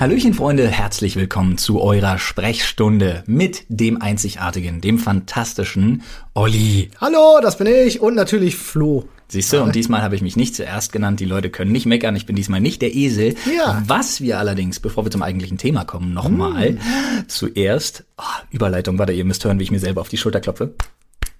[0.00, 6.02] Hallöchen Freunde, herzlich willkommen zu eurer Sprechstunde mit dem einzigartigen, dem fantastischen
[6.34, 6.90] Olli.
[7.00, 9.08] Hallo, das bin ich und natürlich Flo.
[9.26, 11.18] Siehst du, und diesmal habe ich mich nicht zuerst genannt.
[11.18, 12.14] Die Leute können nicht meckern.
[12.14, 13.34] Ich bin diesmal nicht der Esel.
[13.54, 13.82] Ja.
[13.86, 16.78] Was wir allerdings, bevor wir zum eigentlichen Thema kommen, nochmal Hm.
[17.26, 20.74] zuerst, oh, Überleitung, warte, ihr müsst hören, wie ich mir selber auf die Schulter klopfe.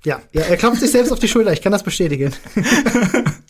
[0.04, 2.32] Ja, ja, er klopft sich selbst auf die Schulter, ich kann das bestätigen.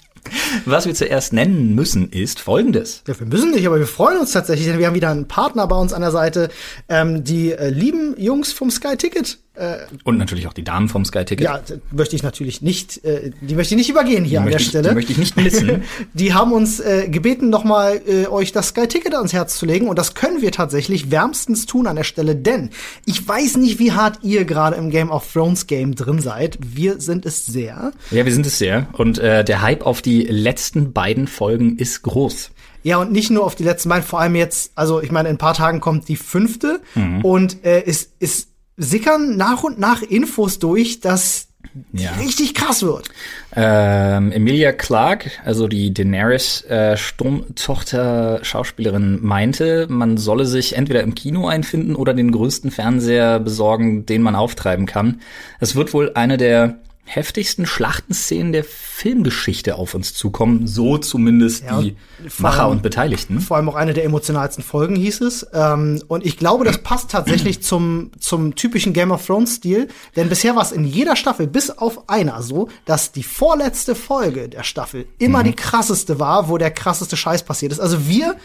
[0.71, 3.03] Was wir zuerst nennen müssen, ist folgendes.
[3.07, 5.67] Ja, wir müssen nicht, aber wir freuen uns tatsächlich, denn wir haben wieder einen Partner
[5.67, 6.51] bei uns an der Seite.
[6.91, 9.39] Ähm, die äh, lieben Jungs vom Sky Ticket.
[9.59, 11.45] Äh, Und natürlich auch die Damen vom Sky Ticket.
[11.45, 14.61] ja, möchte ich natürlich nicht, äh, die möchte ich nicht übergehen hier Die an der
[14.61, 14.89] ich- Stelle.
[14.91, 15.83] die möchte ich nicht missen.
[16.15, 19.89] Die haben uns äh, gebeten, nochmal äh, euch das Sky Ticket ans Herz zu legen.
[19.89, 22.71] Und das können wir tatsächlich wärmstens tun an der Stelle, denn
[23.05, 26.59] ich weiß nicht, wie hart ihr gerade im Game of Thrones Game drin seid.
[26.63, 27.93] Wir sind es sehr.
[28.11, 28.87] Ja, wir sind es sehr.
[28.93, 32.51] Und äh, der Hype auf die letzten beiden Folgen ist groß.
[32.85, 35.35] Ja, und nicht nur auf die letzten beiden, vor allem jetzt, also ich meine, in
[35.35, 37.25] ein paar Tagen kommt die fünfte Mhm.
[37.25, 38.47] und äh, es, es
[38.79, 41.49] sickern nach und nach Infos durch, dass
[41.93, 42.13] Ja.
[42.13, 43.09] richtig krass wird.
[43.55, 51.15] Ähm, Emilia Clarke, also die Daenerys äh, Sturmtochter Schauspielerin, meinte, man solle sich entweder im
[51.15, 55.21] Kino einfinden oder den größten Fernseher besorgen, den man auftreiben kann.
[55.61, 61.81] Es wird wohl eine der heftigsten Schlachtenszenen der Filmgeschichte auf uns zukommen, so zumindest Ja,
[61.81, 61.97] die
[62.39, 63.41] Macher allem- und Beteiligten.
[63.41, 65.47] Vor allem auch eine der emotionalsten Folgen hieß es.
[65.53, 69.89] Ähm, und ich glaube, das passt tatsächlich zum, zum typischen Game of Thrones Stil.
[70.17, 74.49] Denn bisher war es in jeder Staffel, bis auf einer so, dass die vorletzte Folge
[74.49, 77.81] der Staffel immer die krasseste war, wo der krasseste Scheiß passiert ist.
[77.81, 78.37] Also wir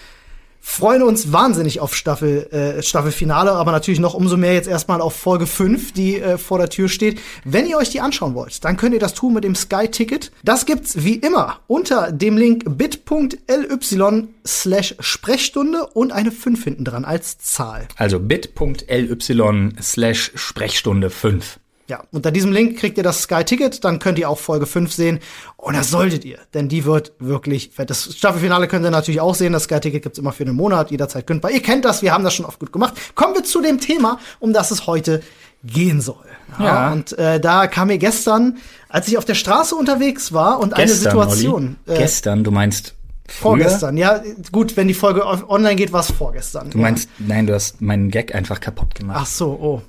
[0.65, 5.13] freuen uns wahnsinnig auf Staffel, äh, Staffelfinale, aber natürlich noch umso mehr jetzt erstmal auf
[5.13, 7.19] Folge 5, die äh, vor der Tür steht.
[7.43, 10.31] Wenn ihr euch die anschauen wollt, dann könnt ihr das tun mit dem Sky-Ticket.
[10.43, 17.03] Das gibt's wie immer unter dem Link bit.ly slash Sprechstunde und eine 5 hinten dran
[17.03, 17.87] als Zahl.
[17.97, 21.59] Also bit.ly slash Sprechstunde 5.
[21.89, 25.19] Ja, unter diesem Link kriegt ihr das Sky-Ticket, dann könnt ihr auch Folge 5 sehen.
[25.57, 27.89] Und das solltet ihr, denn die wird wirklich fett.
[27.89, 29.51] Das Staffelfinale könnt ihr natürlich auch sehen.
[29.51, 31.51] Das Sky-Ticket gibt's immer für einen Monat, jederzeit kündbar.
[31.51, 32.93] Ihr kennt das, wir haben das schon oft gut gemacht.
[33.15, 35.21] Kommen wir zu dem Thema, um das es heute
[35.65, 36.23] gehen soll.
[36.59, 36.91] Ja.
[36.93, 38.57] Und äh, da kam mir gestern,
[38.87, 41.75] als ich auf der Straße unterwegs war und eine Gestern, Situation.
[41.85, 41.97] Olli.
[41.97, 42.95] Äh, Gestern, du meinst
[43.27, 43.41] früher?
[43.41, 44.21] vorgestern, ja,
[44.51, 46.69] gut, wenn die Folge on- online geht, war es vorgestern.
[46.69, 49.17] Du meinst, nein, du hast meinen Gag einfach kaputt gemacht.
[49.21, 49.81] Ach so, oh.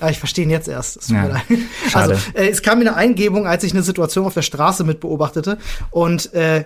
[0.00, 1.10] Ah, ich verstehe ihn jetzt erst.
[1.10, 1.42] Ja.
[1.92, 5.00] Also, äh, es kam mir eine Eingebung, als ich eine Situation auf der Straße mit
[5.00, 5.58] beobachtete.
[5.90, 6.64] Und äh,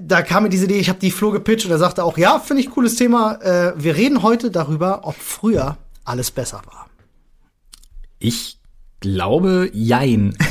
[0.00, 2.38] da kam mir diese Idee, ich habe die Flo gepitcht und er sagte auch, ja,
[2.38, 3.40] finde ich cooles Thema.
[3.42, 6.88] Äh, wir reden heute darüber, ob früher alles besser war.
[8.18, 8.58] Ich
[9.04, 10.34] glaube, jein.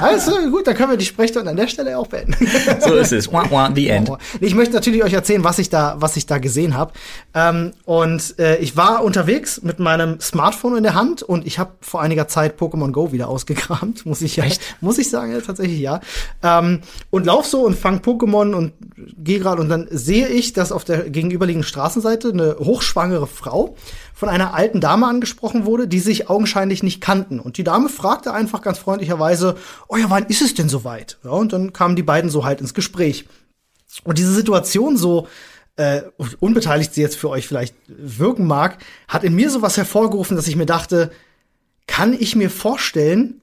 [0.00, 2.34] Also gut, dann können wir die Sprechstunde an der Stelle auch beenden.
[2.80, 3.32] so ist es.
[3.32, 4.10] Wah, wah, the end.
[4.40, 6.92] Ich möchte natürlich euch erzählen, was ich da, was ich da gesehen habe.
[7.34, 11.72] Ähm, und äh, ich war unterwegs mit meinem Smartphone in der Hand und ich habe
[11.80, 14.60] vor einiger Zeit Pokémon Go wieder ausgekramt, muss ich ja, Echt?
[14.80, 16.00] muss ich sagen, ja, tatsächlich ja.
[16.42, 16.80] Ähm,
[17.10, 18.72] und lauf so und fang Pokémon und
[19.18, 23.76] gehe gerade und dann sehe ich, dass auf der gegenüberliegenden Straßenseite eine hochschwangere Frau
[24.14, 27.40] von einer alten Dame angesprochen wurde, die sich augenscheinlich nicht kannten.
[27.40, 29.56] Und die Dame fragte einfach ganz freundlicherweise,
[29.88, 31.18] oh ja, wann ist es denn soweit?
[31.24, 33.26] Ja, und dann kamen die beiden so halt ins Gespräch.
[34.04, 35.28] Und diese Situation so
[35.76, 36.02] äh,
[36.38, 40.56] unbeteiligt sie jetzt für euch vielleicht wirken mag, hat in mir sowas hervorgerufen, dass ich
[40.56, 41.10] mir dachte,
[41.86, 43.40] kann ich mir vorstellen,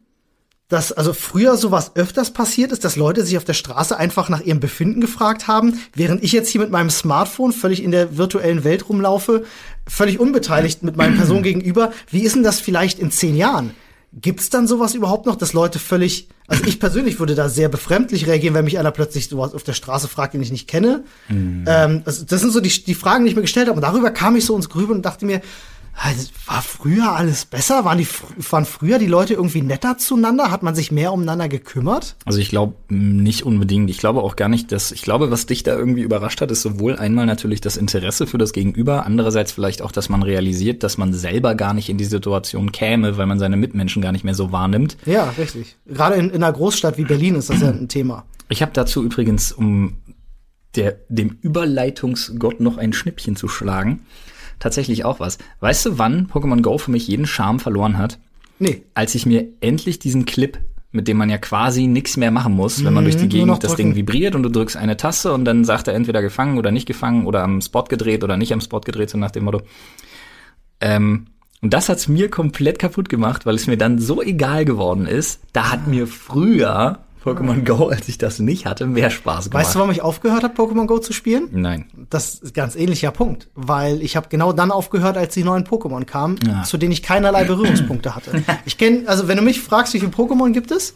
[0.72, 4.40] dass also früher sowas öfters passiert ist, dass Leute sich auf der Straße einfach nach
[4.40, 8.64] ihrem Befinden gefragt haben, während ich jetzt hier mit meinem Smartphone völlig in der virtuellen
[8.64, 9.44] Welt rumlaufe,
[9.88, 11.92] völlig unbeteiligt mit meiner Person gegenüber.
[12.10, 13.72] Wie ist denn das vielleicht in zehn Jahren?
[14.14, 18.28] Gibt's dann sowas überhaupt noch, dass Leute völlig, also ich persönlich würde da sehr befremdlich
[18.28, 21.06] reagieren, wenn mich einer plötzlich sowas auf der Straße fragt, den ich nicht kenne.
[21.66, 23.78] Ähm, also das sind so die, die Fragen, die ich mir gestellt habe.
[23.78, 25.42] Und darüber kam ich so ins Grübeln und dachte mir,
[26.46, 27.86] war früher alles besser?
[27.86, 28.08] Waren, die,
[28.50, 30.52] waren früher die Leute irgendwie netter zueinander?
[30.52, 32.16] Hat man sich mehr umeinander gekümmert?
[32.26, 33.90] Also ich glaube nicht unbedingt.
[33.90, 36.62] Ich glaube auch gar nicht, dass ich glaube, was dich da irgendwie überrascht hat, ist
[36.62, 40.98] sowohl einmal natürlich das Interesse für das Gegenüber, andererseits vielleicht auch, dass man realisiert, dass
[40.98, 44.36] man selber gar nicht in die Situation käme, weil man seine Mitmenschen gar nicht mehr
[44.36, 44.98] so wahrnimmt.
[45.06, 45.78] Ja, richtig.
[45.86, 48.26] Gerade in, in einer Großstadt wie Berlin ist das ja ein Thema.
[48.50, 49.98] Ich habe dazu übrigens, um
[50.76, 54.02] der, dem Überleitungsgott noch ein Schnippchen zu schlagen,
[54.62, 55.38] tatsächlich auch was.
[55.60, 58.18] Weißt du, wann Pokémon Go für mich jeden Charme verloren hat?
[58.60, 58.84] Nee.
[58.94, 60.58] Als ich mir endlich diesen Clip,
[60.94, 63.64] mit dem man ja quasi nichts mehr machen muss, wenn man durch die Mhm, Gegend
[63.64, 63.76] das.
[63.76, 66.86] Ding vibriert und du drückst eine Taste und dann sagt er entweder gefangen oder nicht
[66.86, 69.62] gefangen oder am Spot gedreht oder nicht am Spot gedreht, so nach dem Motto.
[70.80, 71.28] Ähm,
[71.62, 75.42] und das hat's mir komplett kaputt gemacht, weil es mir dann so egal geworden ist.
[75.54, 79.64] Da hat mir früher Pokémon Go, als ich das nicht hatte, mehr Spaß gemacht.
[79.66, 81.50] Weißt du, warum ich aufgehört habe, Pokémon Go zu spielen?
[81.52, 81.86] Nein.
[82.10, 85.64] Das ist ein ganz ähnlicher Punkt, weil ich habe genau dann aufgehört, als die neuen
[85.66, 86.64] Pokémon kamen, Ja.
[86.64, 88.32] zu denen ich keinerlei Berührungspunkte hatte.
[88.66, 90.96] Ich kenne, also wenn du mich fragst, wie viele Pokémon gibt es,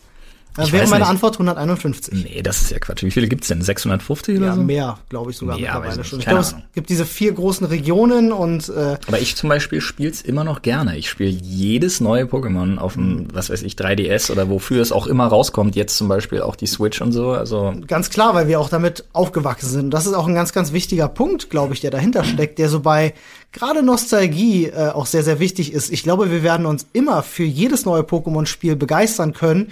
[0.57, 1.09] Ich wäre meine nicht.
[1.09, 2.23] Antwort 151.
[2.25, 3.03] Nee, das ist ja Quatsch.
[3.03, 3.61] Wie viele gibt's denn?
[3.61, 4.61] 650 oder Ja, so?
[4.61, 6.19] mehr, glaube ich sogar Ja, mittlerweile schon.
[6.19, 10.21] Ich glaube, es gibt diese vier großen Regionen und äh, Aber ich zum Beispiel spiel's
[10.21, 10.97] immer noch gerne.
[10.97, 15.07] Ich spiele jedes neue Pokémon auf dem, was weiß ich, 3DS oder wofür es auch
[15.07, 15.75] immer rauskommt.
[15.75, 17.31] Jetzt zum Beispiel auch die Switch und so.
[17.31, 19.83] Also ganz klar, weil wir auch damit aufgewachsen sind.
[19.85, 22.69] Und das ist auch ein ganz, ganz wichtiger Punkt, glaube ich, der dahinter steckt, der
[22.69, 23.13] so bei
[23.51, 25.91] gerade Nostalgie äh, auch sehr, sehr wichtig ist.
[25.91, 29.71] Ich glaube, wir werden uns immer für jedes neue Pokémon-Spiel begeistern können,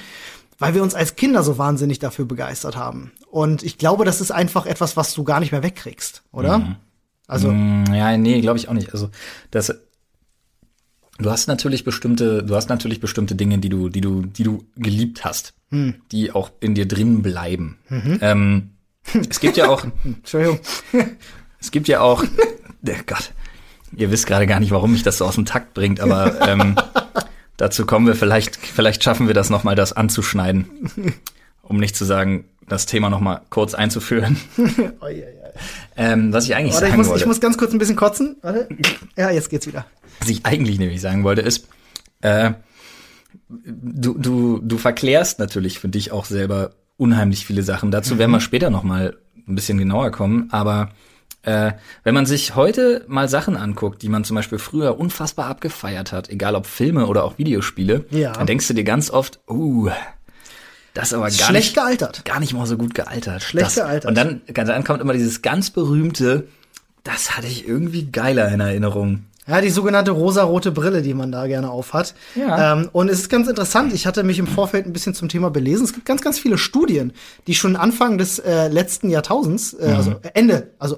[0.63, 3.11] weil wir uns als Kinder so wahnsinnig dafür begeistert haben.
[3.29, 6.77] Und ich glaube, das ist einfach etwas, was du gar nicht mehr wegkriegst, oder?
[7.27, 8.93] Also, Mm, Ja, nee, glaube ich auch nicht.
[8.93, 9.09] Also
[9.51, 9.75] das
[11.19, 14.63] du hast natürlich bestimmte, du hast natürlich bestimmte Dinge, die du, die du, die du
[14.77, 15.53] geliebt hast,
[16.13, 17.77] die auch in dir drin bleiben.
[18.21, 18.69] Ähm,
[19.29, 20.59] es gibt ja auch, Entschuldigung.
[21.59, 22.23] es gibt ja auch,
[22.87, 23.33] oh Gott,
[23.97, 26.77] ihr wisst gerade gar nicht, warum mich das so aus dem Takt bringt, aber ähm,
[27.57, 30.65] dazu kommen wir vielleicht, vielleicht schaffen wir das noch mal, das anzuschneiden,
[31.61, 34.37] um nicht zu sagen, das Thema noch mal kurz einzuführen.
[34.57, 35.51] Oi, oi, oi.
[35.95, 37.21] Ähm, was ich eigentlich Warte, ich sagen muss, wollte.
[37.21, 38.37] ich muss ganz kurz ein bisschen kotzen.
[38.41, 38.67] Warte.
[39.17, 39.85] Ja, jetzt geht's wieder.
[40.19, 41.67] Was ich eigentlich nämlich sagen wollte, ist,
[42.21, 42.53] äh,
[43.49, 47.91] du, du, du verklärst natürlich für dich auch selber unheimlich viele Sachen.
[47.91, 49.17] Dazu werden wir später noch mal
[49.47, 50.47] ein bisschen genauer kommen.
[50.51, 50.89] Aber
[51.43, 51.73] äh,
[52.03, 56.29] wenn man sich heute mal Sachen anguckt, die man zum Beispiel früher unfassbar abgefeiert hat,
[56.29, 58.31] egal ob Filme oder auch Videospiele, Ja.
[58.33, 59.89] dann denkst du dir ganz oft, uh,
[60.93, 62.23] das ist aber gar Schlecht nicht, gealtert.
[62.25, 63.41] gar nicht mal so gut gealtert.
[63.41, 64.09] Schlecht das, gealtert.
[64.09, 66.47] Und dann, dann kommt immer dieses ganz berühmte,
[67.03, 69.25] das hatte ich irgendwie geiler in Erinnerung.
[69.45, 72.15] Ja, die sogenannte rosarote Brille, die man da gerne aufhat.
[72.35, 72.73] Ja.
[72.73, 73.93] Ähm, und es ist ganz interessant.
[73.93, 75.83] Ich hatte mich im Vorfeld ein bisschen zum Thema belesen.
[75.83, 77.11] Es gibt ganz, ganz viele Studien,
[77.47, 80.97] die schon Anfang des äh, letzten Jahrtausends, äh, also Ende, also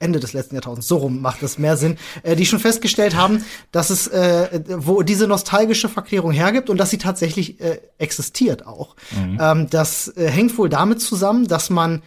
[0.00, 3.44] Ende des letzten Jahrtausends, so rum macht es mehr Sinn, äh, die schon festgestellt haben,
[3.70, 8.96] dass es, äh, wo diese nostalgische Verklärung hergibt und dass sie tatsächlich äh, existiert auch.
[9.38, 12.02] Ähm, das äh, hängt wohl damit zusammen, dass man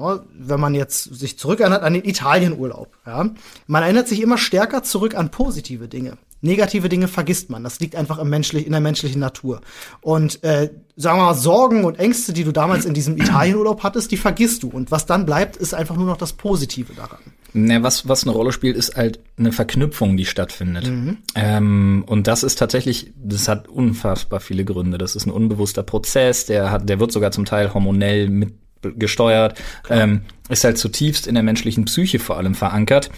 [0.00, 3.30] wenn man jetzt sich zurückerinnert an den Italienurlaub, ja,
[3.66, 6.18] man erinnert sich immer stärker zurück an positive Dinge.
[6.40, 7.64] Negative Dinge vergisst man.
[7.64, 9.60] Das liegt einfach im menschlich, in der menschlichen Natur.
[10.00, 14.10] Und äh, sagen wir mal, Sorgen und Ängste, die du damals in diesem Italienurlaub hattest,
[14.12, 14.68] die vergisst du.
[14.68, 17.18] Und was dann bleibt, ist einfach nur noch das Positive daran.
[17.54, 20.86] Ne, was, was eine Rolle spielt, ist halt eine Verknüpfung, die stattfindet.
[21.34, 24.98] Ähm, und das ist tatsächlich, das hat unfassbar viele Gründe.
[24.98, 29.60] Das ist ein unbewusster Prozess, der hat, der wird sogar zum Teil hormonell mit gesteuert,
[29.90, 33.10] ähm, ist halt zutiefst in der menschlichen Psyche vor allem verankert,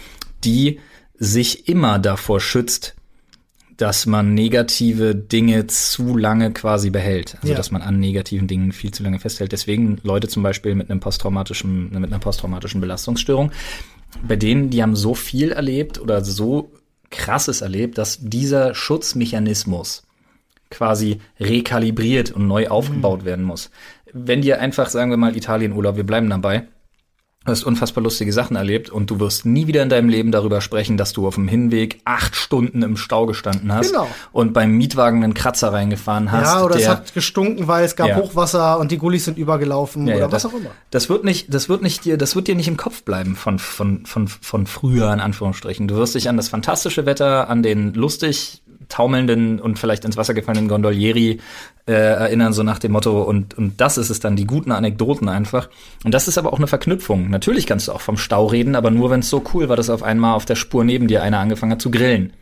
[0.43, 0.79] die
[1.19, 2.95] sich immer davor schützt,
[3.81, 7.35] dass man negative Dinge zu lange quasi behält.
[7.41, 7.57] Also Ja.
[7.57, 9.51] dass man an negativen Dingen viel zu lange festhält.
[9.51, 13.51] Deswegen Leute zum Beispiel mit einem posttraumatischen, mit einer posttraumatischen Belastungsstörung,
[14.27, 16.71] bei denen, die haben so viel erlebt oder so
[17.09, 20.03] krasses erlebt, dass dieser Schutzmechanismus
[20.69, 23.71] quasi rekalibriert und neu aufgebaut werden muss.
[24.13, 26.67] Wenn dir einfach, sagen wir mal, Italienurlaub, wir bleiben dabei,
[27.43, 30.61] du hast unfassbar lustige Sachen erlebt und du wirst nie wieder in deinem Leben darüber
[30.61, 34.07] sprechen, dass du auf dem Hinweg acht Stunden im Stau gestanden hast Genau.
[34.31, 36.43] und beim Mietwagen einen Kratzer reingefahren hast.
[36.53, 38.17] ja, oder es der- hat gestunken, weil es gab Ja.
[38.17, 40.69] Hochwasser und die Gullis sind übergelaufen Ja, oder ja, was das, auch immer.
[40.91, 43.57] Das wird nicht, das wird nicht dir, das wird dir nicht im Kopf bleiben von,
[43.57, 45.87] von, von, von früher, in Anführungsstrichen.
[45.87, 48.60] Du wirst dich an das fantastische Wetter, an den lustig
[48.91, 51.39] taumelnden und vielleicht ins Wasser gefallenen Gondolieri
[51.87, 55.29] äh, erinnern, so nach dem Motto, und, und das ist es dann, die guten Anekdoten
[55.29, 55.69] einfach.
[56.03, 57.29] Und das ist aber auch eine Verknüpfung.
[57.29, 59.89] Natürlich kannst du auch vom Stau reden, aber nur wenn es so cool war, dass
[59.89, 62.33] auf einmal auf der Spur neben dir einer angefangen hat zu grillen.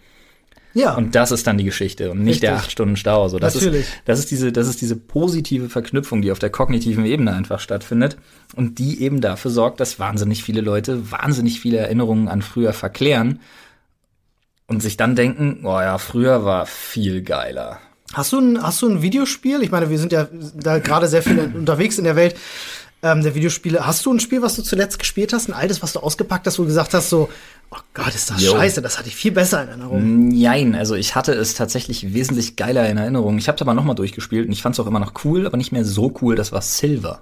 [0.73, 0.95] Ja.
[0.95, 2.65] Und das ist dann die Geschichte und nicht der Richtig.
[2.65, 3.27] acht Stunden Stau.
[3.27, 3.81] So, das Natürlich.
[3.81, 7.59] ist das ist diese das ist diese positive Verknüpfung, die auf der kognitiven Ebene einfach
[7.59, 8.17] stattfindet
[8.55, 13.39] und die eben dafür sorgt, dass wahnsinnig viele Leute wahnsinnig viele Erinnerungen an früher verklären
[14.69, 17.79] und sich dann denken, oh ja, früher war viel geiler.
[18.13, 19.61] Hast du ein, hast du ein Videospiel?
[19.61, 22.35] Ich meine, wir sind ja da gerade sehr viel unterwegs in der Welt
[23.01, 23.85] ähm, der Videospiele.
[23.85, 25.47] Hast du ein Spiel, was du zuletzt gespielt hast?
[25.47, 27.29] Ein altes, was du ausgepackt hast, wo du gesagt hast, so,
[27.71, 28.51] oh Gott, ist das Jo.
[28.51, 30.29] scheiße, das hatte ich viel besser in Erinnerung.
[30.29, 33.37] Nein, also ich hatte es tatsächlich wesentlich geiler in Erinnerung.
[33.37, 35.57] Ich habe es aber nochmal durchgespielt und ich fand es auch immer noch cool, aber
[35.57, 36.35] nicht mehr so cool.
[36.35, 37.21] Das war Silver.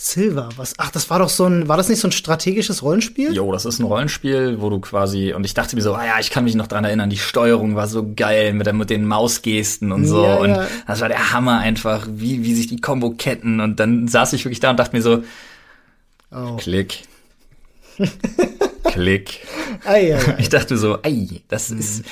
[0.00, 0.74] Silver, was?
[0.78, 3.32] Ach, das war doch so ein, war das nicht so ein strategisches Rollenspiel?
[3.34, 6.20] Jo, das ist ein Rollenspiel, wo du quasi, und ich dachte mir so, ah ja,
[6.20, 9.04] ich kann mich noch dran erinnern, die Steuerung war so geil mit, der, mit den
[9.04, 10.22] Mausgesten und so.
[10.22, 10.66] Ja, und ja.
[10.86, 13.58] das war der Hammer einfach, wie, wie sich die Combo ketten.
[13.58, 15.24] Und dann saß ich wirklich da und dachte mir so,
[16.30, 16.56] Oh.
[16.58, 17.02] klick.
[18.84, 19.40] klick.
[19.84, 20.36] Ei, ei, ei.
[20.38, 21.78] Ich dachte mir so, ey, das Mhm.
[21.80, 22.04] ist,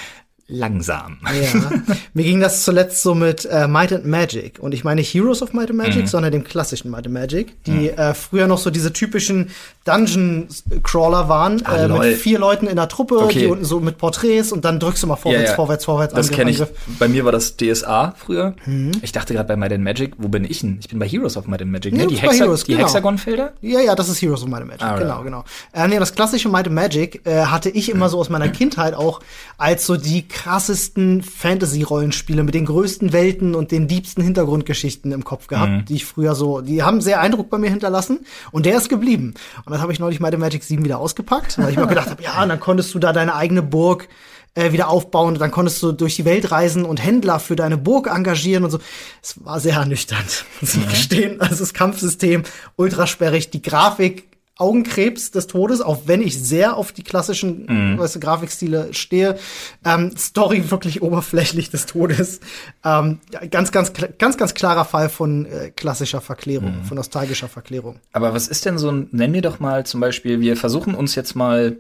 [0.48, 1.18] langsam.
[1.24, 1.70] Ja.
[2.14, 4.58] Mir ging das zuletzt so mit äh, Might and Magic.
[4.60, 6.06] Und ich meine nicht Heroes of Might and Magic, Mhm.
[6.06, 9.50] sondern dem klassischen Might and Magic, die äh, früher noch so diese typischen
[9.84, 13.40] Dungeon-Crawler waren, Ah, äh, mit vier Leuten in der Truppe, Okay.
[13.40, 15.56] die unten so mit Porträts und dann drückst du mal vorwärts, Ja, ja.
[15.56, 16.14] vorwärts, vorwärts.
[16.14, 16.62] Das kenne ich.
[16.98, 18.54] Bei mir war das DSA früher.
[18.66, 18.92] Mhm.
[19.02, 20.78] Ich dachte gerade bei Might and Magic, wo bin ich denn?
[20.80, 22.06] Ich bin bei Heroes of Might and Magic, Ja, ne?
[22.06, 22.84] Die, Hexa Heroes, die genau.
[22.84, 23.52] Hexagonfelder?
[23.62, 24.82] Ja, ja, das ist Heroes of Might and Magic.
[24.84, 25.44] Ah, genau, genau.
[25.72, 28.94] Äh, nee, das klassische Might and Magic äh, hatte ich immer so aus meiner Kindheit
[28.94, 29.20] auch
[29.58, 35.46] als so die krassesten Fantasy-Rollenspiele mit den größten Welten und den diebsten Hintergrundgeschichten im Kopf
[35.46, 35.84] gehabt, Mhm.
[35.86, 38.20] die ich früher so, die haben sehr Eindruck bei mir hinterlassen
[38.52, 39.34] und der ist geblieben.
[39.64, 42.10] Und dann habe ich neulich Might and Magic 7 wieder ausgepackt, weil ich mir gedacht
[42.10, 44.08] habe, ja, und dann konntest du da deine eigene Burg
[44.54, 47.78] äh, wieder aufbauen und dann konntest du durch die Welt reisen und Händler für deine
[47.78, 48.78] Burg engagieren und so.
[49.22, 51.40] Es war sehr ernüchternd, muss ich gestehen.
[51.40, 52.42] Also das Kampfsystem
[52.76, 58.16] ultra sperrig, die Grafik Augenkrebs des Todes, auch wenn ich sehr auf die klassischen weißt
[58.16, 59.38] du, Grafikstile stehe.
[59.84, 62.40] Ähm, Story wirklich oberflächlich des Todes.
[62.84, 63.20] Ähm,
[63.50, 68.00] ganz, ganz, ganz, ganz klarer Fall von äh, klassischer Verklärung, von nostalgischer Verklärung.
[68.12, 71.14] Aber was ist denn so ein, nenn mir doch mal zum Beispiel, wir versuchen uns
[71.14, 71.76] jetzt mal,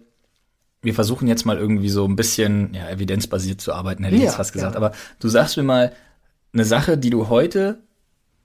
[0.82, 4.26] wir versuchen jetzt mal irgendwie so ein bisschen, ja, evidenzbasiert zu arbeiten, hätte ich Ja,
[4.28, 4.72] jetzt fast gesagt.
[4.74, 4.76] ja.
[4.76, 5.92] Aber du sagst mir mal
[6.52, 7.78] eine Sache, die du heute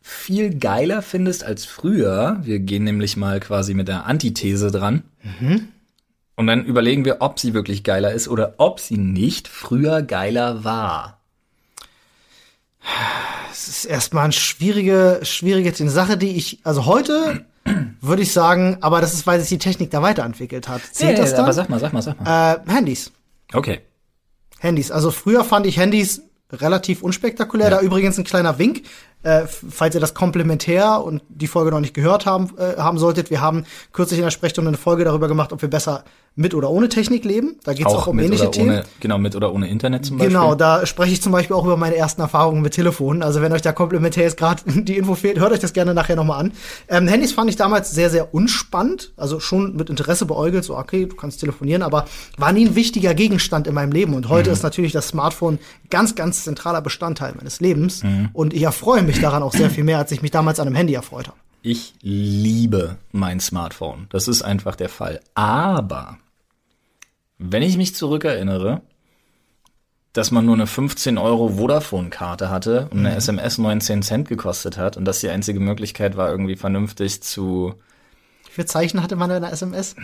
[0.01, 2.39] viel geiler findest als früher.
[2.41, 5.03] Wir gehen nämlich mal quasi mit der Antithese dran.
[5.23, 5.67] Mhm.
[6.35, 10.63] Und dann überlegen wir, ob sie wirklich geiler ist oder ob sie nicht früher geiler
[10.63, 11.19] war.
[13.49, 17.45] Das ist erstmal eine schwierige, schwierige Sache, die ich, also heute
[18.01, 20.81] würde ich sagen, aber das ist, weil sich die Technik da weiterentwickelt hat.
[20.91, 21.41] Zählt das dann?
[21.41, 22.55] aber sag mal, sag mal, sag mal.
[22.65, 23.11] äh, Handys.
[23.53, 23.81] Okay.
[24.59, 24.89] Handys.
[24.89, 27.69] Also früher fand ich Handys relativ unspektakulär.
[27.69, 28.83] Da übrigens ein kleiner Wink.
[29.23, 33.29] Äh, falls ihr das komplementär und die Folge noch nicht gehört haben, äh, haben solltet,
[33.29, 36.03] wir haben kürzlich in der Sprechstunde eine Folge darüber gemacht, ob wir besser
[36.35, 37.57] mit oder ohne Technik leben.
[37.65, 38.69] Da geht es auch, um mit ähnliche Themen.
[38.69, 40.33] ohne, genau, mit oder ohne Internet zum Beispiel.
[40.33, 43.21] Genau, da spreche ich zum Beispiel auch über meine ersten Erfahrungen mit Telefonen.
[43.21, 46.15] Also wenn euch da komplementär jetzt gerade die Info fehlt, hört euch das gerne nachher
[46.15, 46.53] nochmal an.
[46.87, 49.11] Ähm, Handys fand ich damals sehr, sehr unspannend.
[49.17, 52.05] Also schon mit Interesse beäugelt, so okay, du kannst telefonieren, aber
[52.37, 54.13] war nie ein wichtiger Gegenstand in meinem Leben.
[54.13, 55.59] Und heute ist natürlich das Smartphone
[55.89, 58.03] ganz, ganz zentraler Bestandteil meines Lebens.
[58.31, 60.75] Und ich erfreue mich daran auch sehr viel mehr, als ich mich damals an einem
[60.75, 61.37] Handy erfreut habe.
[61.63, 64.07] Ich liebe mein Smartphone.
[64.09, 65.19] Das ist einfach der Fall.
[65.35, 66.17] Aber
[67.37, 68.81] wenn ich mich zurückerinnere,
[70.13, 74.97] dass man nur eine 15 Euro Vodafone-Karte hatte und eine SMS 19 Cent gekostet hat
[74.97, 77.75] und das die einzige Möglichkeit war, irgendwie vernünftig zu
[78.45, 79.95] Wie viele Zeichen hatte man in der SMS?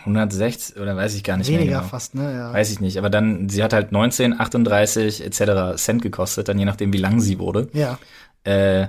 [0.00, 1.88] 160 oder weiß ich gar nicht Weniger mehr genau.
[1.88, 2.32] fast, ne?
[2.32, 2.52] Ja.
[2.52, 5.76] Weiß ich nicht, aber dann, sie hat halt 19, 38 etc.
[5.82, 7.68] Cent gekostet, dann je nachdem, wie lang sie wurde.
[7.72, 7.98] ja.
[8.46, 8.88] Äh,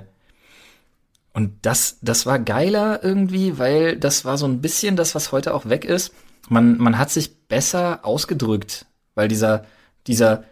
[1.34, 5.54] und das, das war geiler irgendwie, weil das war so ein bisschen das, was heute
[5.54, 6.12] auch weg ist.
[6.48, 9.64] Man, man hat sich besser ausgedrückt, weil dieser,
[10.06, 10.44] dieser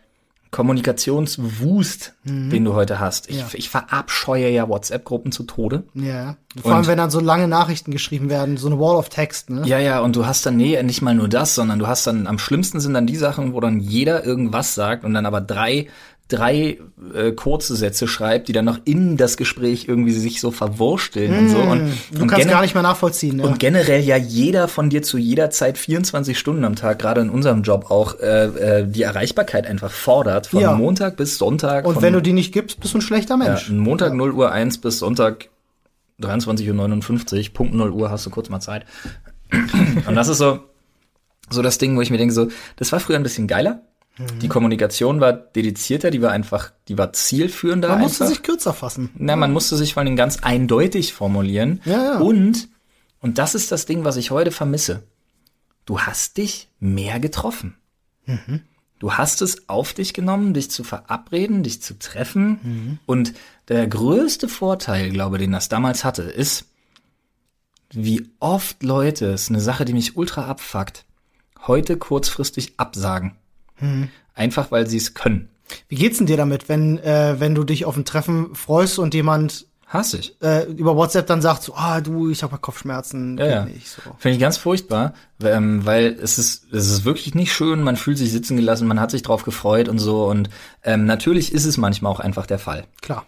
[0.53, 3.29] Kommunikationswust, den du heute hast.
[3.29, 3.47] Ich, Ja.
[3.53, 5.85] ich verabscheue ja WhatsApp-Gruppen zu Tode.
[5.95, 6.37] Ja.
[6.63, 9.51] Vor allem, Und- wenn dann so lange Nachrichten geschrieben werden, so eine Wall of Text,
[9.51, 9.67] ne?
[9.67, 12.27] Ja, ja, und du hast dann, nee, nicht mal nur das, sondern du hast dann,
[12.27, 15.89] am schlimmsten sind dann die Sachen, wo dann jeder irgendwas sagt und dann aber drei,
[16.29, 16.79] drei
[17.15, 21.49] äh, kurze Sätze schreibt, die dann noch in das Gespräch irgendwie sich so verwursteln und
[21.51, 21.59] so.
[21.59, 21.93] Und, Hm.
[22.13, 23.45] Du und kannst gar nicht mehr nachvollziehen, ne?
[23.45, 27.31] Und generell ja jeder von dir zu jeder Zeit 24 Stunden am Tag, gerade in
[27.31, 30.73] unserem Job auch, äh, äh, die Erreichbarkeit einfach fordert, von Ja.
[30.73, 31.87] Montag bis Sonntag.
[31.87, 33.71] Und wenn du die nicht gibst, bist du ein schlechter ja, Mensch.
[33.71, 35.49] Montag 0 Uhr 1 bis Sonntag
[36.21, 38.85] 23.59 Uhr, Punkt 0 Uhr hast du kurz mal Zeit.
[40.07, 40.61] Und das ist so,
[41.51, 43.83] so das Ding, wo ich mir denke, so, das war früher ein bisschen geiler.
[44.19, 44.39] Mhm.
[44.41, 47.89] Die Kommunikation war dedizierter, die war einfach, die war zielführender.
[47.89, 48.35] Man musste einfach.
[48.37, 49.11] sich kürzer fassen.
[49.17, 51.81] Na, man musste sich vor allem ganz eindeutig formulieren.
[51.85, 52.19] Ja, ja.
[52.19, 52.69] Und,
[53.21, 55.03] und das ist das Ding, was ich heute vermisse.
[55.85, 57.77] Du hast dich mehr getroffen.
[58.25, 58.63] Mhm.
[58.99, 62.61] Du hast es auf dich genommen, dich zu verabreden, dich zu treffen.
[62.63, 62.99] Mhm.
[63.05, 63.35] Und
[63.69, 66.67] der größte Vorteil, glaube ich, den das damals hatte, ist,
[67.93, 71.05] wie oft Leute, ist eine Sache, die mich ultra abfuckt,
[71.67, 73.37] heute kurzfristig absagen.
[73.81, 74.09] Mhm.
[74.35, 75.49] Einfach weil sie es können.
[75.89, 79.15] Wie geht's denn dir damit, wenn, äh, wenn du dich auf ein Treffen freust und
[79.15, 80.37] jemand Hasse ich.
[80.43, 83.65] äh, über WhatsApp dann sagt so, ah du, ich habe Kopfschmerzen, Ja, ja.
[83.67, 84.01] nicht so.
[84.19, 88.19] Finde ich ganz furchtbar, ähm, weil es ist, es ist wirklich nicht schön, man fühlt
[88.19, 90.51] sich sitzen gelassen, man hat sich drauf gefreut und so und
[90.83, 92.85] ähm, natürlich ist es manchmal auch einfach der Fall.
[93.01, 93.27] Klar.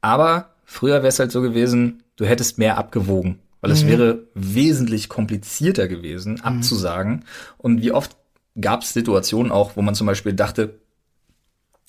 [0.00, 5.08] Aber früher wäre es halt so gewesen, du hättest mehr abgewogen, weil es wäre wesentlich
[5.10, 7.24] komplizierter gewesen, abzusagen.
[7.58, 8.16] Und wie oft
[8.60, 10.78] gab es Situationen auch, wo man zum Beispiel dachte,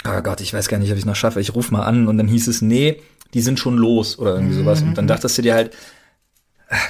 [0.07, 2.17] oh Gott, ich weiß gar nicht, ob ich noch schaffe, ich ruf mal an und
[2.17, 3.01] dann hieß es, nee,
[3.33, 4.81] die sind schon los oder irgendwie sowas.
[4.81, 5.75] Und dann dachtest du dir halt,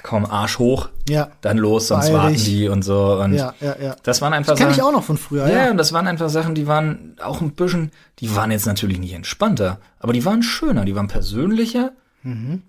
[0.04, 1.30] komm, Arsch hoch, Ja.
[1.42, 3.14] dann los, sonst Beeil warten die und so.
[3.22, 3.96] Und Ja, ja, ja.
[4.04, 5.72] das waren einfach ich Sachen- auch noch von früher, Ja, ja.
[5.72, 9.14] und das waren einfach Sachen, die waren auch ein bisschen, die waren jetzt natürlich nicht
[9.14, 11.92] entspannter, aber die waren schöner, die waren persönlicher.
[12.24, 12.64] Mhm.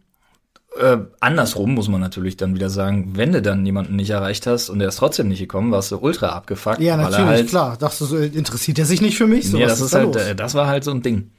[0.78, 4.68] Äh, andersrum muss man natürlich dann wieder sagen, wenn du dann jemanden nicht erreicht hast
[4.70, 6.80] und der ist trotzdem nicht gekommen, warst du ultra abgefuckt.
[6.80, 7.76] Ja, natürlich, halt, klar.
[7.76, 9.50] Dachtest du, so, interessiert er sich nicht für mich?
[9.50, 10.22] So, was das ist da halt, los?
[10.22, 11.32] äh, das war halt so ein Ding.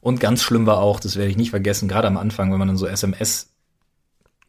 [0.00, 2.68] Und ganz schlimm war auch, das werde ich nicht vergessen, gerade am Anfang, wenn man
[2.68, 3.50] dann so SMS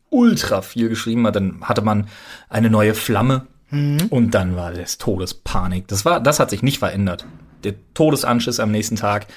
[0.10, 2.08] ultra viel geschrieben hat, dann hatte man
[2.50, 4.08] eine neue Flamme Mhm.
[4.10, 5.88] und dann war das Todespanik.
[5.88, 7.25] Das war, das hat sich nicht verändert.
[7.63, 9.27] Der Todesanschiss am nächsten Tag,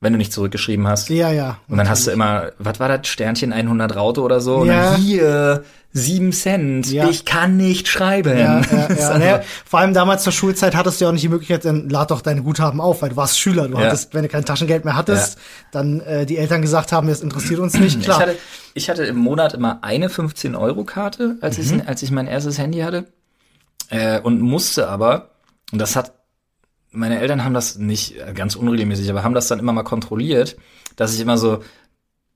[0.00, 1.08] wenn du nicht zurückgeschrieben hast.
[1.08, 1.58] Ja, ja.
[1.68, 4.58] Und dann hast du immer, was war das, Sternchen 100 Raute oder so?
[4.58, 4.92] Und Ja.
[4.92, 7.08] dann hier, sieben Cent, Ja.
[7.08, 8.38] ich kann nicht schreiben.
[8.38, 9.18] Ja, ja, ja.
[9.18, 12.10] Naja, vor allem damals zur Schulzeit hattest du ja auch nicht die Möglichkeit, dann lad
[12.12, 13.66] doch deine Guthaben auf, weil du warst Schüler.
[13.68, 13.86] Du Ja.
[13.86, 15.38] hattest, wenn du kein Taschengeld mehr hattest,
[15.72, 18.00] dann äh, die Eltern gesagt haben, das interessiert uns nicht.
[18.02, 18.18] Klar.
[18.18, 18.36] Ich hatte,
[18.74, 21.80] ich hatte im Monat immer eine 15-Euro-Karte, als, Mhm.
[21.80, 23.06] ich, als ich mein erstes Handy hatte.
[23.90, 25.30] Äh, und musste aber,
[25.72, 26.12] und das hat,
[26.90, 30.56] meine Eltern haben das nicht ganz unregelmäßig, aber haben das dann immer mal kontrolliert,
[30.96, 31.60] dass ich immer so,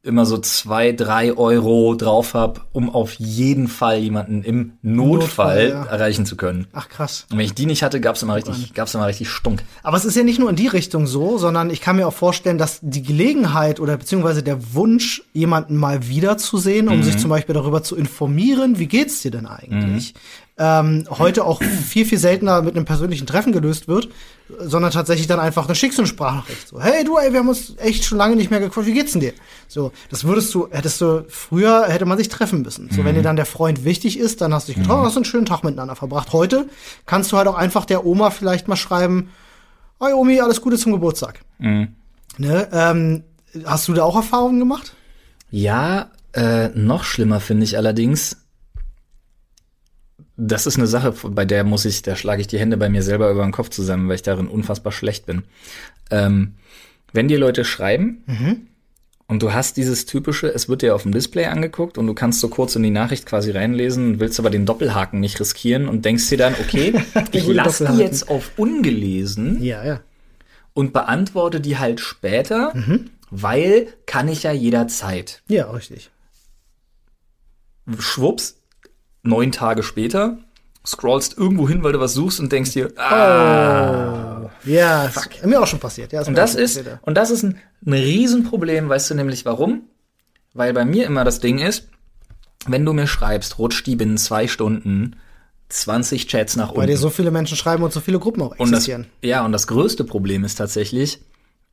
[0.04, 5.68] immer so zwei, drei Euro drauf hab, um auf jeden Fall jemanden im Notfall, Notfall,
[5.68, 5.84] ja.
[5.84, 6.66] erreichen zu können.
[6.72, 7.26] Ach krass.
[7.30, 9.62] Und wenn ich die nicht hatte, gab's immer richtig, gab's immer richtig Stunk.
[9.84, 12.12] Aber es ist ja nicht nur in die Richtung so, sondern ich kann mir auch
[12.12, 17.54] vorstellen, dass die Gelegenheit oder beziehungsweise der Wunsch, jemanden mal wiederzusehen, um sich zum Beispiel
[17.54, 20.14] darüber zu informieren, wie geht's dir denn eigentlich,
[20.58, 24.08] ähm, heute auch viel, viel seltener mit einem persönlichen Treffen gelöst wird,
[24.58, 26.68] sondern tatsächlich dann einfach eine schickst du eine Sprachnachricht.
[26.68, 29.12] So, hey du, ey, wir haben uns echt schon lange nicht mehr gequatscht, wie geht's
[29.12, 29.32] denn dir?
[29.68, 32.88] So, das würdest du, hättest du, früher hätte man sich treffen müssen.
[32.90, 35.24] So, wenn dir dann der Freund wichtig ist, dann hast du dich getroffen, hast einen
[35.24, 36.32] schönen Tag miteinander verbracht.
[36.32, 36.68] Heute
[37.06, 39.30] kannst du halt auch einfach der Oma vielleicht mal schreiben,
[40.00, 41.40] Hi Omi, alles Gute zum Geburtstag.
[42.36, 42.68] Ne?
[42.72, 43.22] Ähm,
[43.64, 44.94] hast du da auch Erfahrungen gemacht?
[45.50, 48.41] Ja, äh, noch schlimmer finde ich allerdings,
[50.44, 53.02] das ist eine Sache, bei der muss ich, da schlage ich die Hände bei mir
[53.02, 55.44] selber über den Kopf zusammen, weil ich darin unfassbar schlecht bin.
[56.10, 56.54] Ähm,
[57.12, 58.24] wenn dir Leute schreiben
[59.28, 62.40] und du hast dieses typische, es wird dir auf dem Display angeguckt und du kannst
[62.40, 66.28] so kurz in die Nachricht quasi reinlesen, willst aber den Doppelhaken nicht riskieren und denkst
[66.28, 66.94] dir dann, okay,
[67.32, 70.00] ich lasse die jetzt auf ungelesen Ja, ja.
[70.74, 72.72] und beantworte die halt später,
[73.30, 75.42] weil kann ich ja jederzeit.
[75.48, 76.10] Ja, richtig.
[77.98, 78.61] schwupps,
[79.22, 80.38] neun Tage später,
[80.86, 84.50] scrollst irgendwo hin, weil du was suchst und denkst dir, ah.
[84.64, 86.12] Ja, ist mir auch schon passiert.
[86.12, 86.98] Ja, Und das ist, passiert, ja.
[87.02, 89.82] und das ist ein, ein Riesenproblem, weißt du nämlich warum?
[90.54, 91.88] Weil bei mir immer das Ding ist,
[92.66, 95.16] wenn du mir schreibst, rutscht die binnen zwei Stunden
[95.68, 97.02] 20 Chats nach Weil dir unten.
[97.02, 99.06] so viele Menschen schreiben und so viele Gruppen auch Und das, existieren.
[99.22, 101.20] ja, und das größte Problem ist tatsächlich,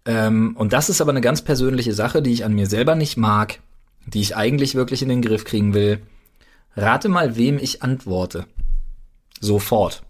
[0.06, 3.18] ähm, und das ist aber eine ganz persönliche Sache, die ich an mir selber nicht
[3.18, 3.60] mag,
[4.08, 6.00] die ich eigentlich wirklich in den Griff kriegen will.
[6.76, 8.46] Rate mal, wem ich antworte.
[9.42, 10.04] Sofort.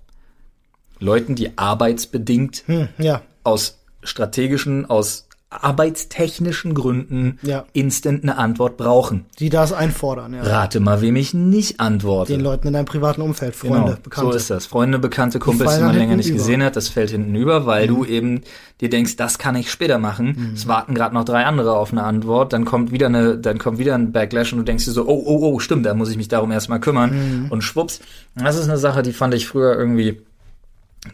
[0.99, 3.21] Leuten, die arbeitsbedingt Hm, ja.
[3.43, 7.65] aus strategischen, aus arbeitstechnischen Gründen Ja.
[7.73, 9.25] instant eine Antwort brauchen.
[9.39, 10.43] Die das einfordern, ja.
[10.43, 12.33] Rate mal, wem ich nicht antworte.
[12.33, 14.31] Den Leuten in deinem privaten Umfeld, Freunde, Genau, Bekannte.
[14.31, 14.65] So ist das.
[14.67, 16.35] Freunde, Bekannte, Kumpels, die man länger nicht über.
[16.35, 16.37] Mhm.
[16.37, 18.41] gesehen hat, das fällt hinten über, weil du eben
[18.79, 20.35] dir denkst, das kann ich später machen.
[20.37, 20.53] Mhm.
[20.53, 23.79] Es warten gerade noch drei andere auf eine Antwort, dann kommt wieder eine, dann kommt
[23.79, 26.17] wieder ein Backlash und du denkst dir so, oh, oh, oh, stimmt, da muss ich
[26.17, 27.45] mich darum erstmal kümmern.
[27.45, 27.51] Mhm.
[27.51, 28.01] Und schwupps.
[28.35, 30.21] Das ist eine Sache, die fand ich früher irgendwie,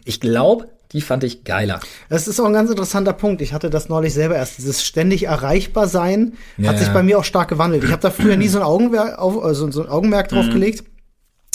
[0.04, 1.78] ich glaube, die fand ich geiler.
[2.08, 3.42] Das ist auch ein ganz interessanter Punkt.
[3.42, 4.56] Ich hatte das neulich selber erst.
[4.56, 6.94] Dieses ständig erreichbar sein Ja, hat sich ja.
[6.94, 7.84] bei mir auch stark gewandelt.
[7.84, 10.36] Ich habe da früher nie so ein Augenmerk, auf, also so ein Augenmerk Mhm.
[10.36, 10.84] drauf gelegt.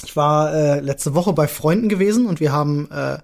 [0.03, 3.17] Ich war äh, letzte Woche bei Freunden gewesen und wir haben äh,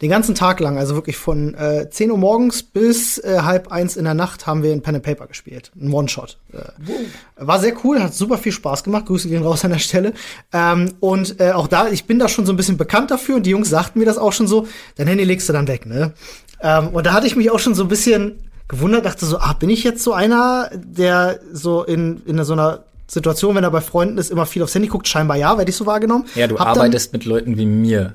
[0.00, 3.96] den ganzen Tag lang, also wirklich von äh, 10 Uhr morgens bis äh, halb eins
[3.96, 5.72] in der Nacht, haben wir ein Pen and Paper gespielt.
[5.80, 6.38] Ein One-Shot.
[6.52, 6.58] Äh,
[7.36, 9.06] war sehr cool, hat super viel Spaß gemacht.
[9.06, 10.12] Grüße gehen raus an der Stelle.
[10.52, 13.44] Ähm, und äh, auch da, ich bin da schon so ein bisschen bekannt dafür und
[13.44, 16.12] die Jungs sagten mir das auch schon so, dein Handy legst du dann weg, ne?
[16.62, 19.54] Ähm, und da hatte ich mich auch schon so ein bisschen gewundert, dachte so, ah,
[19.54, 23.80] bin ich jetzt so einer, der so in, in so einer Situation, wenn er bei
[23.80, 25.08] Freunden ist, immer viel aufs Handy guckt?
[25.08, 26.26] Scheinbar ja, werde ich so wahrgenommen.
[26.36, 28.14] Ja, du Hab arbeitest mit Leuten wie mir.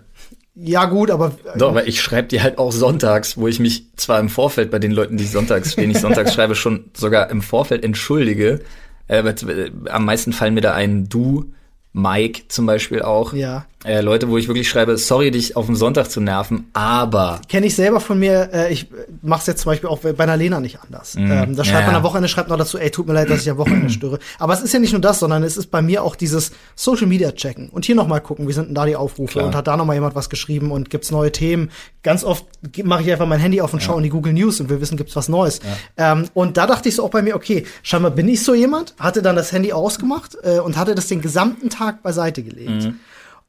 [0.56, 4.22] Ja, gut, aber Doch, aber ich schreibe dir halt auch sonntags, wo ich mich zwar
[4.22, 7.84] im Vorfeld bei den Leuten, die sonntags, denen ich sonntags schreibe, schon sogar im Vorfeld
[7.84, 8.62] entschuldige.
[9.08, 11.52] Äh, äh, am meisten fallen mir da ein Du,
[11.92, 13.34] Mike zum Beispiel auch.
[13.34, 13.66] Ja.
[13.86, 17.39] Äh, Leute, wo ich wirklich schreibe, sorry, dich auf den Sonntag zu nerven, aber.
[17.48, 18.88] Kenne ich selber von mir, äh, ich
[19.21, 21.15] mach's jetzt zum Beispiel auch bei einer Lena nicht anders.
[21.15, 21.32] Mhm.
[21.32, 21.98] Ähm, da schreibt Ja, man ja.
[21.98, 24.19] am Wochenende, schreibt noch dazu, ey, tut mir leid, dass ich am Wochenende störe.
[24.39, 27.08] Aber es ist ja nicht nur das, sondern es ist bei mir auch dieses Social
[27.08, 29.45] Media checken und hier nochmal gucken, wie sind denn da die Aufrufe Klar.
[29.45, 31.69] und hat da nochmal jemand was geschrieben und gibt's neue Themen.
[32.04, 32.45] Ganz oft
[32.84, 34.98] mache ich einfach mein Handy auf und schaue in die Google News und will wissen,
[34.98, 35.60] gibt's was Neues.
[35.98, 38.95] Ähm, und da dachte ich so auch bei mir, okay, scheinbar bin ich so jemand,
[39.00, 42.89] hatte dann das Handy ausgemacht äh, und hatte das den gesamten Tag beiseite gelegt.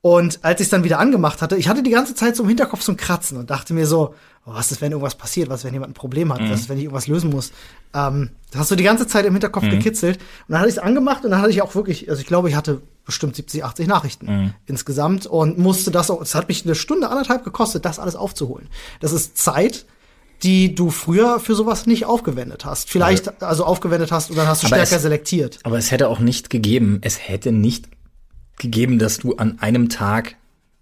[0.03, 2.49] Und als ich es dann wieder angemacht hatte, ich hatte die ganze Zeit so im
[2.49, 5.61] Hinterkopf so ein Kratzen und dachte mir so, oh, was ist, wenn irgendwas passiert, was
[5.61, 7.51] ist, wenn jemand ein Problem hat, was ist, wenn ich irgendwas lösen muss.
[7.93, 10.19] Ähm, das hast du die ganze Zeit im Hinterkopf gekitzelt.
[10.19, 12.49] Und dann hatte ich es angemacht und dann hatte ich auch wirklich, also ich glaube,
[12.49, 16.75] ich hatte bestimmt 70, 80 Nachrichten insgesamt und musste das auch, es hat mich eine
[16.77, 18.69] Stunde, anderthalb gekostet, das alles aufzuholen.
[19.01, 19.87] Das ist Zeit,
[20.43, 22.91] die du früher für sowas nicht aufgewendet hast.
[22.91, 25.59] Vielleicht, also aufgewendet hast und dann hast du Aber stärker es- selektiert.
[25.65, 27.89] Aber es hätte auch nicht gegeben, es hätte nicht
[28.59, 30.37] gegeben, dass du an einem Tag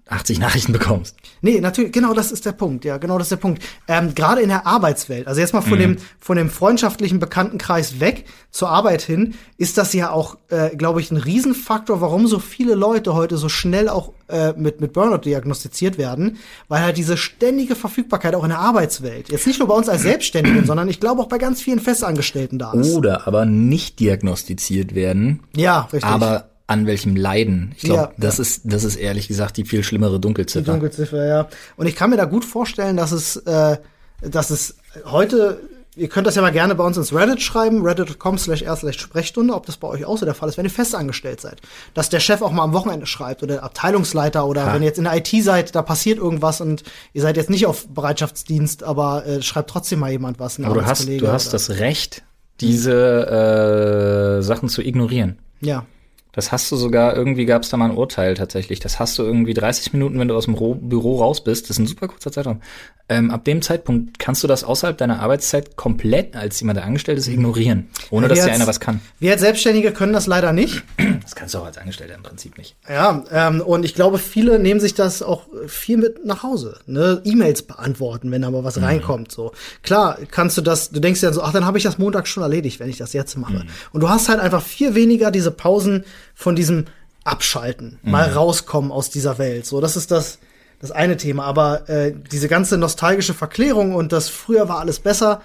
[0.07, 1.17] 80 Nachrichten bekommst.
[1.41, 3.63] Nee, natürlich, genau das ist der Punkt, ja, genau das ist der Punkt.
[3.89, 8.27] Ähm, Gerade in der Arbeitswelt, also jetzt mal von dem von dem freundschaftlichen Bekanntenkreis weg
[8.51, 12.75] zur Arbeit hin, ist das ja auch, äh, glaube ich, ein Riesenfaktor, warum so viele
[12.75, 16.37] Leute heute so schnell auch äh, mit mit Burnout diagnostiziert werden,
[16.69, 20.03] weil halt diese ständige Verfügbarkeit auch in der Arbeitswelt, jetzt nicht nur bei uns als
[20.03, 22.95] Selbstständigen, sondern ich glaube auch bei ganz vielen Festangestellten da ist.
[22.95, 26.05] Oder aber nicht diagnostiziert werden, Ja, richtig.
[26.05, 27.73] aber an welchem Leiden.
[27.77, 30.73] Ich glaube, Ja, das ist das ist ehrlich gesagt die viel schlimmere Die Dunkelziffer.
[30.73, 31.49] Dunkelziffer, ja.
[31.77, 33.77] Und ich kann mir da gut vorstellen, dass es, äh,
[34.23, 35.61] dass es heute,
[35.95, 38.65] ihr könnt das ja mal gerne bei uns ins Reddit schreiben, reddit.com slash
[38.99, 41.61] Sprechstunde, ob das bei euch auch so der Fall ist, wenn ihr fest angestellt seid.
[41.93, 44.75] Dass der Chef auch mal am Wochenende schreibt oder der Abteilungsleiter oder Ha.
[44.75, 47.67] wenn ihr jetzt in der IT seid, da passiert irgendwas und ihr seid jetzt nicht
[47.67, 50.59] auf Bereitschaftsdienst, aber äh, schreibt trotzdem mal jemand was.
[50.61, 52.23] aber du hast du hast das Recht,
[52.63, 55.39] diese äh, Sachen zu ignorieren.
[55.61, 55.85] Ja.
[56.35, 58.81] Das hast du sogar, irgendwie gab es da mal ein Urteil tatsächlich.
[58.81, 61.65] Das hast du irgendwie 30 Minuten, wenn du aus dem Ro Büro raus bist.
[61.65, 62.61] Das ist ein super kurzer Zeitraum.
[63.09, 67.19] Ähm, ab dem Zeitpunkt kannst du das außerhalb deiner Arbeitszeit komplett als jemand, der angestellt
[67.19, 67.89] ist, ignorieren.
[68.11, 69.01] Ohne dass Wir dir als- einer was kann.
[69.21, 70.83] Wir als Selbstständige können das leider nicht.
[71.23, 72.77] Das kannst du auch als Angestellter im Prinzip nicht.
[72.89, 76.79] Ja, ähm, und ich glaube, viele nehmen sich das auch viel mit nach Hause.
[76.87, 77.21] Ne?
[77.25, 79.31] E-Mails beantworten, wenn da mal was reinkommt.
[79.33, 80.91] So klar, kannst du das.
[80.91, 83.13] Du denkst ja so, ach, dann habe ich das Montag schon erledigt, wenn ich das
[83.13, 83.67] jetzt mache.
[83.93, 86.87] Und du hast halt einfach viel weniger diese Pausen von diesem
[87.25, 89.65] Abschalten, mal rauskommen aus dieser Welt.
[89.67, 90.39] So, das ist das
[90.85, 91.45] das eine Thema.
[91.45, 95.41] Aber äh, diese ganze nostalgische Verklärung und das früher war alles besser.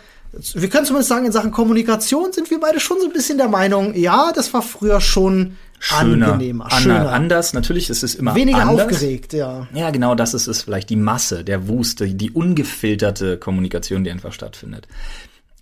[0.53, 3.47] Wir können zumindest sagen, in Sachen Kommunikation sind wir beide schon so ein bisschen der
[3.47, 5.57] Meinung, ja, das war früher schon
[5.89, 7.11] angenehmer, Anna, schöner.
[7.11, 7.53] anders.
[7.53, 8.87] Natürlich ist es immer Weniger anders.
[8.87, 9.67] aufgeregt, ja.
[9.73, 10.89] Ja, genau, das ist es vielleicht.
[10.89, 14.87] Die Masse, der Wust, die, die ungefilterte Kommunikation, die einfach stattfindet.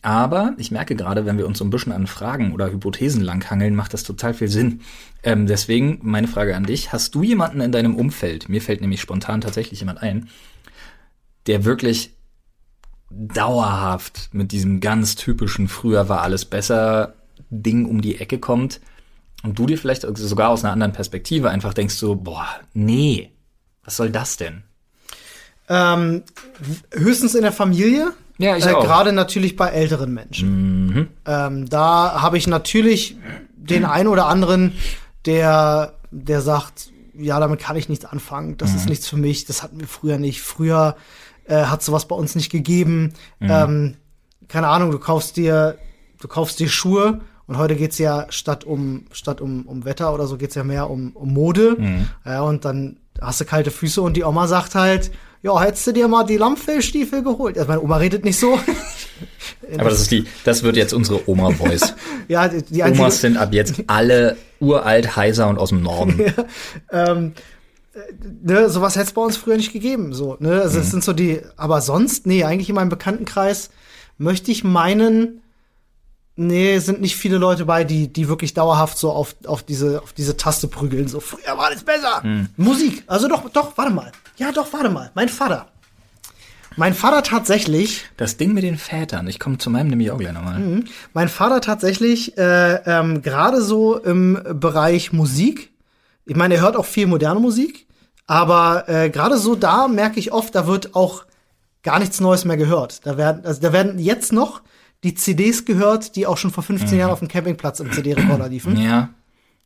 [0.08, 3.76] Aber ich merke gerade, wenn wir uns so ein bisschen an Fragen oder Hypothesen langhangeln,
[3.76, 4.80] macht das total viel Sinn.
[5.22, 6.94] Ähm, deswegen meine Frage an dich.
[6.94, 10.30] Hast du jemanden in deinem Umfeld, mir fällt nämlich spontan tatsächlich jemand ein,
[11.48, 12.14] der wirklich
[13.10, 17.16] dauerhaft mit diesem ganz typischen früher war alles besser
[17.50, 18.80] Ding um die Ecke kommt
[19.44, 23.34] und du dir vielleicht sogar aus einer anderen Perspektive einfach denkst so, boah, nee,
[23.84, 24.64] was soll das denn?
[25.68, 26.24] Ähm,
[26.94, 28.14] höchstens in der Familie.
[28.38, 28.84] Ja, ich äh, auch.
[28.84, 31.10] Gerade natürlich bei älteren Menschen.
[31.26, 33.18] Ähm, da habe ich natürlich
[33.56, 34.74] den einen oder anderen,
[35.26, 38.58] der, der sagt, ja, damit kann ich nichts anfangen.
[38.58, 39.46] Das ist nichts für mich.
[39.46, 40.42] Das hatten wir früher nicht.
[40.42, 40.96] Früher
[41.46, 43.14] äh, hat sowas bei uns nicht gegeben.
[43.42, 43.96] Ähm,
[44.48, 45.78] keine Ahnung, du kaufst dir,
[46.22, 50.28] du kaufst dir Schuhe und heute geht's ja statt um statt um, um Wetter oder
[50.28, 51.78] so geht's ja mehr um, um Mode.
[52.26, 55.12] Ja, und dann hast du kalte Füße und die Oma sagt halt,
[55.44, 57.58] ja, hättest du dir mal die Lammfellstiefel geholt.
[57.58, 58.60] Also meine Oma redet nicht so.
[59.78, 61.94] Aber das ist die, das wird jetzt unsere Oma-Voice.
[62.28, 66.34] ja, die, die einzige, Omas sind ab jetzt alle uralt, heiser und aus dem Norden.
[68.44, 70.14] ne, sowas hätte es bei uns früher nicht gegeben.
[70.14, 70.62] So, ne?
[70.62, 73.70] Also es sind so die, aber sonst, nee, eigentlich in meinem Bekanntenkreis
[74.18, 75.42] möchte ich meinen,
[76.38, 80.14] nee, sind nicht viele Leute bei, die, die wirklich dauerhaft so auf, auf diese, auf
[80.14, 81.08] diese Taste prügeln.
[81.08, 82.24] So, früher war alles besser.
[82.56, 83.04] Musik.
[83.08, 84.12] Also doch, doch, warte mal.
[84.38, 85.12] Ja, doch, warte mal.
[85.16, 85.68] Mein Vater.
[86.80, 90.34] Mein Vater tatsächlich, Das Ding mit den Vätern, ich komme zu meinem nämlich auch gleich
[90.34, 90.84] nochmal.
[91.12, 95.72] mein Vater tatsächlich, äh, ähm, gerade so im Bereich Musik,
[96.26, 97.88] ich meine, er hört auch viel moderne Musik,
[98.28, 101.26] aber äh, gerade so da merke ich oft, da wird auch
[101.82, 103.08] gar nichts Neues mehr gehört.
[103.08, 104.62] Da werden, also da werden jetzt noch
[105.04, 108.78] die CDs gehört, die auch schon vor 15 Jahren auf dem Campingplatz im CD-Rekorder liefen.
[108.78, 109.10] Ja.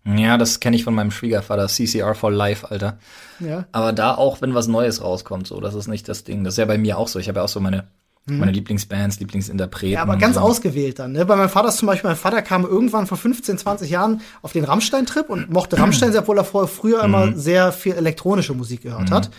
[0.04, 2.98] Ja, das kenne ich von meinem Schwiegervater, CCR for Life, Alter.
[3.40, 3.66] Ja.
[3.72, 6.44] Aber da auch, wenn was Neues rauskommt, so, das ist nicht das Ding.
[6.44, 7.20] Das ist ja bei mir auch so.
[7.20, 7.88] Ich habe ja auch so meine
[8.28, 9.90] Meine Lieblingsbands, Lieblingsinterpreten.
[9.90, 9.94] Mhm.
[9.96, 10.42] Ja, aber ganz so.
[10.42, 11.14] ausgewählt dann.
[11.14, 11.26] Ne?
[11.26, 14.54] Bei meinem Vater ist zum Beispiel, mein Vater kam irgendwann vor 15, 20 Jahren auf
[14.54, 18.84] den Rammstein-Trip und mochte Rammstein, sehr, obwohl er vorher früher immer sehr viel elektronische Musik
[18.84, 19.32] gehört hat.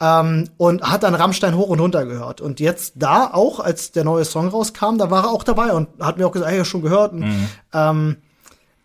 [0.00, 2.40] Ähm, und hat dann Rammstein hoch und runter gehört.
[2.40, 5.88] Und jetzt da auch, als der neue Song rauskam, da war er auch dabei und
[6.00, 7.12] hat mir auch gesagt, hey, schon gehört.
[7.12, 7.24] Und,
[7.74, 8.16] ähm,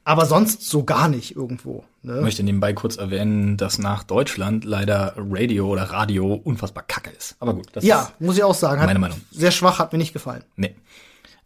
[0.03, 1.85] aber sonst so gar nicht irgendwo.
[2.05, 2.21] Ich Ne?
[2.21, 7.35] möchte nebenbei kurz erwähnen, dass nach Deutschland leider Radio oder Radio unfassbar kacke ist.
[7.39, 8.79] Aber gut, das Ja, ist muss ich auch sagen.
[8.79, 9.19] Hat Meine Meinung.
[9.31, 10.43] Sehr schwach, hat mir nicht gefallen.
[10.55, 10.75] Nee.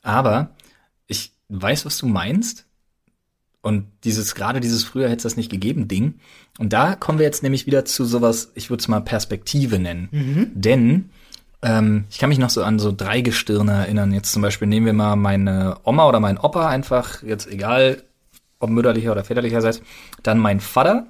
[0.02, 0.50] Aber
[1.08, 2.66] ich weiß, was du meinst.
[3.62, 6.20] Und dieses, gerade dieses früher hätte es das nicht gegeben Ding.
[6.60, 10.52] Und da kommen wir jetzt nämlich wieder zu sowas, ich würde es mal Perspektive nennen.
[10.56, 11.10] Denn
[11.62, 14.14] ähm, ich kann mich noch so an so drei Gestirne erinnern.
[14.14, 18.04] Jetzt zum Beispiel nehmen wir mal meine Oma oder meinen Opa einfach, jetzt egal,
[18.60, 19.82] ob mütterlicher oder väterlicherseits,
[20.24, 21.08] dann mein Vater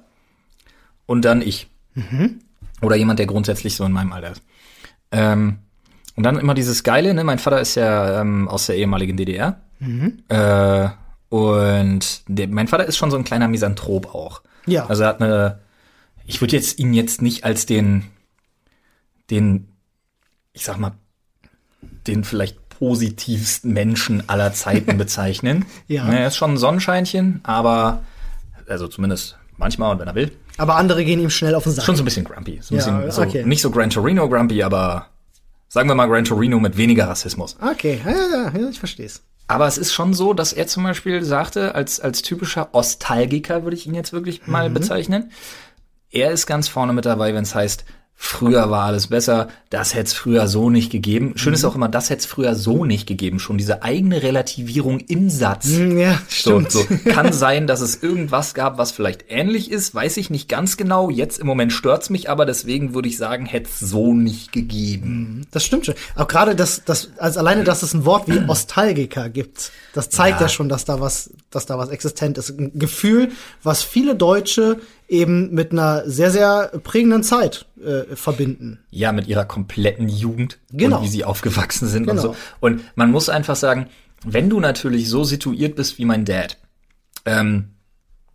[1.06, 1.68] und dann ich.
[2.82, 4.42] Oder jemand, der grundsätzlich so in meinem Alter ist.
[5.10, 5.58] Ähm,
[6.16, 7.24] und dann immer dieses Geile, ne?
[7.24, 9.60] Mein Vater ist ja ähm, aus der ehemaligen DDR.
[10.28, 10.88] Äh,
[11.30, 14.42] und der, mein Vater ist schon so ein kleiner Misanthrop auch.
[14.66, 14.86] Ja.
[14.86, 15.60] Also er hat eine,
[16.26, 18.04] ich würde jetzt ihn jetzt nicht als den,
[19.30, 19.68] den,
[20.52, 20.92] ich sag mal,
[22.06, 25.66] den vielleicht positivsten Menschen aller Zeiten bezeichnen.
[25.86, 26.04] Ja.
[26.04, 28.02] Ne, Er ist schon ein Sonnenscheinchen, aber,
[28.66, 31.84] also zumindest manchmal und wenn er will, Aber andere gehen ihm schnell auf den Sack.
[31.84, 32.58] schon so ein bisschen grumpy.
[32.62, 33.44] So ein Ja, bisschen, so, okay.
[33.44, 35.06] Nicht so Gran Torino grumpy, aber
[35.68, 37.56] sagen wir mal Gran Torino mit weniger Rassismus.
[37.60, 39.22] Okay, ja, ja, ich versteh's.
[39.46, 43.76] Aber es ist schon so, dass er zum Beispiel sagte, als, als typischer Ostalgiker würde
[43.76, 45.30] ich ihn jetzt wirklich mal bezeichnen,
[46.10, 47.84] er ist ganz vorne mit dabei, wenn es heißt,
[48.22, 51.32] früher war alles besser, das hätte es früher so nicht gegeben.
[51.36, 53.38] Schön ist auch immer, das hätte es früher so nicht gegeben.
[53.40, 55.68] Schon diese eigene Relativierung im Satz.
[55.68, 56.70] Hm, Ja, So, stimmt.
[56.70, 56.84] so.
[57.10, 61.08] Kann sein, dass es irgendwas gab, was vielleicht ähnlich ist, weiß ich nicht ganz genau.
[61.08, 65.46] Jetzt im Moment stört's mich, aber deswegen würde ich sagen, hätte es so nicht gegeben.
[65.50, 65.94] Das stimmt schon.
[66.14, 70.40] Aber gerade das, das, also alleine, dass es ein Wort wie Ostalgiker gibt, das zeigt
[70.40, 70.46] ja.
[70.46, 70.48] Ja.
[70.50, 72.50] schon, dass da was, dass da was existent ist.
[72.50, 73.30] Ein Gefühl,
[73.62, 74.78] was viele Deutsche
[75.10, 78.78] eben mit einer sehr, sehr prägenden Zeit äh, verbinden.
[78.90, 80.98] Ja, mit ihrer kompletten Jugend Genau.
[80.98, 82.12] und wie sie aufgewachsen sind Genau.
[82.12, 82.36] und so.
[82.60, 83.88] Und man muss einfach sagen,
[84.24, 86.58] wenn du natürlich so situiert bist wie mein Dad,
[87.26, 87.70] ähm,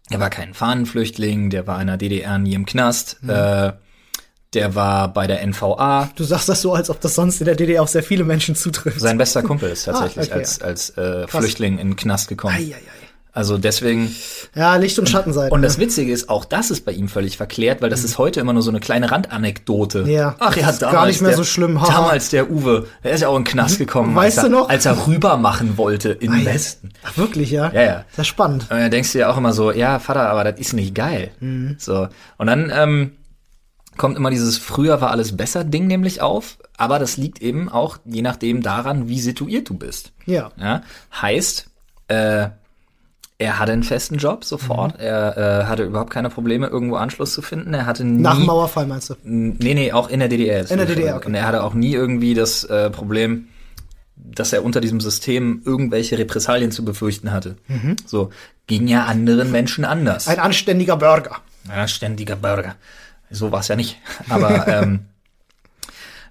[0.10, 3.30] er war kein Fahnenflüchtling, der war in der DDR nie im Knast, Mhm.
[3.30, 3.74] äh,
[4.54, 7.56] der war bei der NVA, Du sagst das so, als ob das sonst in der
[7.56, 9.00] DDR auf sehr viele Menschen zutrifft.
[9.00, 10.40] sein bester Kumpel ist tatsächlich Ah, okay.
[10.40, 12.56] als, als äh, Flüchtling in den Knast gekommen.
[12.56, 12.76] Eieiei.
[13.36, 14.16] Also deswegen,
[14.56, 15.52] Ja, Licht- und Schattenseiten.
[15.52, 15.68] und ne?
[15.68, 18.54] das Witzige ist, auch das ist bei ihm völlig verklärt, weil das ist heute immer
[18.54, 20.04] nur so eine kleine Randanekdote.
[20.06, 20.10] Mhm.
[20.10, 20.36] Ja.
[20.40, 20.80] Ach ja, damals.
[20.80, 21.92] gar nicht mehr der, so schlimm, haha.
[21.92, 24.56] Damals der Uwe, der ist ja auch in den Knast gekommen, Weißt als, er, du
[24.56, 24.70] noch?
[24.70, 26.54] als er rüber machen wollte in den ja.
[26.54, 26.92] Westen.
[27.04, 27.72] Ach, wirklich, ja?
[27.74, 28.06] Ja, ja.
[28.16, 28.64] Das ist spannend.
[28.72, 31.32] Und dann denkst du ja auch immer so, ja, Vater, aber das ist nicht geil.
[31.42, 31.76] Mhm.
[31.78, 32.08] So.
[32.38, 33.12] Und dann ähm,
[33.98, 37.98] kommt immer dieses früher war alles besser Ding nämlich auf, aber das liegt eben auch
[38.06, 40.14] je nachdem daran, wie situiert du bist.
[40.26, 40.52] Ja.
[40.58, 40.84] Ja?
[41.22, 41.68] Heißt,
[42.08, 42.48] äh,
[43.38, 44.94] er hatte einen festen Job sofort.
[44.94, 45.04] Mhm.
[45.04, 47.74] Er äh, hatte überhaupt keine Probleme, irgendwo Anschluss zu finden.
[47.74, 48.22] Er hatte nie.
[48.22, 49.16] Nach dem Mauerfall meinst du?
[49.24, 50.70] Nee, nee, auch in der DDR.
[50.70, 50.86] In der.
[50.86, 51.28] DDR, okay.
[51.28, 53.48] Und er hatte auch nie irgendwie das äh, Problem,
[54.16, 57.58] dass er unter diesem System irgendwelche Repressalien zu befürchten hatte.
[58.06, 58.30] So,
[58.68, 60.28] ging ja anderen Menschen anders.
[60.28, 60.34] Mhm.
[60.34, 61.38] Ein anständiger Bürger.
[61.68, 62.76] Ein ständiger Burger.
[63.30, 63.98] So war es ja nicht.
[64.30, 65.08] Aber ähm,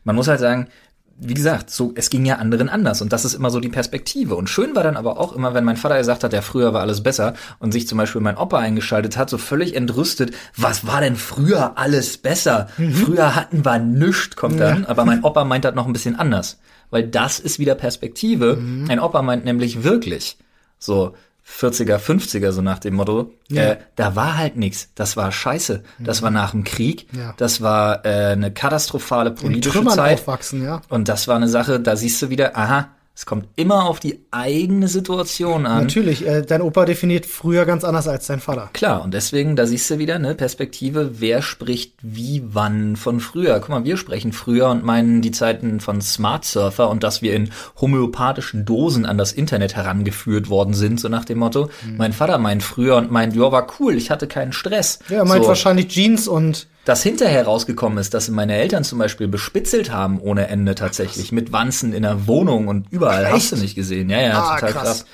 [0.05, 0.69] man muss halt sagen,
[1.17, 4.35] wie gesagt, so es ging ja anderen anders und das ist immer so die Perspektive.
[4.35, 6.81] Und schön war dann aber auch immer, wenn mein Vater gesagt hat, ja früher war
[6.81, 11.01] alles besser und sich zum Beispiel mein Opa eingeschaltet hat, so völlig entrüstet, was war
[11.01, 12.69] denn früher alles besser?
[12.77, 16.59] Früher hatten wir nüscht, kommt dann, aber mein Opa meint das noch ein bisschen anders,
[16.91, 18.57] weil das ist wieder Perspektive.
[18.57, 20.39] Mein Opa meint nämlich wirklich
[20.79, 21.15] so
[21.47, 24.89] 40er, 50er, so nach dem Motto, äh, da war halt nix.
[24.95, 25.83] Das war scheiße.
[25.99, 27.07] Das war nach dem Krieg.
[27.13, 27.35] Ja.
[27.37, 30.21] Das war äh, eine katastrophale politische Zeit.
[30.21, 30.81] aufwachsen, ja.
[30.89, 34.25] Und das war eine Sache, da siehst du wieder, aha, es kommt immer auf die
[34.33, 35.85] eigene Situation an.
[35.85, 38.71] Natürlich, äh, dein Opa definiert früher ganz anders als dein Vater.
[38.73, 43.61] Klar, und deswegen, da siehst du wieder, ne, Perspektive, wer spricht wie wann von früher.
[43.61, 47.35] Guck mal, wir sprechen früher und meinen die Zeiten von Smart Surfer und dass wir
[47.35, 47.51] in
[47.81, 51.71] homöopathischen Dosen an das Internet herangeführt worden sind, so nach dem Motto.
[51.87, 51.97] Mhm.
[51.97, 54.99] Mein Vater meint früher und meint, ja, war cool, ich hatte keinen Stress.
[55.09, 55.49] Ja, er meint so.
[55.49, 60.49] wahrscheinlich Jeans und Dass hinterher rausgekommen ist, dass meine Eltern zum Beispiel bespitzelt haben ohne
[60.49, 64.11] Ende tatsächlich, mit Wanzen in der Wohnung und überall, hast du nicht gesehen.
[64.11, 64.83] Ja, ja, Ah, total krass.
[64.83, 65.05] krass.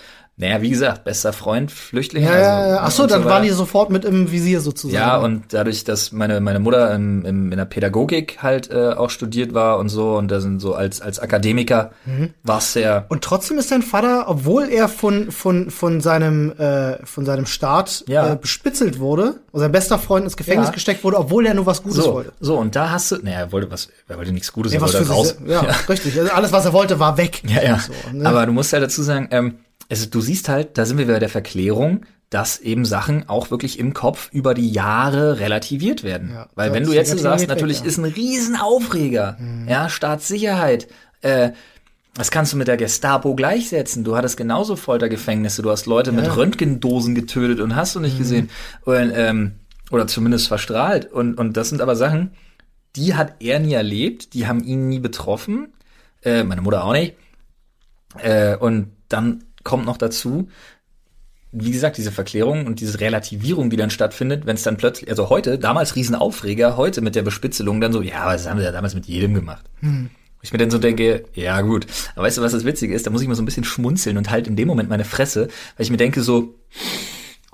[0.41, 2.25] Naja, wie gesagt, bester Freund, Flüchtling.
[2.25, 2.81] Ja, also, ja, ja.
[2.83, 3.31] Ach so, dann weiter.
[3.31, 4.95] waren die sofort mit im Visier sozusagen.
[4.95, 9.11] Ja, und dadurch, dass meine, meine Mutter im, im, in der Pädagogik halt äh, auch
[9.11, 12.31] studiert war und so, und da sind so als, als Akademiker Mhm.
[12.43, 13.05] war es sehr.
[13.11, 18.05] Und trotzdem ist dein Vater, obwohl er von, von, von, seinem, äh, von seinem Staat
[18.09, 18.33] Ja.
[18.33, 20.73] äh, bespitzelt wurde, und sein bester Freund ins Gefängnis Ja.
[20.73, 22.33] gesteckt wurde, obwohl er nur was Gutes So, wollte.
[22.41, 24.83] so, und da hast du, naja, er wollte was, er wollte nichts Gutes, Ja, er
[24.83, 25.37] wollte raus.
[25.39, 26.19] sich, ja, richtig.
[26.19, 27.43] Also alles, was er wollte, war weg.
[27.47, 27.79] Ja, ja.
[27.79, 28.27] So, ne?
[28.27, 29.57] Aber du musst halt dazu sagen, ähm,
[29.91, 33.79] also du siehst halt, da sind wir bei der Verklärung, dass eben Sachen auch wirklich
[33.79, 36.31] im Kopf über die Jahre relativiert werden.
[36.33, 37.87] Ja, Weil wenn du jetzt sagst, natürlich ja.
[37.87, 39.37] ist ein Riesenaufreger,
[39.69, 40.87] ja, Staatssicherheit,
[41.23, 41.51] äh,
[42.15, 44.05] das kannst du mit der Gestapo gleichsetzen.
[44.05, 48.51] Du hattest genauso Foltergefängnisse, du hast Leute mit Röntgendosen getötet und hast du nicht gesehen.
[48.85, 49.53] Und, ähm,
[49.91, 51.11] oder zumindest verstrahlt.
[51.11, 52.33] Und, und das sind aber Sachen,
[52.97, 55.73] die hat er nie erlebt, die haben ihn nie betroffen,
[56.23, 57.15] äh, meine Mutter auch nicht.
[58.19, 60.49] Äh, und dann kommt noch dazu,
[61.53, 65.31] wie gesagt, diese Verklärung und diese Relativierung, die dann stattfindet, wenn es dann plötzlich, also
[65.31, 68.73] heute, damals Riesenaufreger, heute mit der Bespitzelung dann so, ja, aber das haben wir ja
[68.73, 69.69] damals mit jedem gemacht.
[69.81, 73.07] Wo Ich mir dann so denke, ja gut, aber weißt du, was das Witzige ist?
[73.07, 75.49] Da muss ich mal so ein bisschen schmunzeln und halt in dem Moment meine Fresse,
[75.77, 76.55] weil ich mir denke so,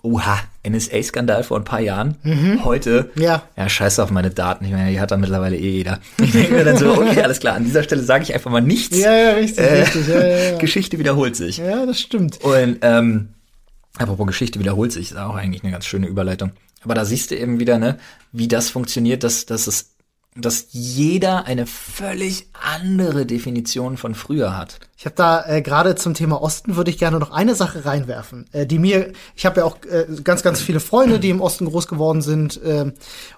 [0.06, 0.38] oha,
[0.68, 2.16] NSA-Skandal vor ein paar Jahren,
[2.64, 3.42] heute, Ja.
[3.56, 6.00] ja, scheiße auf meine Daten, ich meine, die hat da mittlerweile eh jeder.
[6.22, 8.60] Ich denke mir dann so, okay, alles klar, an dieser Stelle sage ich einfach mal
[8.62, 8.96] nichts.
[8.98, 10.08] Ja, ja, richtig, Äh, richtig.
[10.08, 10.58] Ja, ja, ja.
[10.58, 11.58] Geschichte wiederholt sich.
[11.58, 12.40] ja, das stimmt.
[12.42, 13.28] Und ähm,
[13.98, 16.52] apropos Geschichte wiederholt sich, ist auch eigentlich eine ganz schöne Überleitung.
[16.82, 17.98] Aber da siehst du eben wieder, ne,
[18.32, 19.90] wie das funktioniert, dass, dass es,
[20.36, 24.78] dass jeder eine völlig andere Definition von früher hat.
[24.98, 28.46] Ich habe da äh, gerade zum Thema Osten würde ich gerne noch eine Sache reinwerfen,
[28.52, 31.66] äh, die mir, ich habe ja auch äh, ganz, ganz viele Freunde, die im Osten
[31.66, 32.92] groß geworden sind äh,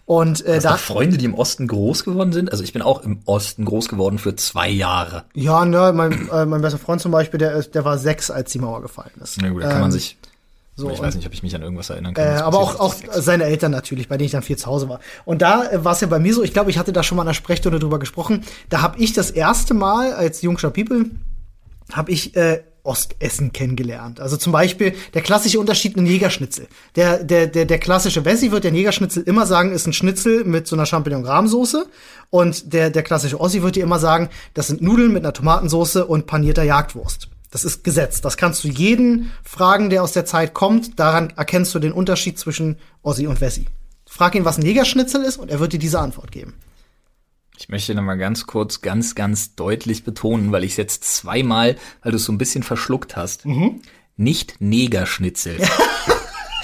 [0.06, 2.52] und äh, da Freunde, die im Osten groß geworden sind?
[2.52, 5.24] Also ich bin auch im Osten groß geworden für zwei Jahre.
[5.34, 8.58] Ja, ne, mein, äh, mein bester Freund zum Beispiel, der, der war sechs, als die
[8.60, 9.40] Mauer gefallen ist.
[9.42, 10.16] Na gut, da kann man Ähm, sich.
[10.78, 12.36] So, ich weiß nicht, ob ich mich an irgendwas erinnern kann.
[12.36, 15.00] Äh, aber auch, auch seine Eltern natürlich, bei denen ich dann viel zu Hause war.
[15.24, 17.16] Und da äh, war es ja bei mir so, ich glaube, ich hatte da schon
[17.16, 18.44] mal in einer Sprechstunde drüber gesprochen.
[18.68, 21.06] Da habe ich das erste Mal als Jungscher People,
[21.92, 24.20] habe ich äh, Ostessen kennengelernt.
[24.20, 26.68] Also zum Beispiel der klassische Unterschied in Jägerschnitzel.
[26.94, 30.68] Der, der, der, der klassische Wessi wird den Jägerschnitzel immer sagen, ist ein Schnitzel mit
[30.68, 31.86] so einer Champignon-Rahmsoße.
[32.30, 36.06] Und der, der klassische Ossi wird dir immer sagen, das sind Nudeln mit einer Tomatensoße
[36.06, 37.28] und panierter Jagdwurst.
[37.50, 38.20] Das ist Gesetz.
[38.20, 40.98] Das kannst du jeden fragen, der aus der Zeit kommt.
[40.98, 43.66] Daran erkennst du den Unterschied zwischen Ossi und Wessi.
[44.06, 46.54] Frag ihn, was ein Jägerschnitzel ist, und er wird dir diese Antwort geben.
[47.58, 51.76] Ich möchte noch mal ganz kurz, ganz, ganz deutlich betonen, weil ich es jetzt zweimal,
[52.02, 53.46] weil du es so ein bisschen verschluckt hast.
[53.46, 53.82] Mhm.
[54.16, 55.58] Nicht Negerschnitzel.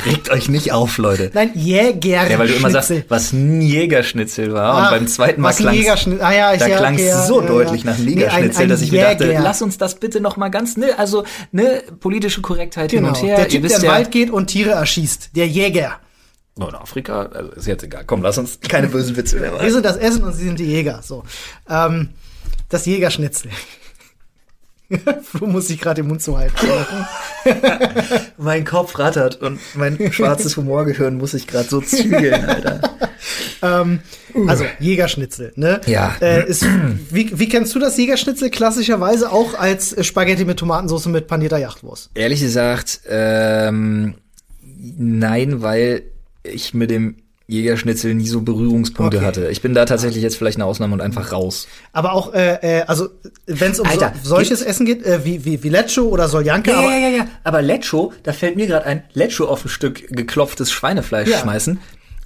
[0.06, 1.30] Regt euch nicht auf, Leute.
[1.34, 2.30] Nein, Jägerschnitzel.
[2.32, 4.74] Ja, weil du immer sagst, was ein Jägerschnitzel war.
[4.74, 5.74] Ah, und beim zweiten Mal klang
[6.20, 8.82] ah, ja, da ja, klang's ja, so deutlich nach einem Nee, ein- Jägerschnitzel, ein dass
[8.82, 9.40] ich mir dachte, Jäger.
[9.40, 13.14] lass uns das bitte noch mal ganz, ne, also, ne, politische Korrektheit hin Genau.
[13.16, 13.36] und her.
[13.36, 15.30] Der Typ, der ja, Wald geht und Tiere erschießt.
[15.36, 16.00] Der Jäger.
[16.58, 18.04] Oh, in Afrika, also ist jetzt egal.
[18.06, 19.70] Komm, lass uns keine bösen Witze mehr Wir machen.
[19.72, 21.00] sind das Essen und sie sind die Jäger.
[21.02, 21.24] So.
[21.68, 22.10] Ähm,
[22.68, 23.50] das Jägerschnitzel.
[25.22, 26.56] Flo muss sich gerade den Mund zuhalten.
[28.38, 32.80] Mein Kopf rattert und mein schwarzes Humorgehirn muss sich gerade so zügeln, Alter.
[33.62, 34.00] ähm,
[34.46, 35.80] also Jägerschnitzel, ne?
[35.86, 36.14] Ja.
[36.20, 36.66] Äh, ist,
[37.10, 41.58] wie, wie kennst du das Jägerschnitzel klassischerweise auch als äh, Spaghetti mit Tomatensauce mit panierter
[41.58, 42.10] Jachtwurst?
[42.14, 44.14] Ehrlich gesagt, ähm,
[44.62, 46.02] nein, weil
[46.42, 49.26] ich mit dem Jägerschnitzel nie so Berührungspunkte Okay.
[49.26, 49.48] hatte.
[49.50, 51.66] Ich bin da tatsächlich jetzt vielleicht eine Ausnahme und einfach raus.
[51.92, 53.08] Aber auch, äh, äh, also
[53.46, 56.70] wenn es um so, Alter, solches Essen geht, äh, wie, wie, wie Lecho oder Soljanka,
[56.70, 57.26] Ja, aber ja, ja, ja.
[57.44, 61.38] Aber Lecho, da fällt mir gerade ein, Lecho auf ein Stück geklopftes Schweinefleisch Ja.
[61.38, 61.78] schmeißen.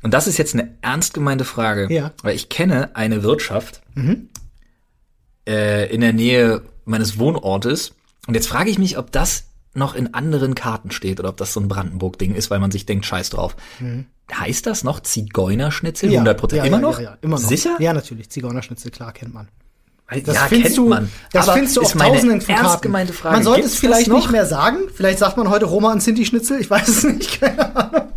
[0.03, 1.93] Und das ist jetzt eine ernst gemeinte Frage.
[1.93, 2.13] Ja.
[2.23, 3.81] Weil ich kenne eine Wirtschaft
[5.49, 7.93] äh, in der Nähe meines Wohnortes.
[8.29, 11.53] Und jetzt frage ich mich, ob das noch in anderen Karten steht oder ob das
[11.53, 13.57] so ein Brandenburg-Ding ist, weil man sich denkt, scheiß drauf.
[14.35, 16.11] Heißt das noch Zigeunerschnitzel?
[16.11, 16.59] 100 Prozent.
[16.59, 16.99] ja, immer ja, noch?
[16.99, 17.49] Ja, ja, immer noch.
[17.49, 17.77] Sicher?
[17.79, 18.31] Ja, natürlich.
[18.31, 19.49] Zigeunerschnitzel, klar, kennt man.
[20.11, 21.13] Das ja, findest kennt du, man.
[21.33, 22.81] Das Aber findest du auf tausenden von Karten.
[22.83, 23.35] gemeinte Frage.
[23.37, 24.79] Man sollte Gibt's es vielleicht nicht mehr sagen.
[24.95, 26.61] Vielleicht sagt man heute Roma und Sinti Schnitzel.
[26.61, 28.09] Ich weiß es nicht, keine Ahnung.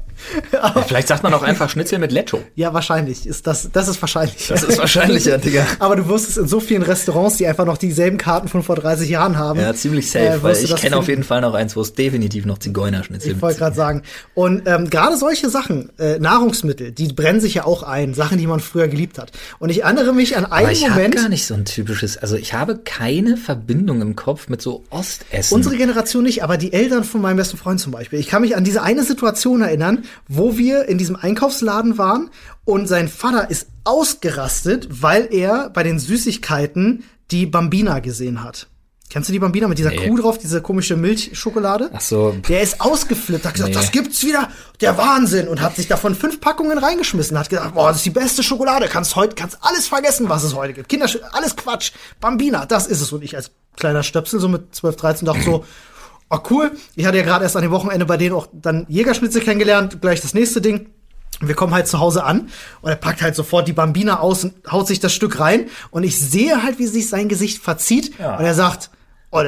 [0.52, 2.42] Ja, vielleicht sagt man auch einfach Schnitzel mit Lecho.
[2.56, 3.26] Ja, wahrscheinlich.
[3.26, 4.48] Ist das, das ist wahrscheinlich.
[4.48, 5.66] Das ist wahrscheinlicher, Digga.
[5.80, 8.76] Aber du wirst es in so vielen Restaurants, die einfach noch dieselben Karten von vor
[8.76, 9.60] 30 Jahren haben.
[9.60, 12.46] Ja, ziemlich safe, äh, weil ich kenne auf jeden Fall noch eins, wo es definitiv
[12.46, 14.04] noch Zigeunerschnitzel Ich wollte gerade sagen.
[14.34, 18.48] Und ähm, gerade solche Sachen, äh, Nahrungsmittel, die brennen sich ja auch ein, Sachen, die
[18.48, 19.32] man früher geliebt hat.
[19.60, 21.16] Und ich erinnere mich an einen Aber ich habe Moment.
[21.16, 25.56] gar nicht so ein typisches, also ich habe keine Verbindung im Kopf mit so Ostessen.
[25.56, 28.20] Unsere Generation nicht, aber die Eltern von meinem besten Freund zum Beispiel.
[28.20, 32.30] Ich kann mich an diese eine Situation erinnern, wo wir in diesem Einkaufsladen waren
[32.66, 38.68] und sein Vater ist ausgerastet, weil er bei den Süßigkeiten die Bambina gesehen hat.
[39.10, 40.08] Kennst du die Bambina mit dieser Nee.
[40.08, 41.90] Kuh drauf, diese komische Milchschokolade?
[41.94, 42.34] Ach so.
[42.48, 43.76] Der ist ausgeflippt, hat gesagt, Nee.
[43.82, 44.48] das gibt's wieder,
[44.80, 48.10] der Wahnsinn und hat sich davon fünf Packungen reingeschmissen, hat gesagt, boah, das ist die
[48.12, 50.88] beste Schokolade, kannst heute, kannst alles vergessen, was es heute gibt.
[50.88, 53.12] Kinder, alles Quatsch, Bambina, das ist es.
[53.12, 55.66] Und ich als kleiner Stöpsel, so mit 12, 13, dachte so,
[56.32, 59.42] oh cool, ich hatte ja gerade erst an dem Wochenende bei denen auch dann Jägerschnitzel
[59.42, 60.88] kennengelernt, gleich das nächste Ding.
[61.42, 62.50] Und wir kommen halt zu Hause an
[62.82, 66.04] und er packt halt sofort die Bambina aus und haut sich das Stück rein und
[66.04, 68.38] ich sehe halt, wie sich sein Gesicht verzieht Ja.
[68.38, 68.92] und er sagt,
[69.32, 69.42] oh,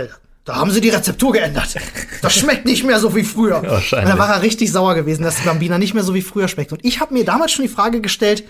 [0.45, 1.75] da haben sie die Rezeptur geändert.
[2.21, 3.59] Das schmeckt nicht mehr so wie früher.
[3.59, 4.09] Und Wahrscheinlich.
[4.11, 6.71] da war er richtig sauer gewesen, dass die Bambina nicht mehr so wie früher schmeckt.
[6.73, 8.43] Und ich habe mir damals schon die Frage gestellt,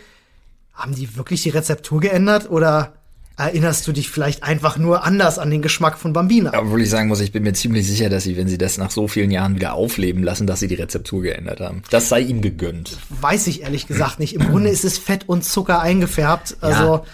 [0.74, 2.93] haben die wirklich die Rezeptur geändert oder
[3.38, 6.52] erinnerst du dich vielleicht einfach nur anders an den Geschmack von Bambina?
[6.58, 8.92] Obwohl ich sagen muss, ich bin mir ziemlich sicher, dass sie, wenn sie das nach
[8.92, 11.82] so vielen Jahren wieder aufleben lassen, dass sie die Rezeptur geändert haben.
[11.90, 12.98] Das sei ihm gegönnt.
[13.10, 14.36] Weiß ich ehrlich gesagt nicht.
[14.36, 16.58] Im Grunde ist es Fett und Zucker eingefärbt.
[16.62, 17.06] Also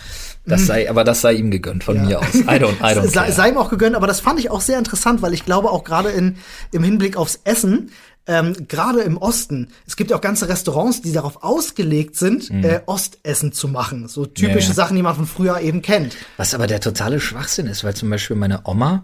[0.45, 2.33] Das sei, aber das sei ihm gegönnt von mir aus.
[2.33, 4.79] I don't, I don't sei, sei ihm auch gegönnt, aber das fand ich auch sehr
[4.79, 6.37] interessant, weil ich glaube auch gerade in
[6.71, 7.91] im Hinblick aufs Essen,
[8.29, 12.81] ähm, gerade im Osten, es gibt ja auch ganze Restaurants, die darauf ausgelegt sind, äh,
[12.85, 14.07] Ostessen zu machen.
[14.07, 14.59] So typische Mhm.
[14.61, 14.73] Ja, ja.
[14.75, 16.15] Sachen, die man von früher eben kennt.
[16.37, 19.03] Was aber der totale Schwachsinn ist, weil zum Beispiel meine Oma,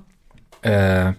[0.62, 1.14] äh,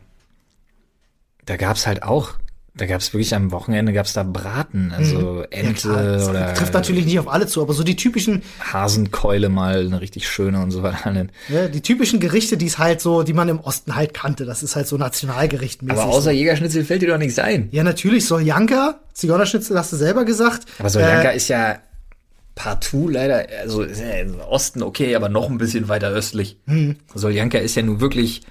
[1.46, 2.34] da gab's halt auch,
[2.76, 5.94] da gab's wirklich am Wochenende gab's da Braten, also Ente Mhm.
[5.94, 9.48] Ja, klar, das oder trifft natürlich nicht auf alle zu, aber so die typischen, Hasenkeule
[9.48, 11.26] mal, eine richtig schöne und so weiter.
[11.48, 14.44] ja, die typischen Gerichte, die es halt so, die man im Osten halt kannte.
[14.44, 16.00] Das ist halt so Nationalgerichtmäßig.
[16.02, 17.68] Aber außer Jägerschnitzel fällt dir doch nichts ein.
[17.72, 20.66] ja, natürlich Soljanka, Zigeunerschnitzel hast du selber gesagt.
[20.78, 21.78] Aber Soljanka Äh, ist ja
[22.54, 26.58] partout leider, also ist ja im Osten okay, aber noch ein bisschen weiter östlich.
[26.66, 26.96] Hm.
[27.14, 28.42] Soljanka ist ja nun wirklich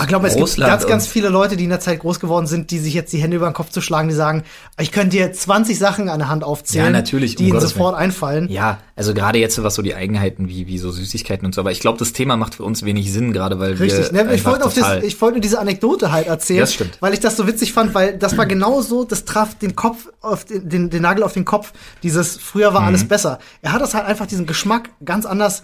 [0.00, 2.70] Ich glaube, es gibt ganz, ganz viele Leute, die in der Zeit groß geworden sind,
[2.70, 4.44] die sich jetzt die Hände über den Kopf zu schlagen, die sagen,
[4.78, 7.94] ich könnte dir 20 Sachen an der Hand aufzählen, Ja, natürlich, um die ihnen sofort
[7.96, 8.48] einfallen.
[8.50, 11.72] Ja, also gerade jetzt was so die Eigenheiten wie wie so Süßigkeiten und so, aber
[11.72, 14.34] ich glaube, das Thema macht für uns wenig Sinn, gerade weil Richtig, wir ne?
[14.34, 16.98] ich wollte das, ich wollte nur diese Anekdote halt erzählen, Das stimmt.
[17.00, 20.08] weil ich das so witzig fand, weil das war genau so, das traf den Kopf
[20.20, 21.72] auf den, den, den Nagel auf den Kopf.
[22.02, 22.88] Dieses früher war Mhm.
[22.88, 23.38] alles besser.
[23.62, 25.62] Er hat das halt einfach diesen Geschmack ganz anders.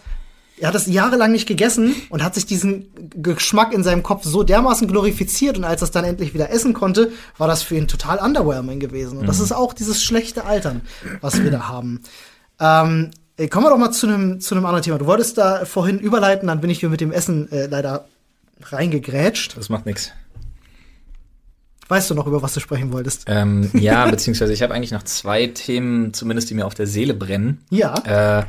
[0.59, 2.87] Er hat das jahrelang nicht gegessen und hat sich diesen
[3.21, 6.73] Geschmack in seinem Kopf so dermaßen glorifiziert und als er es dann endlich wieder essen
[6.73, 9.19] konnte, war das für ihn total underwhelming gewesen.
[9.19, 9.45] Und das Mhm.
[9.45, 10.83] ist auch dieses schlechte Altern,
[11.21, 12.01] was wir da haben.
[12.61, 14.99] Ähm, äh, kommen wir doch mal zu einem zu einem anderen Thema.
[14.99, 18.05] Du wolltest da vorhin überleiten, dann bin ich hier mit dem Essen äh, leider
[18.63, 19.57] reingegrätscht.
[19.57, 20.13] das macht nix.
[21.89, 23.25] Weißt du noch, über was du sprechen wolltest?
[23.27, 27.15] Ähm, ja, beziehungsweise ich habe eigentlich noch zwei Themen, zumindest die mir auf der Seele
[27.15, 27.59] brennen.
[27.71, 28.39] Ja.
[28.41, 28.45] Äh,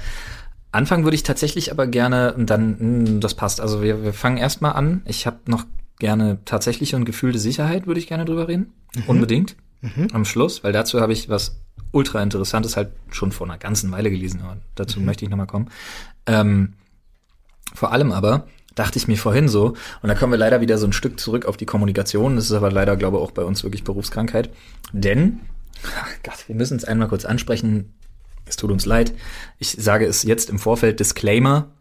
[0.74, 3.62] anfangen würde ich tatsächlich aber gerne, und dann, mh, das passt.
[3.62, 5.02] Also wir, wir fangen erstmal an.
[5.06, 5.66] Ich habe noch
[6.00, 8.74] gerne tatsächliche und gefühlte Sicherheit, würde ich gerne drüber reden.
[9.08, 9.56] Unbedingt.
[10.14, 11.60] Am Schluss, weil dazu habe ich was
[11.92, 15.70] ultra interessantes halt schon vor einer ganzen Weile gelesen, aber dazu möchte ich nochmal kommen.
[16.26, 16.74] Ähm,
[17.74, 20.88] vor allem aber dachte ich mir vorhin so, und da kommen wir leider wieder so
[20.88, 23.64] ein Stück zurück auf die Kommunikation, das ist aber leider, glaube ich, auch bei uns
[23.64, 24.50] wirklich Berufskrankheit,
[24.94, 25.42] denn,
[26.00, 27.94] ach Gott, wir müssen es einmal kurz ansprechen,
[28.46, 29.14] es tut uns leid,
[29.60, 31.72] ich sage es jetzt im Vorfeld, Disclaimer,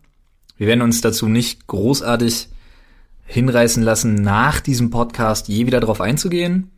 [0.57, 2.49] wir werden uns dazu nicht großartig
[3.27, 6.71] hinreißen lassen, nach diesem Podcast je wieder drauf einzugehen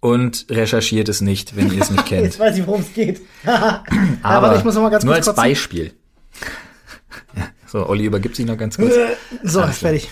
[0.00, 2.22] und recherchiert es nicht, wenn ihr es nicht kennt.
[2.24, 3.20] Jetzt weiß ich, worum es geht.
[4.22, 5.50] Aber ich muss noch mal ganz nur kurz als kotzen.
[5.50, 5.92] Beispiel.
[7.36, 8.94] Ja, so, Olli übergibt sich noch ganz kurz.
[9.42, 10.08] So, Alles ist fertig.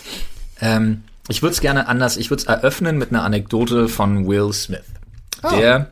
[0.59, 4.51] Ähm, ich würde es gerne anders, ich würde es eröffnen mit einer Anekdote von Will
[4.53, 4.83] Smith,
[5.41, 5.55] Ah.
[5.55, 5.91] der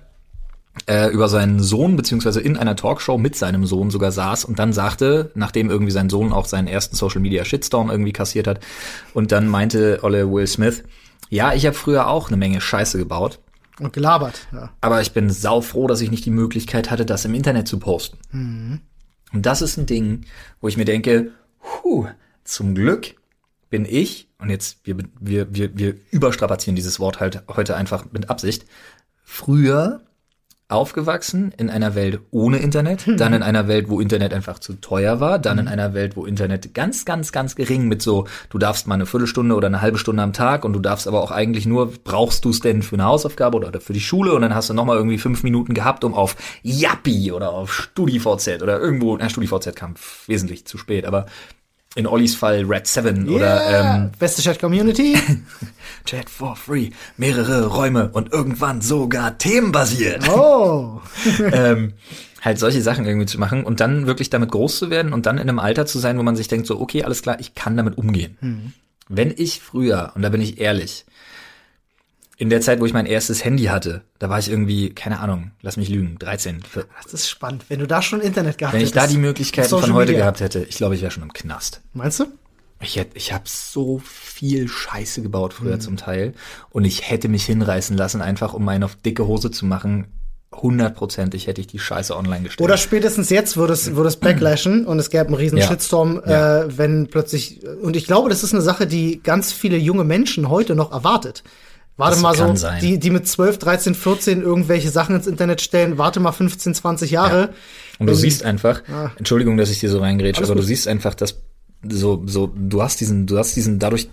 [0.87, 4.73] äh, über seinen Sohn, beziehungsweise in einer Talkshow mit seinem Sohn sogar saß und dann
[4.73, 8.59] sagte, nachdem irgendwie sein Sohn auch seinen ersten Social Media Shitstorm irgendwie kassiert hat,
[9.13, 10.83] und dann meinte Olle Will Smith,
[11.29, 13.39] ja, ich habe früher auch eine Menge Scheiße gebaut,
[13.79, 14.47] Und gelabert.
[14.51, 14.71] Ja.
[14.81, 18.81] aber ich bin saufroh, dass ich nicht die Möglichkeit hatte, das im Internet zu posten.
[19.33, 20.25] Und das ist ein Ding,
[20.61, 21.31] wo ich mir denke,
[21.83, 22.07] huh,
[22.43, 23.15] zum Glück
[23.69, 28.29] bin ich, und jetzt, wir, wir, wir, wir überstrapazieren dieses Wort halt heute einfach mit
[28.29, 28.65] Absicht,
[29.23, 30.01] früher
[30.67, 35.19] aufgewachsen in einer Welt ohne Internet, dann in einer Welt, wo Internet einfach zu teuer
[35.19, 38.87] war, dann in einer Welt, wo Internet ganz, ganz, ganz gering mit so, du darfst
[38.87, 41.67] mal eine Viertelstunde oder eine halbe Stunde am Tag und du darfst aber auch eigentlich
[41.67, 44.69] nur, brauchst du es denn für eine Hausaufgabe oder für die Schule und dann hast
[44.69, 49.29] du nochmal irgendwie fünf Minuten gehabt, um auf Yappi oder auf StudiVZ oder irgendwo, na
[49.29, 49.93] StudiVZ kam
[50.25, 51.27] wesentlich zu spät, aber
[51.95, 55.17] in Ollis Fall Red 7 oder ähm, Beste Chat-Community.
[56.05, 60.29] Chat for free, mehrere Räume und irgendwann sogar themenbasiert.
[60.29, 61.01] Oh.
[61.51, 61.93] ähm,
[62.41, 65.37] halt solche Sachen irgendwie zu machen und dann wirklich damit groß zu werden und dann
[65.37, 67.75] in einem Alter zu sein, wo man sich denkt, so, okay, alles klar, ich kann
[67.75, 68.73] damit umgehen.
[69.07, 71.05] Wenn ich früher, und da bin ich ehrlich,
[72.37, 75.51] in der Zeit, wo ich mein erstes Handy hatte, da war ich irgendwie, keine Ahnung,
[75.61, 76.61] lass mich lügen, 13.
[76.69, 77.65] vier- Das ist spannend.
[77.69, 79.15] Wenn du da schon Internet gehabt Wenn ich da hättest.
[79.15, 80.23] die Möglichkeiten von heute Media.
[80.25, 81.81] gehabt hätte, ich glaube, ich wäre schon im Knast.
[81.93, 82.25] Meinst du?
[82.81, 86.33] Ich, hätt- ich habe so viel Scheiße gebaut früher zum Teil
[86.71, 90.07] und ich hätte mich hinreißen lassen, einfach um einen auf dicke Hose zu machen.
[90.53, 92.65] Hundertprozentig hätte ich die Scheiße online gestellt.
[92.65, 95.67] Oder spätestens jetzt würde es, würde es backlashen und es gäbe einen riesen Ja.
[95.67, 96.63] Shitstorm, Ja.
[96.63, 100.49] äh, wenn plötzlich, und ich glaube, das ist eine Sache, die ganz viele junge Menschen
[100.49, 101.43] heute noch erwartet.
[101.97, 102.81] Warte Das mal so, sein.
[102.81, 107.11] die, die mit 12, 13, 14 irgendwelche Sachen ins Internet stellen, warte mal 15, 20
[107.11, 107.53] Jahre.
[107.99, 109.11] Und du Wenn- siehst einfach, Ah.
[109.17, 110.67] Entschuldigung, dass ich dir so reingrätsche, aber du gut.
[110.67, 111.35] siehst einfach, dass
[111.87, 114.09] so, so, du hast diesen, du hast diesen, dadurch,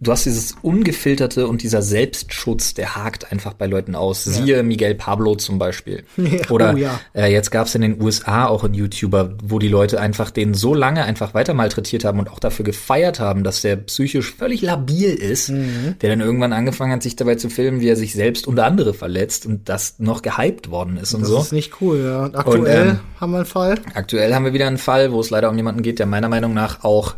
[0.00, 4.24] du hast dieses ungefilterte und dieser Selbstschutz, der hakt einfach bei Leuten aus.
[4.24, 6.04] Siehe Miguel Pablo zum Beispiel.
[6.16, 7.00] Ja, Oder oh ja.
[7.14, 10.52] äh, jetzt gab es in den USA auch einen YouTuber, wo die Leute einfach den
[10.54, 14.62] so lange einfach weiter malträtiert haben und auch dafür gefeiert haben, dass der psychisch völlig
[14.62, 15.96] labil ist, Mhm.
[16.00, 18.94] der dann irgendwann angefangen hat, sich dabei zu filmen, wie er sich selbst und andere
[18.94, 21.40] verletzt und das noch gehypt worden ist und Das so.
[21.40, 22.24] ist nicht cool, ja.
[22.24, 23.78] Und aktuell ähm, haben wir einen Fall.
[23.94, 26.52] Aktuell haben wir wieder einen Fall, wo es leider um jemanden geht, der meiner Meinung
[26.52, 27.14] nach auch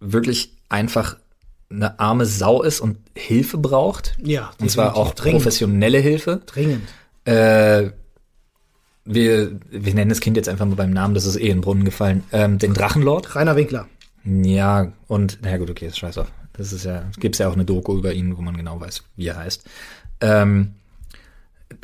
[0.00, 1.16] wirklich einfach
[1.74, 4.16] eine arme Sau ist und Hilfe braucht.
[4.22, 5.42] Ja, Und zwar auch dringend.
[5.42, 6.40] professionelle Hilfe.
[6.46, 6.88] Dringend.
[7.24, 7.90] Äh,
[9.04, 11.60] wir, wir nennen das Kind jetzt einfach mal beim Namen, das ist eh in den
[11.60, 12.24] Brunnen gefallen.
[12.32, 13.36] Ähm, den Drachenlord.
[13.36, 13.86] Rainer Winkler.
[14.24, 16.32] Ja, und, na gut, okay, ist scheiß auf.
[16.54, 19.02] Das ist ja, es gibt ja auch eine Doku über ihn, wo man genau weiß,
[19.16, 19.64] wie er heißt.
[20.20, 20.74] Ähm,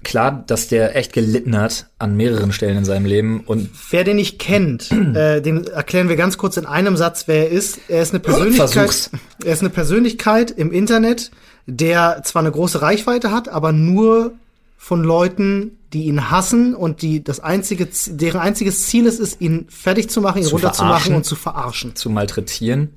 [0.03, 4.17] klar, dass der echt gelitten hat an mehreren Stellen in seinem Leben und Wer den
[4.17, 7.81] nicht kennt, äh, dem erklären wir ganz kurz in einem Satz, wer er ist.
[7.89, 8.71] Er ist eine Persönlichkeit.
[8.71, 9.11] Versuch's.
[9.45, 11.31] Er ist eine Persönlichkeit im Internet,
[11.67, 14.33] der zwar eine große Reichweite hat, aber nur
[14.77, 19.67] von Leuten, die ihn hassen und die das einzige, deren einziges Ziel es ist, ihn
[19.69, 21.95] fertig zu machen, ihn Zu runterzumachen und zu verarschen.
[21.97, 22.91] zu malträtieren.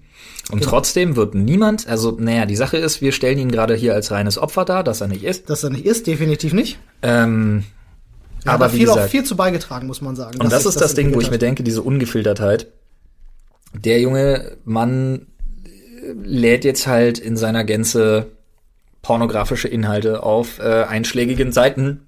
[0.52, 0.72] Und Genau.
[0.72, 4.38] trotzdem wird niemand, also naja, die Sache ist, wir stellen ihn gerade hier als reines
[4.38, 5.50] Opfer dar, das er nicht ist.
[5.50, 6.80] Dass er nicht ist, definitiv nicht.
[7.02, 7.64] Ähm,
[8.44, 10.40] Er aber viel auch gesagt, viel zu beigetragen, muss man sagen.
[10.42, 12.68] und das ist das Ding, wo ich mir denke, diese Ungefiltertheit.
[13.74, 15.28] Der junge Mann
[15.66, 18.28] äh, lädt jetzt halt in seiner Gänze
[19.02, 22.02] pornografische Inhalte auf äh, einschlägigen Seiten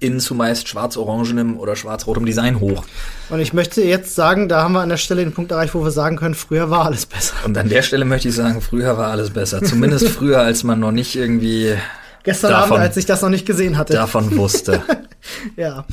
[0.00, 2.84] in zumeist schwarz-orangenem oder schwarz-rotem Design hoch.
[3.30, 5.82] Und ich möchte jetzt sagen, da haben wir an der Stelle den Punkt erreicht, wo
[5.82, 7.34] wir sagen können, früher war alles besser.
[7.44, 9.62] Und an der Stelle möchte ich sagen, früher war alles besser.
[9.62, 11.74] Zumindest früher, als man noch nicht irgendwie
[12.24, 13.92] Gestern Davon- Abend, als ich das noch nicht gesehen hatte.
[13.94, 14.82] davon wusste.
[15.56, 15.84] Ja.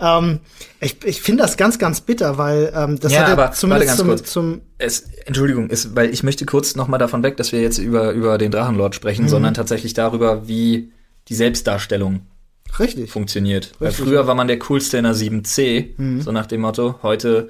[0.00, 0.40] Ähm,
[0.80, 3.96] ich ich finde das ganz, ganz bitter, weil ähm, das Ja, hat aber ja zumindest
[3.96, 4.30] zum, kurz.
[4.32, 7.78] zum es, Entschuldigung, ist, weil ich möchte kurz noch mal davon weg, dass wir jetzt
[7.78, 8.96] über, über den Drachenlord Mhm.
[8.96, 10.92] sprechen, sondern tatsächlich darüber, wie
[11.28, 12.26] die Selbstdarstellung
[12.78, 13.10] richtig.
[13.10, 13.72] funktioniert.
[13.78, 14.04] Weil Richtig.
[14.04, 14.08] Mhm.
[14.10, 16.96] früher war man der Coolste in der 7C, so nach dem Motto.
[17.02, 17.48] Heute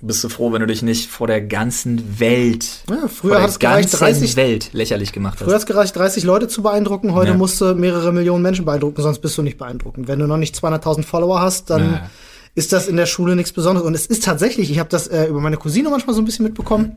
[0.00, 3.42] bist du froh, wenn du dich nicht vor der ganzen Welt, Ja, vor früher der
[3.42, 5.62] hat es gereicht, ganzen 30, Welt lächerlich gemacht früher hat hast.
[5.62, 7.14] es gereicht, 30 Leute zu beeindrucken.
[7.14, 7.36] Heute Ja.
[7.36, 10.08] musst du mehrere Millionen Menschen beeindrucken, sonst bist du nicht beeindruckend.
[10.08, 12.10] Wenn du noch nicht 200.000 Follower hast, dann Ja.
[12.56, 13.86] ist das in der Schule nichts Besonderes.
[13.86, 16.44] Und es ist tatsächlich, ich habe das äh, über meine Cousine manchmal so ein bisschen
[16.44, 16.96] mitbekommen,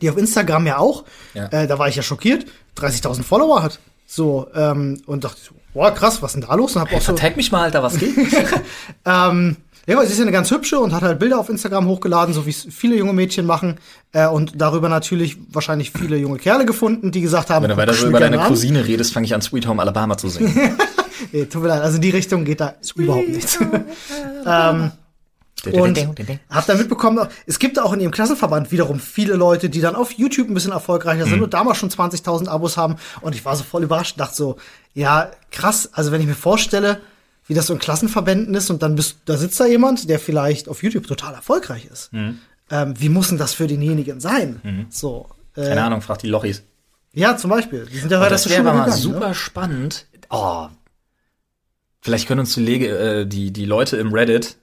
[0.00, 1.04] die auf Instagram ja auch.
[1.34, 2.46] Äh, da war ich ja schockiert,
[2.76, 3.80] 30.000 Follower hat.
[4.06, 6.76] So, ähm, und dachte so, boah, krass, was ist denn da los?
[6.76, 8.14] Und hab auch so, Vertag mich mal, Alter, was geht?
[9.04, 9.56] Ähm,
[9.88, 12.34] ja, weil sie ist ja eine ganz hübsche und hat halt Bilder auf Instagram hochgeladen,
[12.34, 13.76] so wie es viele junge Mädchen machen.
[14.12, 17.94] Äh, und darüber natürlich wahrscheinlich viele junge Kerle gefunden, die gesagt haben, Wenn du weiter
[17.94, 18.48] so über deine an.
[18.48, 20.54] Cousine redest, fange ich an, Sweet Home Alabama zu singen.
[21.32, 23.58] Nee, tut mir leid, also in die Richtung geht da überhaupt nichts.
[24.46, 24.92] ähm,
[25.66, 25.98] und
[26.50, 30.12] hab dann mitbekommen, es gibt auch in ihrem Klassenverband wiederum viele Leute, die dann auf
[30.12, 31.30] YouTube ein bisschen erfolgreicher Mhm.
[31.30, 32.96] sind und damals schon 20.000 Abos haben.
[33.20, 34.56] Und ich war so voll überrascht und dachte so,
[34.94, 37.00] ja, krass, also wenn ich mir vorstelle,
[37.46, 40.68] wie das so in Klassenverbänden ist und dann bist, da sitzt da jemand, der vielleicht
[40.68, 42.12] auf YouTube total erfolgreich ist.
[42.12, 42.38] Mhm.
[42.70, 44.86] Ähm, wie muss denn das für denjenigen sein?
[44.90, 45.28] So.
[45.56, 46.62] Äh, Keine Ahnung, frag die Lochis.
[47.14, 47.86] Ja, zum Beispiel.
[47.90, 48.92] Die sind ja weiter das wäre mal gegangen.
[49.02, 49.34] super Ne?
[49.34, 50.06] spannend.
[50.30, 50.68] Oh.
[52.00, 54.56] Vielleicht können uns die, äh, die, die Leute im Reddit,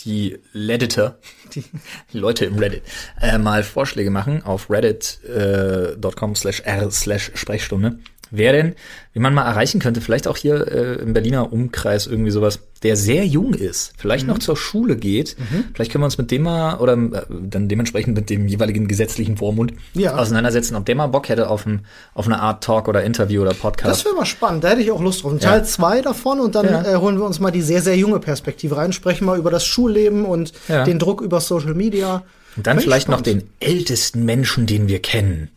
[0.00, 1.18] die Redditor,
[1.54, 1.64] die
[2.12, 2.82] Leute im Reddit,
[3.20, 7.98] äh, mal Vorschläge machen auf reddit.com slash r slash Sprechstunde.
[8.30, 8.74] Wer denn,
[9.14, 12.94] wie man mal erreichen könnte, vielleicht auch hier äh, im Berliner Umkreis irgendwie sowas, der
[12.96, 14.32] sehr jung ist, vielleicht Mhm.
[14.34, 15.34] noch zur Schule geht.
[15.74, 19.36] Vielleicht können wir uns mit dem mal oder äh, dann dementsprechend mit dem jeweiligen gesetzlichen
[19.38, 20.16] Vormund Ja.
[20.16, 23.54] auseinandersetzen, ob der mal Bock hätte auf, ein, auf eine Art Talk oder Interview oder
[23.54, 23.90] Podcast.
[24.00, 25.32] Das wäre mal spannend, da hätte ich auch Lust drauf.
[25.32, 25.48] Ein Ja.
[25.50, 26.82] Teil zwei davon und dann Ja.
[26.94, 29.64] äh, holen wir uns mal die sehr, sehr junge Perspektive rein, sprechen mal über das
[29.64, 30.84] Schulleben und Ja.
[30.84, 32.22] den Druck über Social Media.
[32.56, 35.48] Und dann ich vielleicht noch den ältesten Menschen, den wir kennen.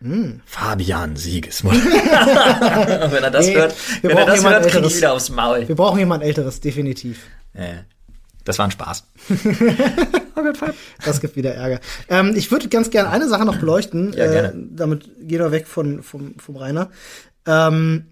[0.00, 0.40] Hm.
[0.46, 1.84] Fabian Siegesmund.
[1.84, 4.96] wenn er das Nee, hört, wir wenn er brauchen das jemand hört, krieg ich Älteres.
[4.96, 5.68] wieder aufs Maul.
[5.68, 7.22] Wir brauchen jemand Älteres, definitiv.
[7.54, 7.78] Äh,
[8.44, 9.04] das war ein Spaß.
[9.28, 10.74] oh Gott, Fab.
[11.04, 11.80] Das gibt wieder Ärger.
[12.08, 14.12] Ähm, ich würde ganz gerne eine Sache noch beleuchten.
[14.14, 14.48] Ja, gerne.
[14.48, 16.90] Äh, damit gehen wir weg von, vom, vom Rainer.
[17.46, 18.06] Ähm,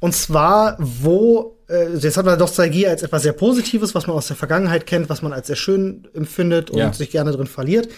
[0.00, 4.26] und zwar, wo äh, jetzt hat man Nostalgie als etwas sehr Positives, was man aus
[4.28, 6.92] der Vergangenheit kennt, was man als sehr schön empfindet und Ja.
[6.92, 7.88] sich gerne drin verliert.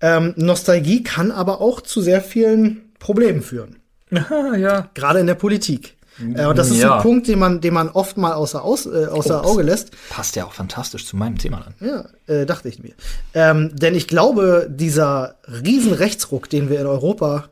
[0.00, 3.76] Ähm, Nostalgie kann aber auch zu sehr vielen Problemen führen.
[4.12, 4.90] Ah, ja.
[4.94, 5.96] Gerade in der Politik.
[6.34, 6.96] Äh, und das ist Ja.
[6.96, 9.48] ein Punkt, den man, den man oft mal außer, aus, äh, außer Ups.
[9.48, 9.92] Auge lässt.
[10.10, 11.88] Passt ja auch fantastisch zu meinem Thema dann.
[12.28, 12.92] Ja, äh, dachte ich mir.
[13.32, 17.48] Ähm, denn ich glaube, dieser riesen Rechtsruck, den wir in Europa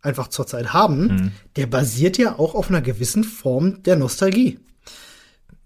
[0.00, 1.32] einfach zurzeit haben, Mhm.
[1.56, 4.58] der basiert ja auch auf einer gewissen Form der Nostalgie.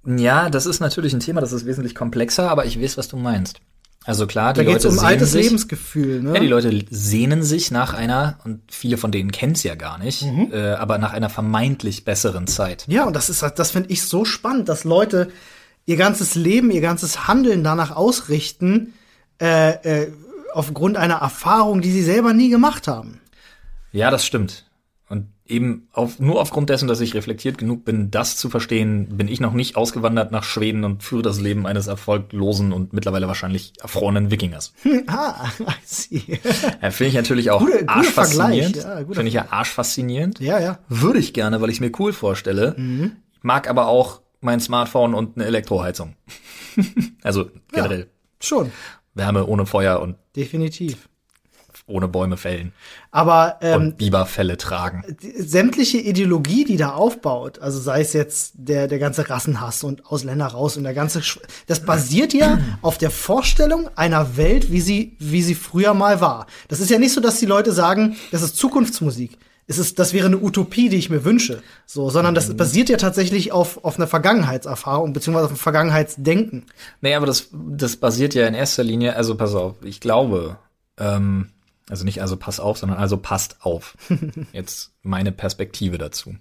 [0.06, 3.16] Ja, das ist natürlich ein Thema, das ist wesentlich komplexer, aber ich weiß, was du
[3.16, 3.60] meinst.
[4.04, 6.22] Also klar, die Da geht es Leute um sehnen altes sich, Lebensgefühl.
[6.22, 6.34] Ne?
[6.34, 9.98] Ja, die Leute sehnen sich nach einer, und viele von denen kennen es ja gar
[9.98, 10.50] nicht, Mhm.
[10.52, 12.84] äh, aber nach einer vermeintlich besseren Zeit.
[12.86, 15.28] Ja, und das ist halt, das finde ich so spannend, dass Leute
[15.86, 18.92] ihr ganzes Leben, ihr ganzes Handeln danach ausrichten,
[19.40, 19.70] äh,
[20.04, 20.12] äh,
[20.52, 23.20] aufgrund einer Erfahrung, die sie selber nie gemacht haben.
[23.90, 24.65] Ja, das stimmt.
[25.48, 29.40] Eben auf, nur aufgrund dessen, dass ich reflektiert genug bin, das zu verstehen, bin ich
[29.40, 34.30] noch nicht ausgewandert nach Schweden und führe das Leben eines erfolglosen und mittlerweile wahrscheinlich erfrorenen
[34.30, 34.72] Wikingers.
[35.06, 36.40] ah, I see.
[36.82, 38.76] Ja, Finde ich natürlich auch guter arschfaszinierend.
[38.76, 40.40] Ja, Finde ich ja arschfaszinierend.
[40.40, 40.78] ja, ja.
[40.88, 42.74] Würde ich gerne, weil ich mir cool vorstelle.
[42.76, 43.12] Mhm.
[43.42, 46.16] Mag aber auch mein Smartphone und eine Elektroheizung.
[47.22, 48.08] also generell
[48.40, 48.70] Schon,
[49.14, 51.08] Wärme ohne Feuer und definitiv.
[51.86, 52.72] Ohne Bäume fällen
[53.10, 55.04] Aber ähm, und Biberfälle tragen.
[55.38, 60.46] sämtliche Ideologie, die da aufbaut, also sei es jetzt der, der ganze Rassenhass und Ausländer
[60.46, 65.16] raus und der ganze, Sch das basiert ja auf der Vorstellung einer Welt, wie sie,
[65.20, 66.46] wie sie früher mal war.
[66.68, 69.38] Das ist ja nicht so, dass die Leute sagen, das ist Zukunftsmusik.
[69.68, 71.60] Es ist, das wäre eine Utopie, die ich mir wünsche.
[71.86, 76.66] So, sondern das basiert ja tatsächlich auf, auf einer Vergangenheitserfahrung, beziehungsweise auf einem Vergangenheitsdenken.
[77.00, 80.58] Nee, aber das, das basiert ja in erster Linie, also pass auf, ich glaube,
[80.98, 81.50] ähm,
[81.88, 83.96] also nicht also pass auf, sondern also passt auf.
[84.52, 86.36] Jetzt meine Perspektive dazu.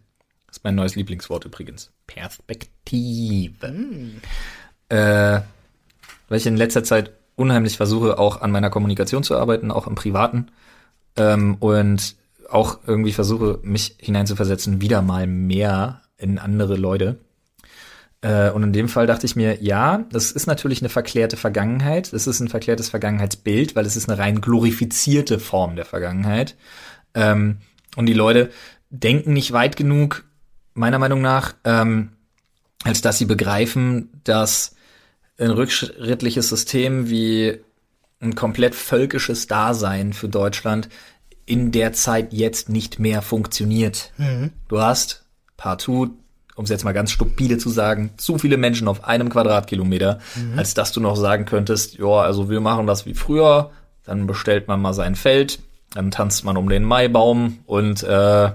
[0.48, 1.92] Das ist mein neues Lieblingswort übrigens.
[2.08, 3.74] Perspektive.
[4.90, 5.42] Äh,
[6.28, 9.96] weil ich in letzter Zeit unheimlich versuche, auch an meiner Kommunikation zu arbeiten, auch im
[9.96, 10.48] Privaten.
[11.18, 12.16] Ähm, und
[12.50, 17.18] auch irgendwie versuche, mich hineinzuversetzen, wieder mal mehr in andere Leute.
[18.26, 22.12] Äh, und in dem Fall dachte ich mir, ja, das ist natürlich eine verklärte Vergangenheit.
[22.12, 26.56] Es ist ein verklärtes Vergangenheitsbild, weil es ist eine rein glorifizierte Form der Vergangenheit.
[27.14, 27.60] Ähm,
[27.96, 28.50] und die Leute
[28.90, 30.26] denken nicht weit genug,
[30.74, 32.14] meiner Meinung nach, ähm,
[32.84, 34.76] als dass sie begreifen, dass
[35.38, 37.60] ein rückschrittliches System wie
[38.22, 40.90] ein komplett völkisches Dasein für Deutschland
[41.46, 44.12] in der Zeit jetzt nicht mehr funktioniert.
[44.68, 45.26] Du hast
[45.58, 46.16] partout,
[46.56, 50.20] um es jetzt mal ganz stupide zu sagen, zu viele Menschen auf einem Quadratkilometer,
[50.56, 53.72] als dass du noch sagen könntest, ja, also wir machen das wie früher,
[54.06, 55.60] dann bestellt man mal sein Feld,
[55.94, 58.52] dann tanzt man um den Maibaum und äh,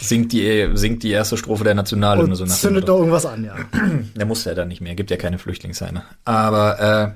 [0.00, 3.44] singt die singt die erste Strophe der Nationalhymne Und so nach zündet doch irgendwas an,
[3.44, 3.54] ja.
[4.16, 6.02] Der muss ja dann nicht mehr, gibt ja keine Flüchtlingsheime.
[6.24, 7.14] Aber,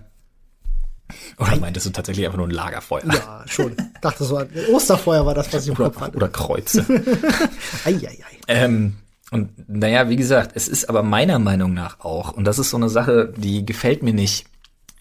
[1.09, 3.05] äh, oder meintest du tatsächlich einfach nur ein Lagerfeuer?
[3.07, 3.77] Ja, schon.
[4.01, 6.17] Dachte so, an Osterfeuer war das, was ich im Kopf Oder, hatte.
[6.17, 6.85] oder Kreuze.
[7.85, 8.17] Eieiei.
[8.49, 8.97] ähm,
[9.31, 12.77] und naja, wie gesagt, es ist aber meiner Meinung nach auch, und das ist so
[12.77, 14.47] eine Sache, die gefällt mir nicht,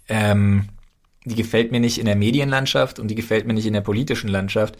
[0.07, 0.69] ähm,
[1.25, 4.29] die gefällt mir nicht in der Medienlandschaft und die gefällt mir nicht in der politischen
[4.29, 4.77] Landschaft,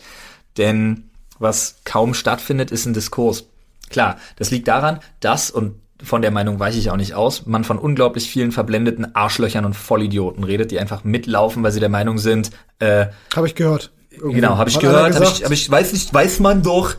[0.58, 3.46] denn was kaum stattfindet, ist ein Diskurs.
[3.90, 7.64] Klar, das liegt daran, dass, und von der Meinung weiche ich auch nicht aus, man
[7.64, 12.18] von unglaublich vielen verblendeten Arschlöchern und Vollidioten redet, die einfach mitlaufen, weil sie der Meinung
[12.18, 13.92] sind, äh, Habe ich gehört.
[14.16, 15.38] Irgendwo Genau, habe ich gehört, habe gesagt.
[15.40, 16.96] ich, hab ich, weiß nicht, weiß man doch.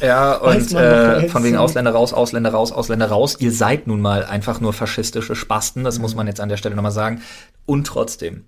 [0.00, 3.36] Ja, Weiß und äh, von wegen Ausländer raus, Ausländer raus, Ausländer raus.
[3.38, 6.74] Ihr seid nun mal einfach nur faschistische Spasten, das muss man jetzt an der Stelle
[6.74, 7.22] nochmal sagen.
[7.66, 8.44] Und trotzdem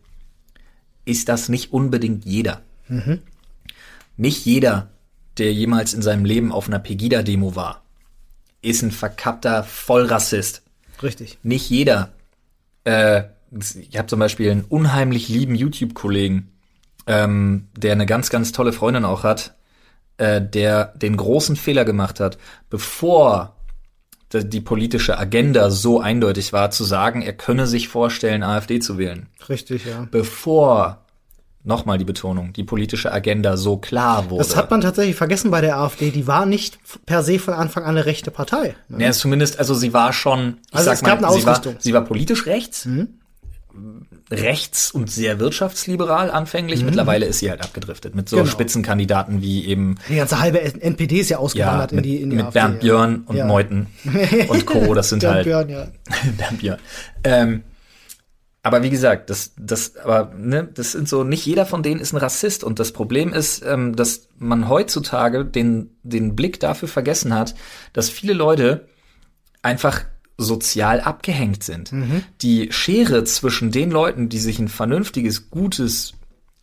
[1.05, 2.63] ist das nicht unbedingt jeder.
[4.17, 4.91] Nicht jeder,
[5.39, 7.83] der jemals in seinem Leben auf einer Pegida-Demo war,
[8.63, 10.63] ist ein verkappter Vollrassist
[11.03, 11.39] Richtig.
[11.43, 12.11] nicht jeder.
[12.85, 13.25] Äh,
[13.91, 16.49] ich habe zum Beispiel einen unheimlich lieben YouTube-Kollegen,
[17.07, 19.55] ähm, der eine ganz, ganz tolle Freundin auch hat,
[20.19, 22.39] äh, der den großen Fehler gemacht hat,
[22.71, 23.57] bevor
[24.33, 29.29] die, politische Agenda so eindeutig war, zu sagen, er könne sich vorstellen, AfD zu wählen.
[29.49, 30.09] Richtig, ja.
[30.11, 31.05] Bevor,
[31.63, 34.43] nochmal die Betonung, die politische Agenda so klar wurde.
[34.43, 36.11] Das hat man tatsächlich vergessen bei der AfD.
[36.11, 38.75] Die war nicht per se von Anfang an eine rechte Partei.
[38.89, 39.05] Ne?
[39.05, 41.61] Ja, zumindest, also sie war schon, ich Also sag es gab mal, eine sie war.
[41.65, 41.77] Mhm.
[41.79, 42.87] sie war politisch rechts,
[44.31, 46.85] rechts und sehr wirtschaftsliberal anfänglich.
[46.85, 48.41] Mittlerweile ist sie halt abgedriftet mit so Mhm.
[48.41, 48.53] Genau.
[48.53, 52.31] Spitzenkandidaten wie eben Die ganze halbe NPD ist ja ja, ausgewandert mit, in die, in
[52.31, 52.59] die mit AfD.
[52.59, 53.47] Bernd Björn und Ja.
[53.47, 53.87] Meuthen
[54.49, 54.95] und Co.
[54.95, 55.89] Das sind Bernd halt Björn, ja.
[56.37, 56.79] Bernd Björn.
[57.25, 57.63] Ähm,
[58.63, 62.13] aber wie gesagt, das, das, aber ne, das sind so, nicht jeder von denen ist
[62.13, 62.65] ein Rassist.
[62.65, 67.55] Und das Problem ist, ähm, dass man heutzutage den, den Blick dafür vergessen hat,
[67.93, 68.89] dass viele Leute
[69.63, 70.05] einfach
[70.39, 71.93] sozial abgehängt sind.
[71.93, 72.23] Mhm.
[72.43, 76.13] Die Schere zwischen den Leuten, die sich ein vernünftiges, gutes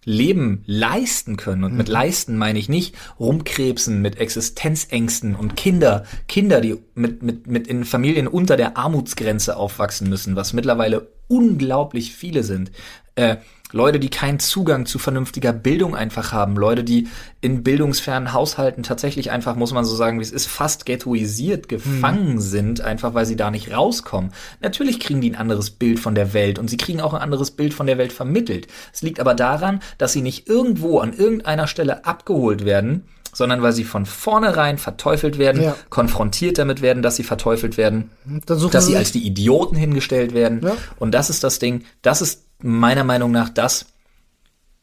[0.05, 1.63] Leben leisten können.
[1.63, 1.93] Und mit Mhm.
[1.93, 7.85] leisten meine ich nicht rumkrebsen mit Existenzängsten und Kinder, Kinder, die mit, mit, mit in
[7.85, 12.71] Familien unter der Armutsgrenze aufwachsen müssen, was mittlerweile unglaublich viele sind.
[13.15, 13.37] Äh,
[13.73, 17.07] Leute, die keinen Zugang zu vernünftiger Bildung einfach haben, Leute, die
[17.41, 22.39] in bildungsfernen Haushalten tatsächlich einfach, muss man so sagen, wie es ist, fast ghettoisiert gefangen
[22.39, 24.31] sind, einfach weil sie da nicht rauskommen.
[24.61, 27.51] Natürlich kriegen die ein anderes Bild von der Welt und sie kriegen auch ein anderes
[27.51, 28.67] Bild von der Welt vermittelt.
[28.93, 33.05] Es liegt aber daran, dass sie nicht irgendwo an irgendeiner Stelle abgeholt werden,
[33.35, 35.75] sondern weil sie von vornherein verteufelt werden, Ja.
[35.89, 38.11] konfrontiert damit werden, dass sie verteufelt werden,
[38.45, 40.61] dass sie sich- als die Idioten hingestellt werden.
[40.63, 40.77] Ja.
[40.99, 43.85] Und das ist das Ding, das ist meiner Meinung nach das,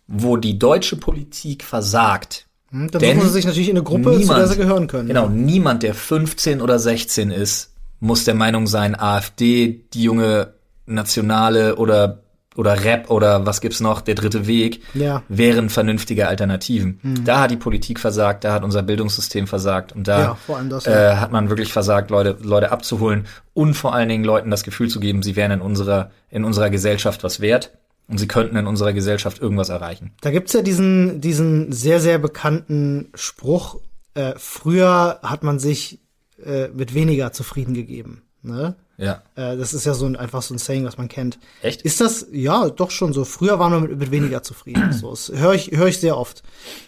[0.07, 2.47] wo die deutsche Politik versagt.
[2.71, 4.87] Hm, Dann Denn suchen sie sich natürlich in eine Gruppe, zu niemand- der sie gehören
[4.87, 5.09] können.
[5.09, 10.55] Genau, niemand, der 15 oder 16 ist, muss der Meinung sein, AfD, die junge
[10.87, 12.23] Nationale oder
[12.61, 15.23] oder Rap oder was gibt's noch, der dritte Weg, Ja.
[15.29, 17.01] wären vernünftige Alternativen.
[17.03, 17.25] Hm.
[17.25, 21.17] Da hat die Politik versagt, da hat unser Bildungssystem versagt und da Ja, das, äh,
[21.17, 25.01] hat man wirklich versagt, Leute, Leute abzuholen und vor allen Dingen Leuten das Gefühl zu
[25.01, 27.73] geben, sie wären in unserer, in unserer Gesellschaft was wert
[28.09, 30.13] und sie könnten in unserer Gesellschaft irgendwas erreichen.
[30.21, 33.81] Da gibt's ja diesen, diesen sehr, sehr bekannten Spruch,
[34.15, 36.01] äh, früher hat man sich
[36.45, 38.23] äh, mit weniger zufrieden gegeben.
[38.43, 38.75] Ne?
[38.97, 39.23] Ja.
[39.35, 41.39] Äh, das ist ja so ein, einfach so ein Saying, was man kennt.
[41.63, 41.83] Echt?
[41.83, 43.25] Ist das, ja, doch schon so.
[43.25, 44.93] Früher waren wir mit, mit weniger zufrieden.
[44.99, 46.43] so, das höre ich, höre ich sehr oft.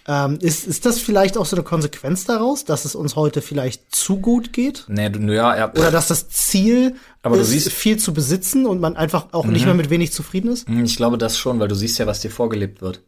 [0.07, 3.95] Ähm, ist, ist das vielleicht auch so eine Konsequenz daraus, dass es uns heute vielleicht
[3.95, 4.85] zu gut geht?
[4.89, 5.71] Nee, du, ja, ja.
[5.73, 7.71] Oder dass das Ziel Aber du ist, siehst- Mhm.
[7.71, 10.69] viel zu besitzen und man einfach auch nicht mehr mit wenig zufrieden ist?
[10.69, 13.01] Hm, Ich glaube das schon, weil du siehst ja, was dir vorgelebt wird.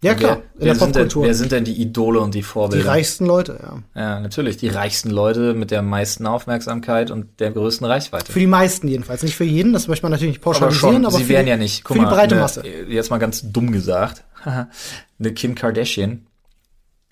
[0.00, 1.24] Ja, klar, Wer, in der wer, sind denn, Popkultur.
[1.24, 2.88] wer sind denn die Idole und die Die Vorbilder?
[2.88, 4.00] reichsten Leute, ja.
[4.00, 4.56] ja, natürlich.
[4.56, 8.30] Die reichsten Leute mit der meisten Aufmerksamkeit und der größten Reichweite.
[8.30, 9.24] Für die meisten jedenfalls.
[9.24, 11.46] Nicht für jeden, das möchte man natürlich nicht aber pauschalisieren, schon, aber, sie für, wären
[11.46, 11.82] die, ja nicht.
[11.82, 12.62] Guck für die mal, breite ne, Masse.
[12.88, 14.24] Jetzt mal ganz dumm gesagt.
[14.44, 16.26] eine Kim Kardashian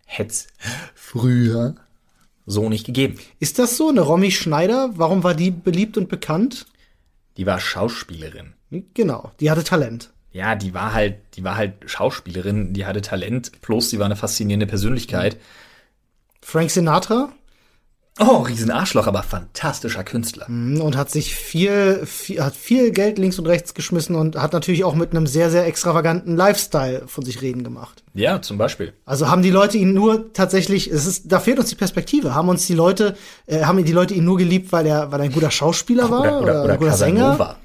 [0.05, 0.37] hätte
[0.95, 1.75] früher
[2.47, 3.19] so nicht gegeben.
[3.41, 3.89] Ist das so?
[3.89, 6.67] Eine Romy Schneider, warum war die beliebt und bekannt?
[7.37, 8.55] Die war Schauspielerin.
[8.95, 10.11] Genau, die hatte Talent.
[10.37, 14.17] Ja, die war halt, die war halt Schauspielerin, die hatte Talent, plus sie war eine
[14.17, 15.39] faszinierende Persönlichkeit.
[16.43, 17.31] Frank Sinatra
[18.19, 20.47] Oh, riesen Arschloch, aber fantastischer Künstler.
[20.49, 24.53] mh, und hat sich viel, viel, hat viel Geld links und rechts geschmissen und hat
[24.53, 28.05] natürlich auch mit einem sehr, sehr extravaganten Lifestyle von sich reden gemacht.
[28.15, 28.93] Ja, zum Beispiel.
[29.07, 32.35] Also haben die Leute ihn nur tatsächlich, es ist, da fehlt uns die Perspektive.
[32.35, 33.17] Haben uns die Leute,
[33.47, 36.21] äh, haben die Leute ihn nur geliebt, weil er, weil er ein guter Schauspieler war
[36.21, 37.57] Oder, oder, oder ein guter Sänger?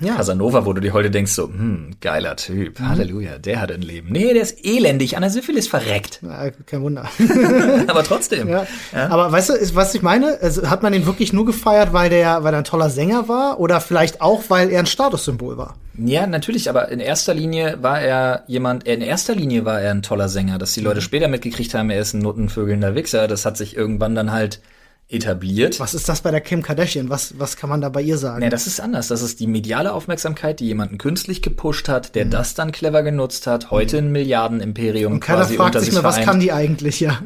[0.00, 0.16] Ja.
[0.16, 4.08] Casanova, wo du dir heute denkst, so, hm, geiler Typ, Halleluja, der hat ein Leben.
[4.10, 6.20] Nee, der ist elendig, an der Syphilis verreckt.
[6.22, 7.08] Ja, kein Wunder.
[7.86, 8.48] Aber trotzdem.
[8.48, 8.66] Ja.
[8.92, 10.38] Aber weißt du, ist, was ich meine?
[10.42, 13.60] Also, hat man ihn wirklich nur gefeiert, weil der, weil er ein toller Sänger war?
[13.60, 15.76] Oder vielleicht auch, weil er ein Statussymbol war?
[15.96, 20.02] Ja, natürlich, aber in erster Linie war er jemand, in erster Linie war er ein
[20.02, 23.56] toller Sänger, dass die Leute später mitgekriegt haben, er ist ein nuttenvögelnder Wichser, das hat
[23.56, 24.60] sich irgendwann dann halt
[25.08, 25.80] etabliert.
[25.80, 27.10] Was ist das bei der Kim Kardashian?
[27.10, 28.40] Was, was kann man da bei ihr sagen?
[28.40, 29.08] Nee, das ist anders.
[29.08, 33.46] Das ist die mediale Aufmerksamkeit, die jemanden künstlich gepusht hat, der das dann clever genutzt
[33.46, 36.30] hat, heute ein Milliardenimperium Und keiner quasi fragt unter sich mehr, was vereint.
[36.30, 37.20] kann die eigentlich, ja.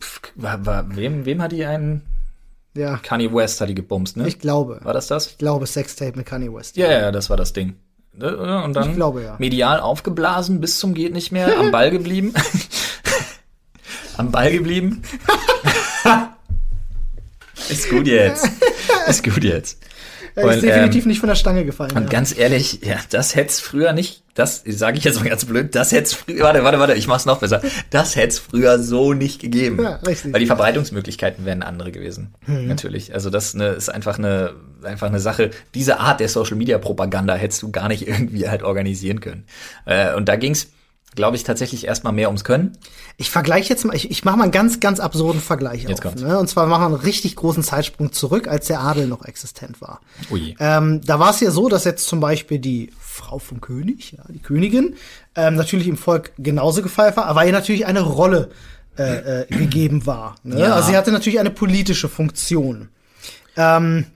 [0.00, 2.02] Pff, war, war, wem, wem hat die einen?
[2.74, 4.28] ja, Kanye West hat die gebumst, ne?
[4.28, 4.80] ich glaube.
[4.84, 5.26] war das das?
[5.26, 6.76] Ich glaube, Sextape mit Kanye West.
[6.76, 7.74] Ja, ja, ja, das war das Ding.
[8.12, 9.36] Ne, Und dann Ich glaube, ja.
[9.38, 12.34] medial aufgeblasen bis zum geht nicht mehr, am Ball geblieben.
[14.16, 15.02] am Ball geblieben.
[17.70, 18.48] Ist gut jetzt.
[19.08, 19.78] Ist gut jetzt.
[20.38, 21.90] Er ist Und, definitiv ähm, nicht von der Stange gefallen.
[21.92, 22.08] Und ja.
[22.08, 25.90] ganz ehrlich, ja, das hätt's früher nicht, das sage ich jetzt mal ganz blöd, das
[25.90, 27.60] hätt's früher, warte, warte, warte, ich mach's noch besser.
[27.90, 29.82] Das hätt's früher so nicht gegeben.
[29.82, 30.32] Ja, richtig.
[30.32, 32.34] Weil die Verbreitungsmöglichkeiten wären andere gewesen.
[32.46, 33.14] Natürlich.
[33.14, 34.52] Also das ne, ist einfach eine,
[34.84, 35.50] einfach eine Sache.
[35.74, 39.44] Diese Art der Social Media Propaganda hättest du gar nicht irgendwie halt organisieren können.
[39.86, 40.68] Äh, und da ging's,
[41.18, 42.78] glaube ich, tatsächlich erstmal mehr ums Können.
[43.16, 46.14] Ich vergleiche jetzt mal, ich, ich mache mal einen ganz, ganz absurden Vergleich Jetzt auf.
[46.14, 46.38] Ne?
[46.38, 50.00] Und zwar machen wir einen richtig großen Zeitsprung zurück, als der Adel noch existent war.
[50.30, 50.54] Ui.
[50.60, 54.22] Ähm, da war es ja so, dass jetzt zum Beispiel die Frau vom König, ja,
[54.28, 54.94] die Königin,
[55.34, 58.50] ähm, natürlich im Volk genauso gefeiert war, aber ihr natürlich eine Rolle
[58.96, 60.36] äh, äh, gegeben war.
[60.44, 60.60] Ne?
[60.60, 60.74] Ja.
[60.74, 62.90] Also sie hatte natürlich eine politische Funktion.
[63.56, 64.06] Ähm,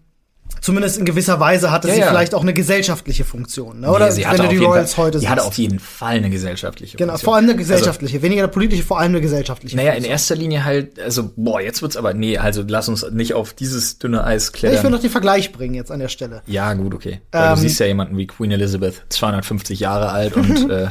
[0.62, 2.08] zumindest in gewisser Weise hatte Ja, sie ja.
[2.08, 3.80] vielleicht auch eine gesellschaftliche Funktion.
[3.80, 3.90] Ne?
[3.90, 6.16] Oder Nee, sie wenn hatte du die Royals Fall, heute Die hatte auf jeden Fall
[6.16, 7.24] eine gesellschaftliche Genau, Funktion.
[7.26, 9.76] vor allem eine Also, gesellschaftliche, weniger eine politische, vor allem eine gesellschaftliche.
[9.76, 10.12] Naja, in Funktion.
[10.12, 13.98] erster Linie halt, also, boah, jetzt wird's aber, nee, also lass uns nicht auf dieses
[13.98, 14.78] dünne Eis klettern.
[14.78, 16.42] ich will noch den Vergleich bringen jetzt an der Stelle.
[16.46, 17.20] Ja, gut, okay.
[17.32, 20.88] Weil Ähm, du siehst ja jemanden wie Queen Elizabeth, 250 Jahre alt und äh,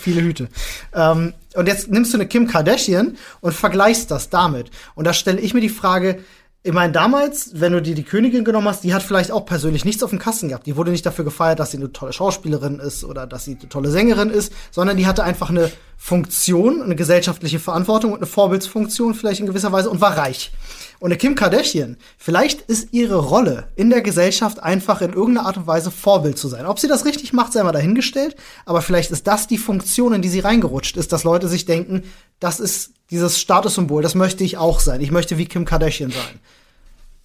[0.00, 0.48] Viele Hüte.
[0.94, 4.70] Ähm, und jetzt nimmst du eine Kim Kardashian und vergleichst das damit.
[4.94, 6.20] Und da stelle ich mir die Frage,
[6.68, 9.86] ich meine, damals, wenn du dir die Königin genommen hast, die hat vielleicht auch persönlich
[9.86, 10.66] nichts auf dem Kasten gehabt.
[10.66, 13.70] Die wurde nicht dafür gefeiert, dass sie eine tolle Schauspielerin ist oder dass sie eine
[13.70, 19.14] tolle Sängerin ist, sondern die hatte einfach eine Funktion, eine gesellschaftliche Verantwortung und eine Vorbildsfunktion
[19.14, 20.52] vielleicht in gewisser Weise und war reich.
[20.98, 25.56] Und eine Kim Kardashian, vielleicht ist ihre Rolle in der Gesellschaft einfach in irgendeiner Art
[25.56, 26.66] und Weise Vorbild zu sein.
[26.66, 30.20] Ob sie das richtig macht, sei mal dahingestellt, aber vielleicht ist das die Funktion, in
[30.20, 32.02] die sie reingerutscht ist, dass Leute sich denken,
[32.40, 35.00] das ist dieses Statussymbol, das möchte ich auch sein.
[35.00, 36.40] Ich möchte wie Kim Kardashian sein.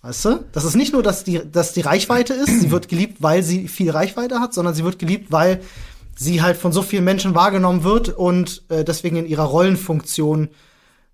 [0.04, 0.46] Weißt du?
[0.52, 3.68] Das ist nicht nur, dass die, dass die Reichweite ist, sie wird geliebt, weil sie
[3.70, 5.62] viel Reichweite hat, sondern sie wird geliebt, weil
[6.16, 10.50] sie halt von so vielen Menschen wahrgenommen wird und äh, deswegen in ihrer Rollenfunktion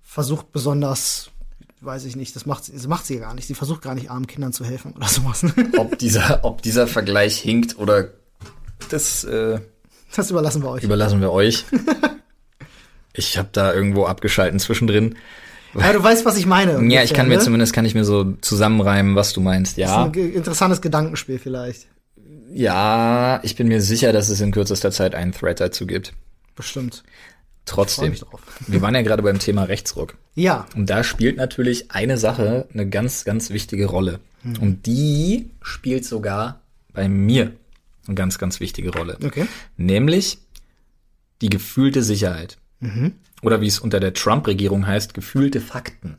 [0.02, 1.30] versucht besonders
[1.82, 3.48] weiß ich nicht, das macht, sie, das macht sie ja gar nicht.
[3.48, 5.46] Sie versucht gar nicht armen Kindern zu helfen oder sowas.
[5.78, 8.10] ob dieser, ob dieser Vergleich hinkt oder
[8.90, 9.60] das, äh,
[10.14, 10.84] das überlassen wir euch.
[10.84, 11.66] Überlassen wir euch.
[13.14, 15.16] ich habe da irgendwo abgeschalten zwischendrin.
[15.78, 16.78] Ja, du weißt, was ich meine.
[16.78, 17.42] Ungefähr, ja, ich kann mir ne?
[17.42, 19.78] zumindest kann ich mir so zusammenreimen, was du meinst.
[19.78, 20.08] Ja.
[20.08, 21.88] Das ist ein interessantes Gedankenspiel vielleicht.
[22.52, 26.14] Ja, ich bin mir sicher, dass es in kürzester Zeit einen Thread dazu gibt.
[26.56, 27.04] Bestimmt.
[27.66, 28.16] Trotzdem,
[28.66, 30.16] wir waren ja gerade beim Thema Rechtsruck.
[30.34, 30.66] Ja.
[30.76, 34.20] Und da spielt natürlich eine Sache eine ganz, ganz wichtige Rolle.
[34.42, 34.56] Mhm.
[34.58, 36.62] Und die spielt sogar
[36.94, 37.52] bei mir
[38.08, 39.18] eine ganz, ganz wichtige Rolle.
[39.24, 39.46] Okay.
[39.78, 40.40] Nämlich
[41.42, 42.58] die gefühlte Sicherheit.
[42.80, 43.14] Mhm.
[43.42, 46.18] Oder wie es unter der Trump-Regierung heißt, gefühlte Fakten.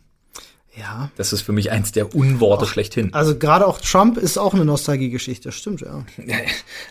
[0.77, 1.11] Ja.
[1.17, 3.13] Das ist für mich eins der Unworte auch, schlechthin.
[3.13, 6.05] Also gerade auch Trump ist auch eine Nostalgiegeschichte, stimmt ja.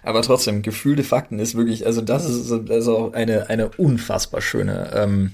[0.04, 5.32] Aber trotzdem, gefühlte Fakten ist wirklich, also das ist also eine, eine unfassbar schöne, ähm,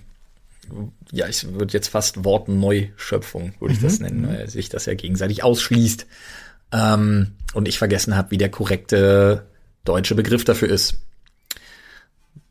[1.11, 3.85] ja, ich würde jetzt fast Wortneuschöpfung, würde ich mhm.
[3.85, 6.05] das nennen, weil sich das ja gegenseitig ausschließt.
[6.71, 9.45] Ähm, und ich vergessen habe, wie der korrekte
[9.83, 11.01] deutsche Begriff dafür ist.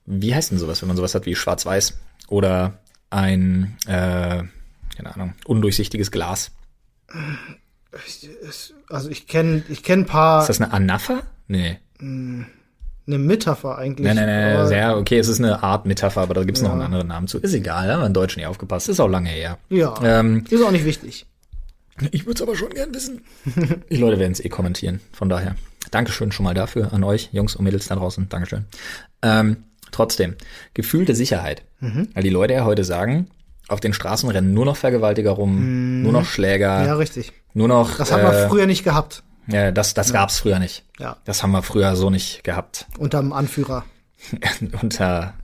[0.06, 1.94] Wie heißt denn sowas, wenn man sowas hat wie Schwarz-Weiß?
[2.28, 2.78] Oder
[3.10, 4.42] ein äh,
[4.94, 6.52] keine Ahnung, undurchsichtiges Glas.
[8.88, 10.40] Also ich kenne ich kenn ein paar.
[10.40, 11.22] Ist das eine Anapher?
[11.46, 11.78] Nee.
[11.98, 12.46] Hm,
[13.06, 14.06] eine Metapher eigentlich.
[14.06, 16.68] Nein, nein, nein, sehr, okay, es ist eine Art Metapher, aber da gibt es ja.
[16.68, 17.38] noch einen anderen Namen zu.
[17.38, 19.58] Ist egal, haben wir in Deutsch nicht aufgepasst, ist auch lange her.
[19.68, 21.26] Ja, ähm, ist auch nicht wichtig.
[22.10, 23.22] Ich würde es aber schon gern wissen.
[23.90, 25.54] Die Leute werden es eh kommentieren, von daher.
[25.90, 28.28] Dankeschön schon mal dafür an euch, Jungs und Mädels da draußen.
[28.28, 28.64] Dankeschön.
[29.22, 30.36] Ähm, trotzdem,
[30.74, 31.62] gefühlte Sicherheit.
[31.80, 32.08] Mhm.
[32.14, 33.28] Weil die Leute ja heute sagen,
[33.68, 35.56] auf den Straßen rennen nur noch Vergewaltiger rum,
[35.98, 36.02] mhm.
[36.02, 36.84] nur noch Schläger.
[36.84, 37.32] Ja, richtig.
[37.54, 37.96] Nur noch.
[37.96, 39.22] Das haben wir äh, früher nicht gehabt.
[39.46, 40.14] Ja, das, das ja.
[40.14, 40.84] gab's früher nicht.
[40.98, 41.16] Ja.
[41.24, 42.86] Das haben wir früher so nicht gehabt.
[42.98, 43.84] Unterm Anführer.
[44.82, 45.34] Unter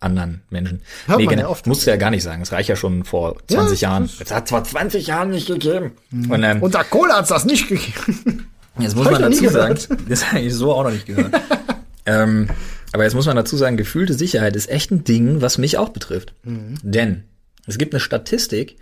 [0.00, 0.82] anderen Menschen.
[1.06, 1.66] Hört nee, man ja oft.
[1.66, 2.42] Musst du ja gar nicht sagen.
[2.42, 4.04] Es reicht ja schon vor 20 ja, Jahren.
[4.04, 5.92] Es hat zwar 20 Jahren nicht gegeben.
[6.10, 6.30] Mhm.
[6.30, 8.50] Und, ähm, Unter Kohle hat's das nicht gegeben.
[8.78, 9.78] Jetzt muss man dazu sagen,
[10.08, 11.32] das habe ich so auch noch nicht gehört.
[12.06, 12.48] ähm,
[12.94, 15.88] aber jetzt muss man dazu sagen, gefühlte Sicherheit ist echt ein Ding, was mich auch
[15.88, 16.32] betrifft.
[16.44, 16.76] Mhm.
[16.84, 17.24] Denn
[17.66, 18.76] es gibt eine Statistik,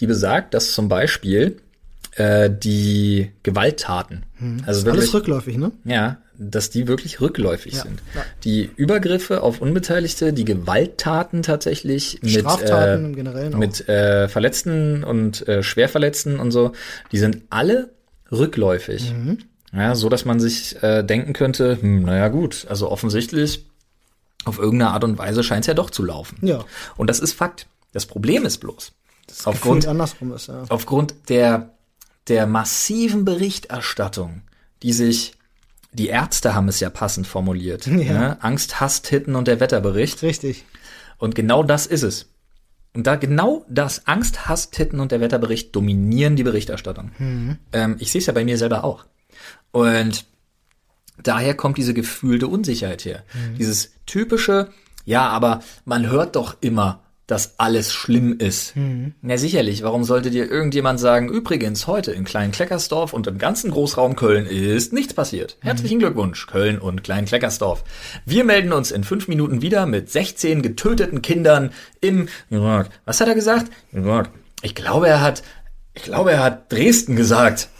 [0.00, 1.56] die besagt, dass zum Beispiel
[2.16, 4.58] äh, die Gewalttaten, hm.
[4.66, 5.72] also wirklich, alles rückläufig, ne?
[5.84, 8.02] Ja, dass die wirklich rückläufig ja, sind.
[8.14, 8.22] Ja.
[8.44, 16.38] Die Übergriffe auf Unbeteiligte, die Gewalttaten tatsächlich mit, äh, mit äh, Verletzten und äh, Schwerverletzten
[16.38, 16.72] und so,
[17.12, 17.94] die sind alle
[18.30, 19.10] rückläufig.
[19.10, 19.38] Mhm.
[19.74, 23.66] Ja, so dass man sich äh, denken könnte, hm, naja gut, also offensichtlich
[24.44, 26.38] auf irgendeine Art und Weise scheint es ja doch zu laufen.
[26.42, 26.64] Ja.
[26.96, 27.66] Und das ist Fakt.
[27.92, 28.92] Das Problem ist bloß,
[29.26, 30.64] das aufgrund, andersrum ist, ja.
[30.68, 31.70] aufgrund der,
[32.28, 34.42] der massiven Berichterstattung,
[34.82, 35.34] die sich,
[35.92, 37.92] die Ärzte haben es ja passend formuliert, ja.
[37.94, 38.42] Ne?
[38.42, 40.22] Angst, Hass, Titten und der Wetterbericht.
[40.22, 40.64] Richtig.
[41.18, 42.26] Und genau das ist es.
[42.94, 47.10] Und da genau das, Angst, Hass, Titten und der Wetterbericht dominieren die Berichterstattung.
[47.18, 47.58] Mhm.
[47.72, 49.04] Ähm, ich sehe es ja bei mir selber auch.
[49.74, 50.24] Und
[51.20, 53.24] daher kommt diese gefühlte Unsicherheit her.
[53.34, 53.58] Mhm.
[53.58, 54.68] Dieses typische,
[55.04, 58.76] ja, aber man hört doch immer, dass alles schlimm ist.
[58.76, 59.14] Mhm.
[59.20, 64.14] Na sicherlich, warum sollte dir irgendjemand sagen, übrigens, heute in Klein-Kleckersdorf und im ganzen Großraum
[64.14, 65.56] Köln ist nichts passiert.
[65.60, 65.66] Mhm.
[65.66, 67.82] Herzlichen Glückwunsch, Köln und Klein-Kleckersdorf.
[68.24, 72.90] Wir melden uns in fünf Minuten wieder mit 16 getöteten Kindern im Irak.
[73.06, 73.72] Was hat er gesagt?
[73.90, 74.30] Irak.
[74.62, 75.42] Ich glaube, er hat,
[75.94, 77.70] ich glaube, er hat Dresden gesagt.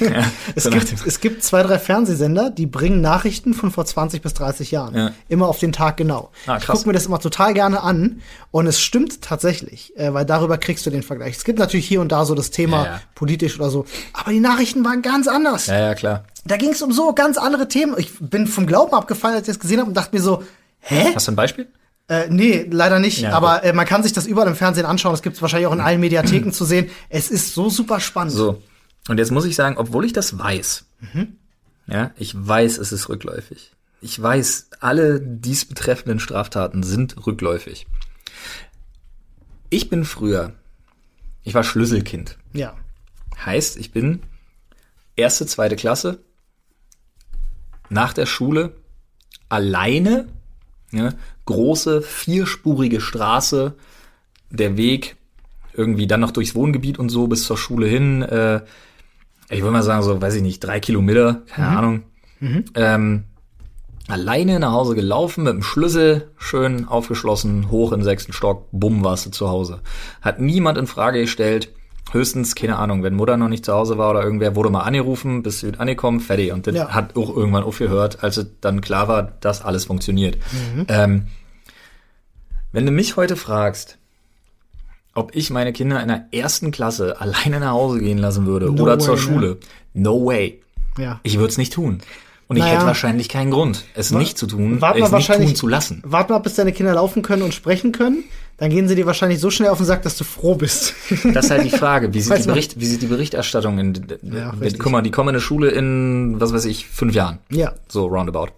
[0.00, 4.22] Ja, es, so gibt, es gibt zwei, drei Fernsehsender, die bringen Nachrichten von vor 20
[4.22, 4.94] bis 30 Jahren.
[4.94, 5.10] Ja.
[5.28, 6.30] Immer auf den Tag genau.
[6.46, 10.24] Ah, ich gucke mir das immer total gerne an und es stimmt tatsächlich, äh, weil
[10.24, 11.36] darüber kriegst du den Vergleich.
[11.36, 14.40] Es gibt natürlich hier und da so das Thema ja, politisch oder so, aber die
[14.40, 15.66] Nachrichten waren ganz anders.
[15.66, 16.24] Ja, ja, klar.
[16.44, 17.94] Da ging es um so ganz andere Themen.
[17.98, 20.42] Ich bin vom Glauben abgefallen, als ich das gesehen habe und dachte mir so,
[20.80, 21.12] hä?
[21.14, 21.68] Hast du ein Beispiel?
[22.08, 23.20] Äh, nee, leider nicht.
[23.20, 25.12] Ja, aber äh, man kann sich das überall im Fernsehen anschauen.
[25.12, 26.90] Es gibt es wahrscheinlich auch in allen Mediatheken zu sehen.
[27.10, 28.32] Es ist so super spannend.
[28.32, 28.62] So,
[29.08, 31.36] und jetzt muss ich sagen, obwohl ich das weiß, mhm.
[31.86, 33.72] ja, ich weiß, es ist rückläufig.
[34.00, 37.86] Ich weiß, alle dies betreffenden Straftaten sind rückläufig.
[39.70, 40.52] Ich bin früher,
[41.42, 42.38] ich war Schlüsselkind.
[42.52, 42.76] Ja.
[43.44, 44.20] Heißt, ich bin
[45.16, 46.20] erste, zweite Klasse
[47.90, 48.74] nach der Schule
[49.48, 50.28] alleine,
[50.92, 51.12] ja,
[51.46, 53.74] große, vierspurige Straße,
[54.50, 55.16] der Weg
[55.72, 58.22] irgendwie dann noch durchs Wohngebiet und so bis zur Schule hin.
[58.22, 58.62] Äh,
[59.50, 62.02] ich würde mal sagen, so, weiß ich nicht, drei Kilometer, keine Ahnung.
[62.74, 63.24] Ähm,
[64.08, 69.26] alleine nach Hause gelaufen mit dem Schlüssel, schön aufgeschlossen, hoch im sechsten Stock, bumm, warst
[69.26, 69.80] du zu Hause.
[70.22, 71.70] Hat niemand in Frage gestellt.
[72.10, 75.42] Höchstens, keine Ahnung, wenn Mutter noch nicht zu Hause war oder irgendwer, wurde mal angerufen,
[75.42, 76.52] bist du angekommen, fertig.
[76.52, 76.88] Und das Ja.
[76.94, 80.38] hat auch irgendwann aufgehört, als es dann klar war, dass alles funktioniert.
[80.88, 81.26] Ähm,
[82.72, 83.97] wenn du mich heute fragst,
[85.18, 88.82] ob ich meine Kinder in der ersten Klasse alleine nach Hause gehen lassen würde No
[88.82, 89.20] oder way, zur ne?
[89.20, 89.56] Schule,
[89.94, 90.60] no way.
[90.98, 91.20] Ja.
[91.22, 91.98] Ich würde es nicht tun.
[92.48, 92.76] Und ich Naja.
[92.76, 96.02] hätte wahrscheinlich keinen Grund, es nicht zu tun, Wart es nicht tun zu lassen.
[96.06, 98.24] Warte mal, bis deine Kinder laufen können und sprechen können.
[98.56, 100.94] Dann gehen sie dir wahrscheinlich so schnell auf den Sack, dass du froh bist.
[101.34, 102.14] Das ist halt die Frage.
[102.14, 102.46] Wie sieht, die.
[102.48, 104.80] Bericht, wie sieht die Berichterstattung in, Ja, wenn- richtig.
[104.80, 107.38] guck mal, die kommen in eine Schule in, was weiß ich, fünf Jahren.
[107.50, 107.74] ja.
[107.88, 108.48] So roundabout.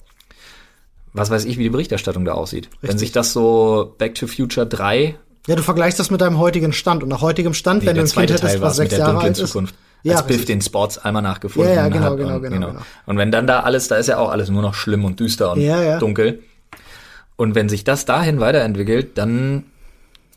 [1.13, 2.69] Was weiß ich, wie die Berichterstattung da aussieht.
[2.81, 3.01] Wenn Richtig.
[3.01, 5.17] sich das so Back to Future 3,
[5.47, 7.03] Ja, du vergleichst das mit deinem heutigen Stand.
[7.03, 9.51] Und nach heutigem Stand, nee, wenn du ein Kind hättest, was sechs Jahre alt ist.
[9.51, 9.75] Zukunft.
[10.03, 12.17] Ja, als Biff den Spots einmal nachgefunden Ja, ja, genau, hat.
[12.17, 12.81] genau, und, genau, genau.
[13.07, 15.53] Und wenn dann da alles, da ist ja auch alles nur noch schlimm und düster
[15.53, 15.99] und Ja, ja.
[15.99, 16.41] dunkel.
[17.37, 19.65] Und wenn sich das dahin weiterentwickelt, dann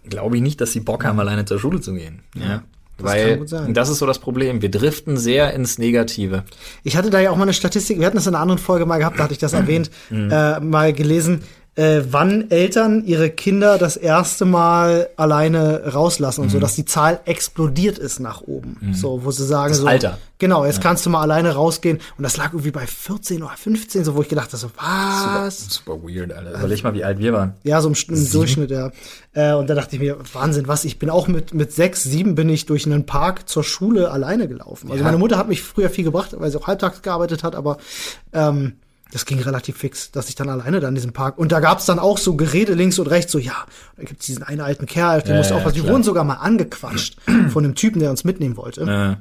[0.10, 2.24] glaube ich nicht, dass sie Bock haben, alleine zur Schule zu gehen.
[2.36, 2.64] Ja.
[2.98, 4.62] das Weil das ist so das Problem.
[4.62, 6.44] Wir driften sehr ins Negative.
[6.84, 8.86] Ich hatte da ja auch mal eine Statistik, wir hatten das in einer anderen Folge
[8.86, 11.44] mal gehabt, da hatte ich das erwähnt, äh, mal gelesen,
[11.76, 17.20] äh, wann Eltern ihre Kinder das erste Mal alleine rauslassen und so, dass die Zahl
[17.26, 18.78] explodiert ist nach oben.
[18.94, 19.88] So, wo sie sagen Das so.
[19.88, 20.20] Alter.
[20.38, 22.00] Genau, jetzt kannst du mal alleine rausgehen.
[22.18, 25.68] Und das lag irgendwie bei 14 oder 15, so wo ich gedacht habe, so, was?
[25.70, 26.60] Super weird, Alter.
[26.60, 27.54] Überleg mal, wie alt wir waren.
[27.64, 28.92] Ja, so im, im Durchschnitt, ja.
[29.34, 30.84] Äh, und da dachte ich mir, Wahnsinn, was?
[30.86, 34.48] Ich bin auch mit, mit sechs, sieben bin ich durch einen Park zur Schule alleine
[34.48, 34.92] gelaufen.
[34.92, 35.06] Also Ja.
[35.06, 37.78] meine Mutter hat mich früher viel gebracht, weil sie auch halbtags gearbeitet hat, aber
[38.34, 38.74] ähm,
[39.14, 41.38] das ging relativ fix, dass ich dann alleine da in diesem Park.
[41.38, 43.54] Und da gab's dann auch so Gerede links und rechts, so, ja,
[43.96, 45.76] da gibt's diesen einen alten Kerl, der Ja, muss ja, aufpassen.
[45.76, 45.94] Wir klar.
[45.94, 47.18] wurden sogar mal angequatscht
[47.50, 48.82] von einem Typen, der uns mitnehmen wollte.
[48.82, 49.16] Äh,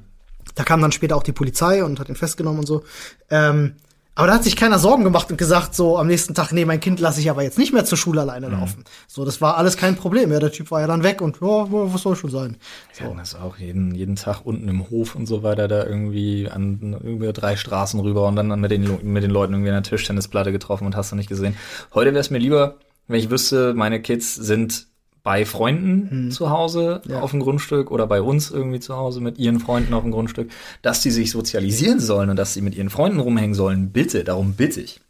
[0.55, 2.83] Da kam dann später auch die Polizei und hat ihn festgenommen und so.
[3.31, 3.77] Ähm,
[4.15, 6.81] aber da hat sich keiner Sorgen gemacht und gesagt, so am nächsten Tag, nee, mein
[6.81, 8.53] Kind lasse ich aber jetzt nicht mehr zur Schule alleine Mhm.
[8.61, 8.85] laufen.
[9.09, 10.31] So, das war alles kein Problem.
[10.33, 12.57] Ja, der Typ war ja dann weg und ja, was soll schon sein.
[12.97, 16.49] Wir hatten das auch jeden, jeden Tag unten im Hof und so weiter, da irgendwie
[16.51, 19.91] an über drei Straßen rüber und dann mit den, mit den Leuten irgendwie an der
[19.91, 21.57] Tischtennisplatte getroffen und hast du nicht gesehen.
[21.95, 22.77] Heute wäre es mir lieber,
[23.09, 24.87] wenn ich wüsste, meine Kids sind
[25.23, 27.13] bei Freunden zu Hause Hm.
[27.13, 27.21] Ja.
[27.21, 30.51] auf dem Grundstück oder bei uns irgendwie zu Hause mit ihren Freunden auf dem Grundstück,
[30.83, 33.91] dass die sich sozialisieren sollen und dass sie mit ihren Freunden rumhängen sollen.
[33.93, 35.01] Bitte, darum bitte ich.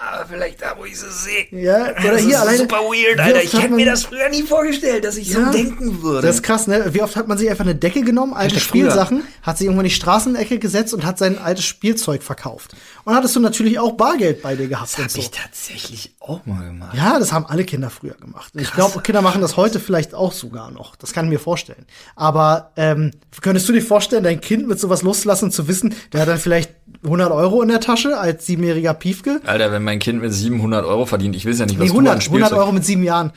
[0.00, 1.46] Aber vielleicht da, wo ich sie sehe.
[1.60, 3.42] Ja, oder das hier ist alleine- super weird, Alter.
[3.42, 5.46] Ich hätte mir das früher nie vorgestellt, dass ich Ja.
[5.46, 6.24] so denken würde.
[6.24, 6.94] Das ist krass, ne?
[6.94, 8.90] Wie oft hat man sich einfach eine Decke genommen, alte Hashtag früher.
[8.92, 12.76] Spielsachen, hat sich irgendwann in die Straßenecke gesetzt und hat sein altes Spielzeug verkauft.
[13.02, 15.18] Und hattest du natürlich auch Bargeld bei dir gehabt Das habe so.
[15.18, 16.94] ich tatsächlich auch mal gemacht.
[16.96, 18.52] Ja, das haben alle Kinder früher gemacht.
[18.56, 20.94] Ich glaube, Kinder machen das heute vielleicht auch sogar noch.
[20.94, 21.86] Das kann ich mir vorstellen.
[22.14, 26.20] Aber ähm, könntest du dir vorstellen, dein Kind mit sowas loszulassen und zu wissen, der
[26.20, 26.70] hat dann vielleicht
[27.04, 29.40] 100 Euro in der Tasche als siebenjähriger Piefke?
[29.46, 31.98] Alter, wenn mein Kind mit 700 Euro verdient, ich weiß ja nicht, was Nee, du
[31.98, 32.58] an 100, 100 Spielzeug...
[32.58, 33.32] Euro mit sieben Jahren.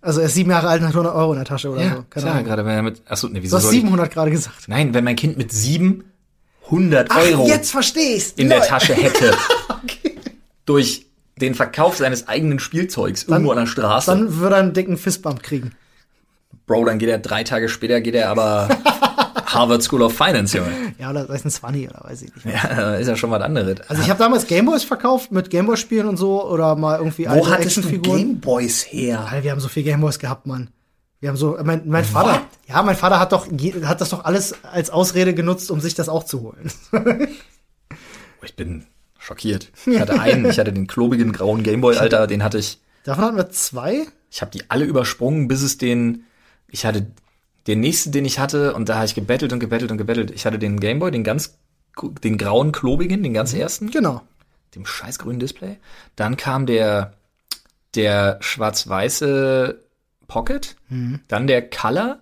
[0.00, 1.88] Also er ist sieben Jahre alt und hat 100 Euro in der Tasche oder Ja,
[1.88, 2.04] so.
[2.10, 2.44] Keine klar, Ahnung.
[2.46, 3.02] gerade wenn er mit...
[3.08, 3.80] Achso, nee, Du wieso hast soll ich...
[3.80, 4.68] 700 gerade gesagt.
[4.68, 6.04] Nein, wenn mein Kind mit 700
[7.10, 8.38] Ach, Euro jetzt verstehst.
[8.38, 8.66] in der Lol.
[8.68, 9.34] Tasche hätte,
[10.66, 11.06] durch
[11.40, 15.42] den Verkauf seines eigenen Spielzeugs irgendwo an der Straße, Dann würde er einen dicken Fistbump
[15.42, 15.72] kriegen.
[16.66, 18.68] Bro, dann geht er drei Tage später, geht er aber
[19.58, 20.70] Harvard School of Finance, Junge.
[20.98, 22.46] Ja, oder weiß ein Zwanni oder weiß ich nicht.
[22.46, 23.80] Ja, ist ja schon was anderes.
[23.88, 27.50] Also ich habe damals Gameboys verkauft mit Gameboy-Spielen und so oder mal irgendwie Wo alte
[27.50, 27.98] hattest du.
[27.98, 29.26] Gameboys her?
[29.26, 30.70] Alter, wir haben so viel Gameboys gehabt, Mann.
[31.20, 33.48] Wir haben so, mein, mein Vater, ja, mein Vater hat doch,
[33.84, 36.70] hat das doch alles als Ausrede genutzt, um sich das auch zu holen.
[38.44, 38.84] Ich bin
[39.18, 39.72] schockiert.
[39.86, 42.78] Ich hatte einen, ich hatte den klobigen grauen Gameboy, Alter, den hatte ich
[43.08, 44.06] Davon hatten wir zwei.
[44.30, 46.24] Ich habe die alle übersprungen, bis es den.
[46.68, 47.06] Ich hatte
[47.68, 50.32] den nächsten, den ich hatte, und da habe ich gebettelt und gebettelt und gebettelt.
[50.32, 51.56] Ich hatte den Gameboy, den ganz,
[52.24, 54.22] den grauen klobigen, den ganz ersten, Genau.
[54.74, 55.76] dem scheiß grünen Display.
[56.16, 57.12] Dann kam der,
[57.94, 59.78] der schwarz-weiße
[60.26, 60.76] Pocket,
[61.28, 62.18] dann der Color,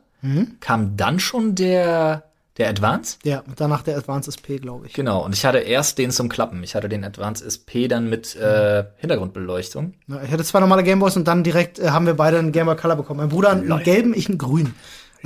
[0.60, 2.24] kam dann schon der,
[2.56, 3.18] der Advance.
[3.24, 4.92] Ja, und danach der Advance SP, glaube ich.
[4.94, 6.62] Genau, und ich hatte erst den zum Klappen.
[6.64, 9.94] Ich hatte den Advance SP dann mit äh, Hintergrundbeleuchtung.
[10.08, 12.76] Ja, Ich hatte zwei normale Gameboys und dann direkt äh, haben wir beide einen Gameboy
[12.76, 13.18] Color bekommen.
[13.18, 14.74] Mein Bruder einen gelben, ich einen grünen.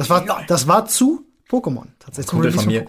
[0.00, 1.84] Das war, das war zu Pokémon.
[1.98, 2.30] Tatsächlich.
[2.30, 2.86] Kumpel von mir.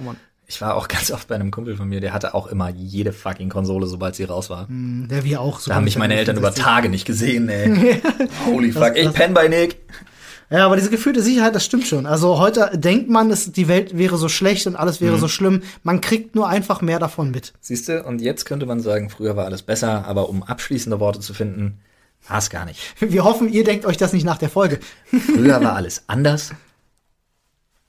[0.48, 3.12] Ich war auch ganz oft bei einem Kumpel von mir, der hatte auch immer jede
[3.12, 4.68] fucking Konsole, sobald sie raus war.
[4.68, 5.08] Pokémon.
[5.10, 5.62] Der wir auch.
[5.62, 8.02] Da haben mich meine Eltern über Tage nicht gesehen, ey.
[8.46, 9.78] Holy fuck, ich penn bei Nick.
[10.50, 12.06] Ja, aber diese gefühlte Sicherheit, das stimmt schon.
[12.06, 15.64] Also heute denkt man, es, die Welt wäre so schlecht und alles wäre so schlimm.
[15.84, 17.54] Man kriegt nur einfach mehr davon mit.
[17.62, 21.22] Siehst du, und jetzt könnte man sagen, früher war alles besser, aber um abschließende Worte
[21.22, 21.80] zu finden,
[22.28, 22.82] war es gar nicht.
[23.00, 24.80] Wir hoffen, ihr denkt euch das nicht nach der Folge.
[25.06, 26.52] Früher war alles anders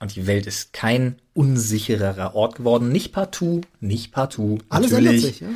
[0.03, 2.89] und die Welt ist kein unsichererer Ort geworden.
[2.89, 4.59] Nicht partout, nicht partout.
[4.69, 5.49] Alles Natürlich, ändert sich, ja.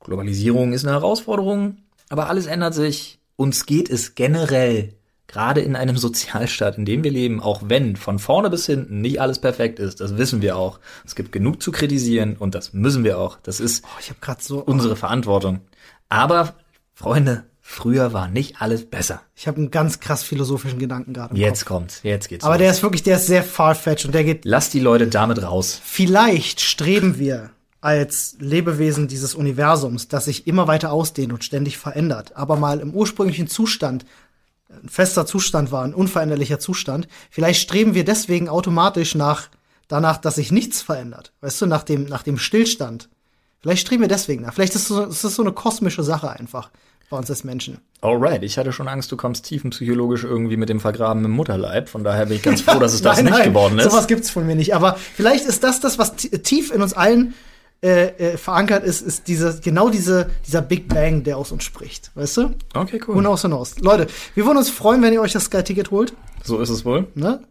[0.00, 1.76] Globalisierung ist eine Herausforderung,
[2.08, 3.18] aber alles ändert sich.
[3.36, 4.94] Uns geht es generell,
[5.26, 9.20] gerade in einem Sozialstaat, in dem wir leben, auch wenn von vorne bis hinten nicht
[9.20, 10.80] alles perfekt ist, das wissen wir auch.
[11.04, 13.36] Es gibt genug zu kritisieren und das müssen wir auch.
[13.42, 15.60] Das ist Oh, so, unsere Verantwortung.
[16.08, 16.54] Aber,
[16.94, 19.22] Freunde, früher war nicht alles besser.
[19.36, 21.36] ich habe einen ganz krass philosophischen Gedanken gerade.
[21.36, 21.68] Jetzt Kopf.
[21.68, 22.44] kommt's, jetzt geht's.
[22.44, 22.60] Aber los.
[22.60, 24.44] der ist wirklich, der ist sehr farfetched und der geht.
[24.44, 25.80] Lass die Leute damit raus.
[25.82, 27.50] Vielleicht streben wir
[27.80, 32.92] als Lebewesen dieses Universums, das sich immer weiter ausdehnt und ständig verändert, aber mal im
[32.92, 34.04] ursprünglichen Zustand
[34.68, 37.08] ein fester Zustand war, ein unveränderlicher Zustand.
[37.30, 39.48] Vielleicht streben wir deswegen automatisch nach
[39.88, 41.32] danach, dass sich nichts verändert.
[41.40, 43.08] Weißt du, nach dem nach dem Stillstand.
[43.60, 44.54] Vielleicht streben wir deswegen nach.
[44.54, 46.70] Vielleicht ist es so, ist so eine kosmische Sache einfach
[47.10, 47.78] bei uns als Menschen.
[48.00, 51.88] Alright, ich hatte schon Angst, du kommst tiefenpsychologisch irgendwie mit dem Vergraben im Mutterleib.
[51.88, 53.90] Von daher bin ich ganz froh, dass es das Nein, nicht nein, geworden ist.
[53.90, 54.74] Sowas gibt's von mir nicht.
[54.74, 57.34] Aber vielleicht ist das das, was tief in uns allen
[57.82, 62.10] äh, äh, verankert ist, ist diese, genau diese, dieser Big Bang, der aus uns spricht.
[62.14, 62.54] Weißt du?
[62.74, 63.16] Okay, cool.
[63.16, 63.78] who knows.
[63.80, 66.14] Leute, wir würden uns freuen, wenn ihr euch das Sky-Ticket holt.
[66.44, 67.08] So ist es wohl.
[67.14, 67.42] Ne?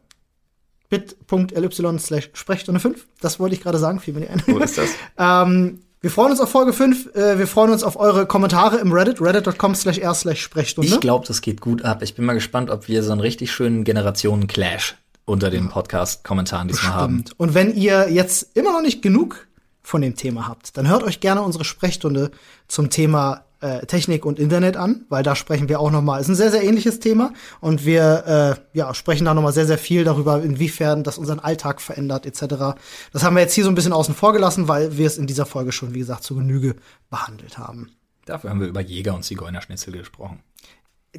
[0.89, 3.07] bit.ly slash Sprechstunde 5.
[3.21, 4.43] Das wollte ich gerade sagen, fiel mir nicht ein.
[4.45, 4.89] So ist das.
[5.17, 7.15] ähm, wir freuen uns auf Folge 5.
[7.15, 10.89] Äh, wir freuen uns auf eure Kommentare im Reddit, reddit.com slash r slash Sprechstunde.
[10.89, 12.01] Ich glaube, das geht gut ab.
[12.03, 14.95] Ich bin mal gespannt, ob wir so einen richtig schönen Generationen-Clash
[15.25, 17.19] unter den Podcast-Kommentaren diesmal haben.
[17.19, 17.39] Stimmt.
[17.39, 19.47] Und wenn ihr jetzt immer noch nicht genug
[19.83, 22.31] von dem Thema habt, dann hört euch gerne unsere Sprechstunde
[22.67, 26.19] zum Thema äh, Technik und Internet an, weil da sprechen wir auch noch mal.
[26.19, 29.65] Ist ein sehr sehr ähnliches Thema und wir äh, ja sprechen da noch mal sehr
[29.65, 32.79] sehr viel darüber, inwiefern das unseren Alltag verändert etc.
[33.11, 35.27] Das haben wir jetzt hier so ein bisschen außen vor gelassen, weil wir es in
[35.27, 36.75] dieser Folge schon wie gesagt zu Genüge
[37.09, 37.91] behandelt haben.
[38.25, 40.39] Dafür haben wir über Jäger und Zigeunerschnitzel gesprochen.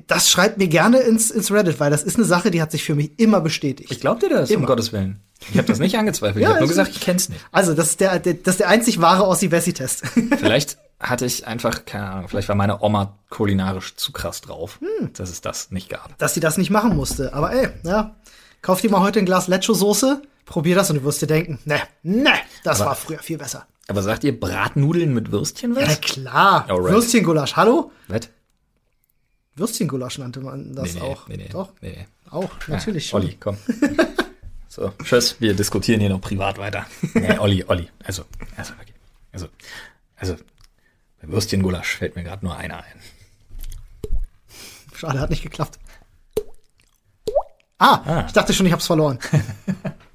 [0.07, 2.85] Das schreibt mir gerne ins, ins Reddit, weil das ist eine Sache, die hat sich
[2.85, 3.91] für mich immer bestätigt.
[3.91, 4.61] Ich glaub dir das, Immer.
[4.61, 5.21] um Gottes Willen.
[5.51, 6.41] Ich habe das nicht angezweifelt.
[6.41, 7.41] Ja, ich habe nur gesagt, ich kenn's nicht.
[7.51, 10.07] Also, das ist der, der das ist der einzig wahre Ossi-Wessi-Test.
[10.39, 14.79] Vielleicht hatte ich einfach, keine Ahnung, vielleicht war meine Oma kulinarisch zu krass drauf,
[15.15, 16.17] dass es das nicht gab.
[16.19, 17.33] dass sie das nicht machen musste.
[17.33, 18.15] Aber ey, ja,
[18.63, 21.81] kauf dir mal heute ein Glas Lecho-Soße, probier das und du wirst dir denken, ne,
[22.03, 22.33] ne,
[22.65, 23.67] das Aber- war früher viel besser.
[23.89, 26.01] Aber sagt ihr Bratnudeln mit Würstchen Ja, was?
[26.01, 26.67] klar.
[26.69, 26.93] Alright.
[26.93, 27.91] Würstchengulasch, hallo?
[28.07, 28.29] Was?
[29.57, 31.29] Würstchengulasch nannte man das Nee, nee, auch.
[31.29, 32.07] nee, nee, Doch, nee, nee.
[32.31, 33.23] auch, natürlich schon.
[33.23, 33.57] Olli, komm.
[34.73, 36.87] So, tschüss, wir diskutieren hier noch privat weiter.
[37.15, 37.89] Nee, Olli, Olli.
[38.05, 38.23] Also,
[38.57, 38.93] also, okay.
[39.33, 39.49] Also,
[40.15, 40.37] also,
[41.23, 43.01] Würstchengulasch fällt mir gerade nur einer ein.
[44.95, 45.79] Schade, hat nicht geklappt.
[47.79, 49.19] Ah, ich dachte schon, ich hab's verloren.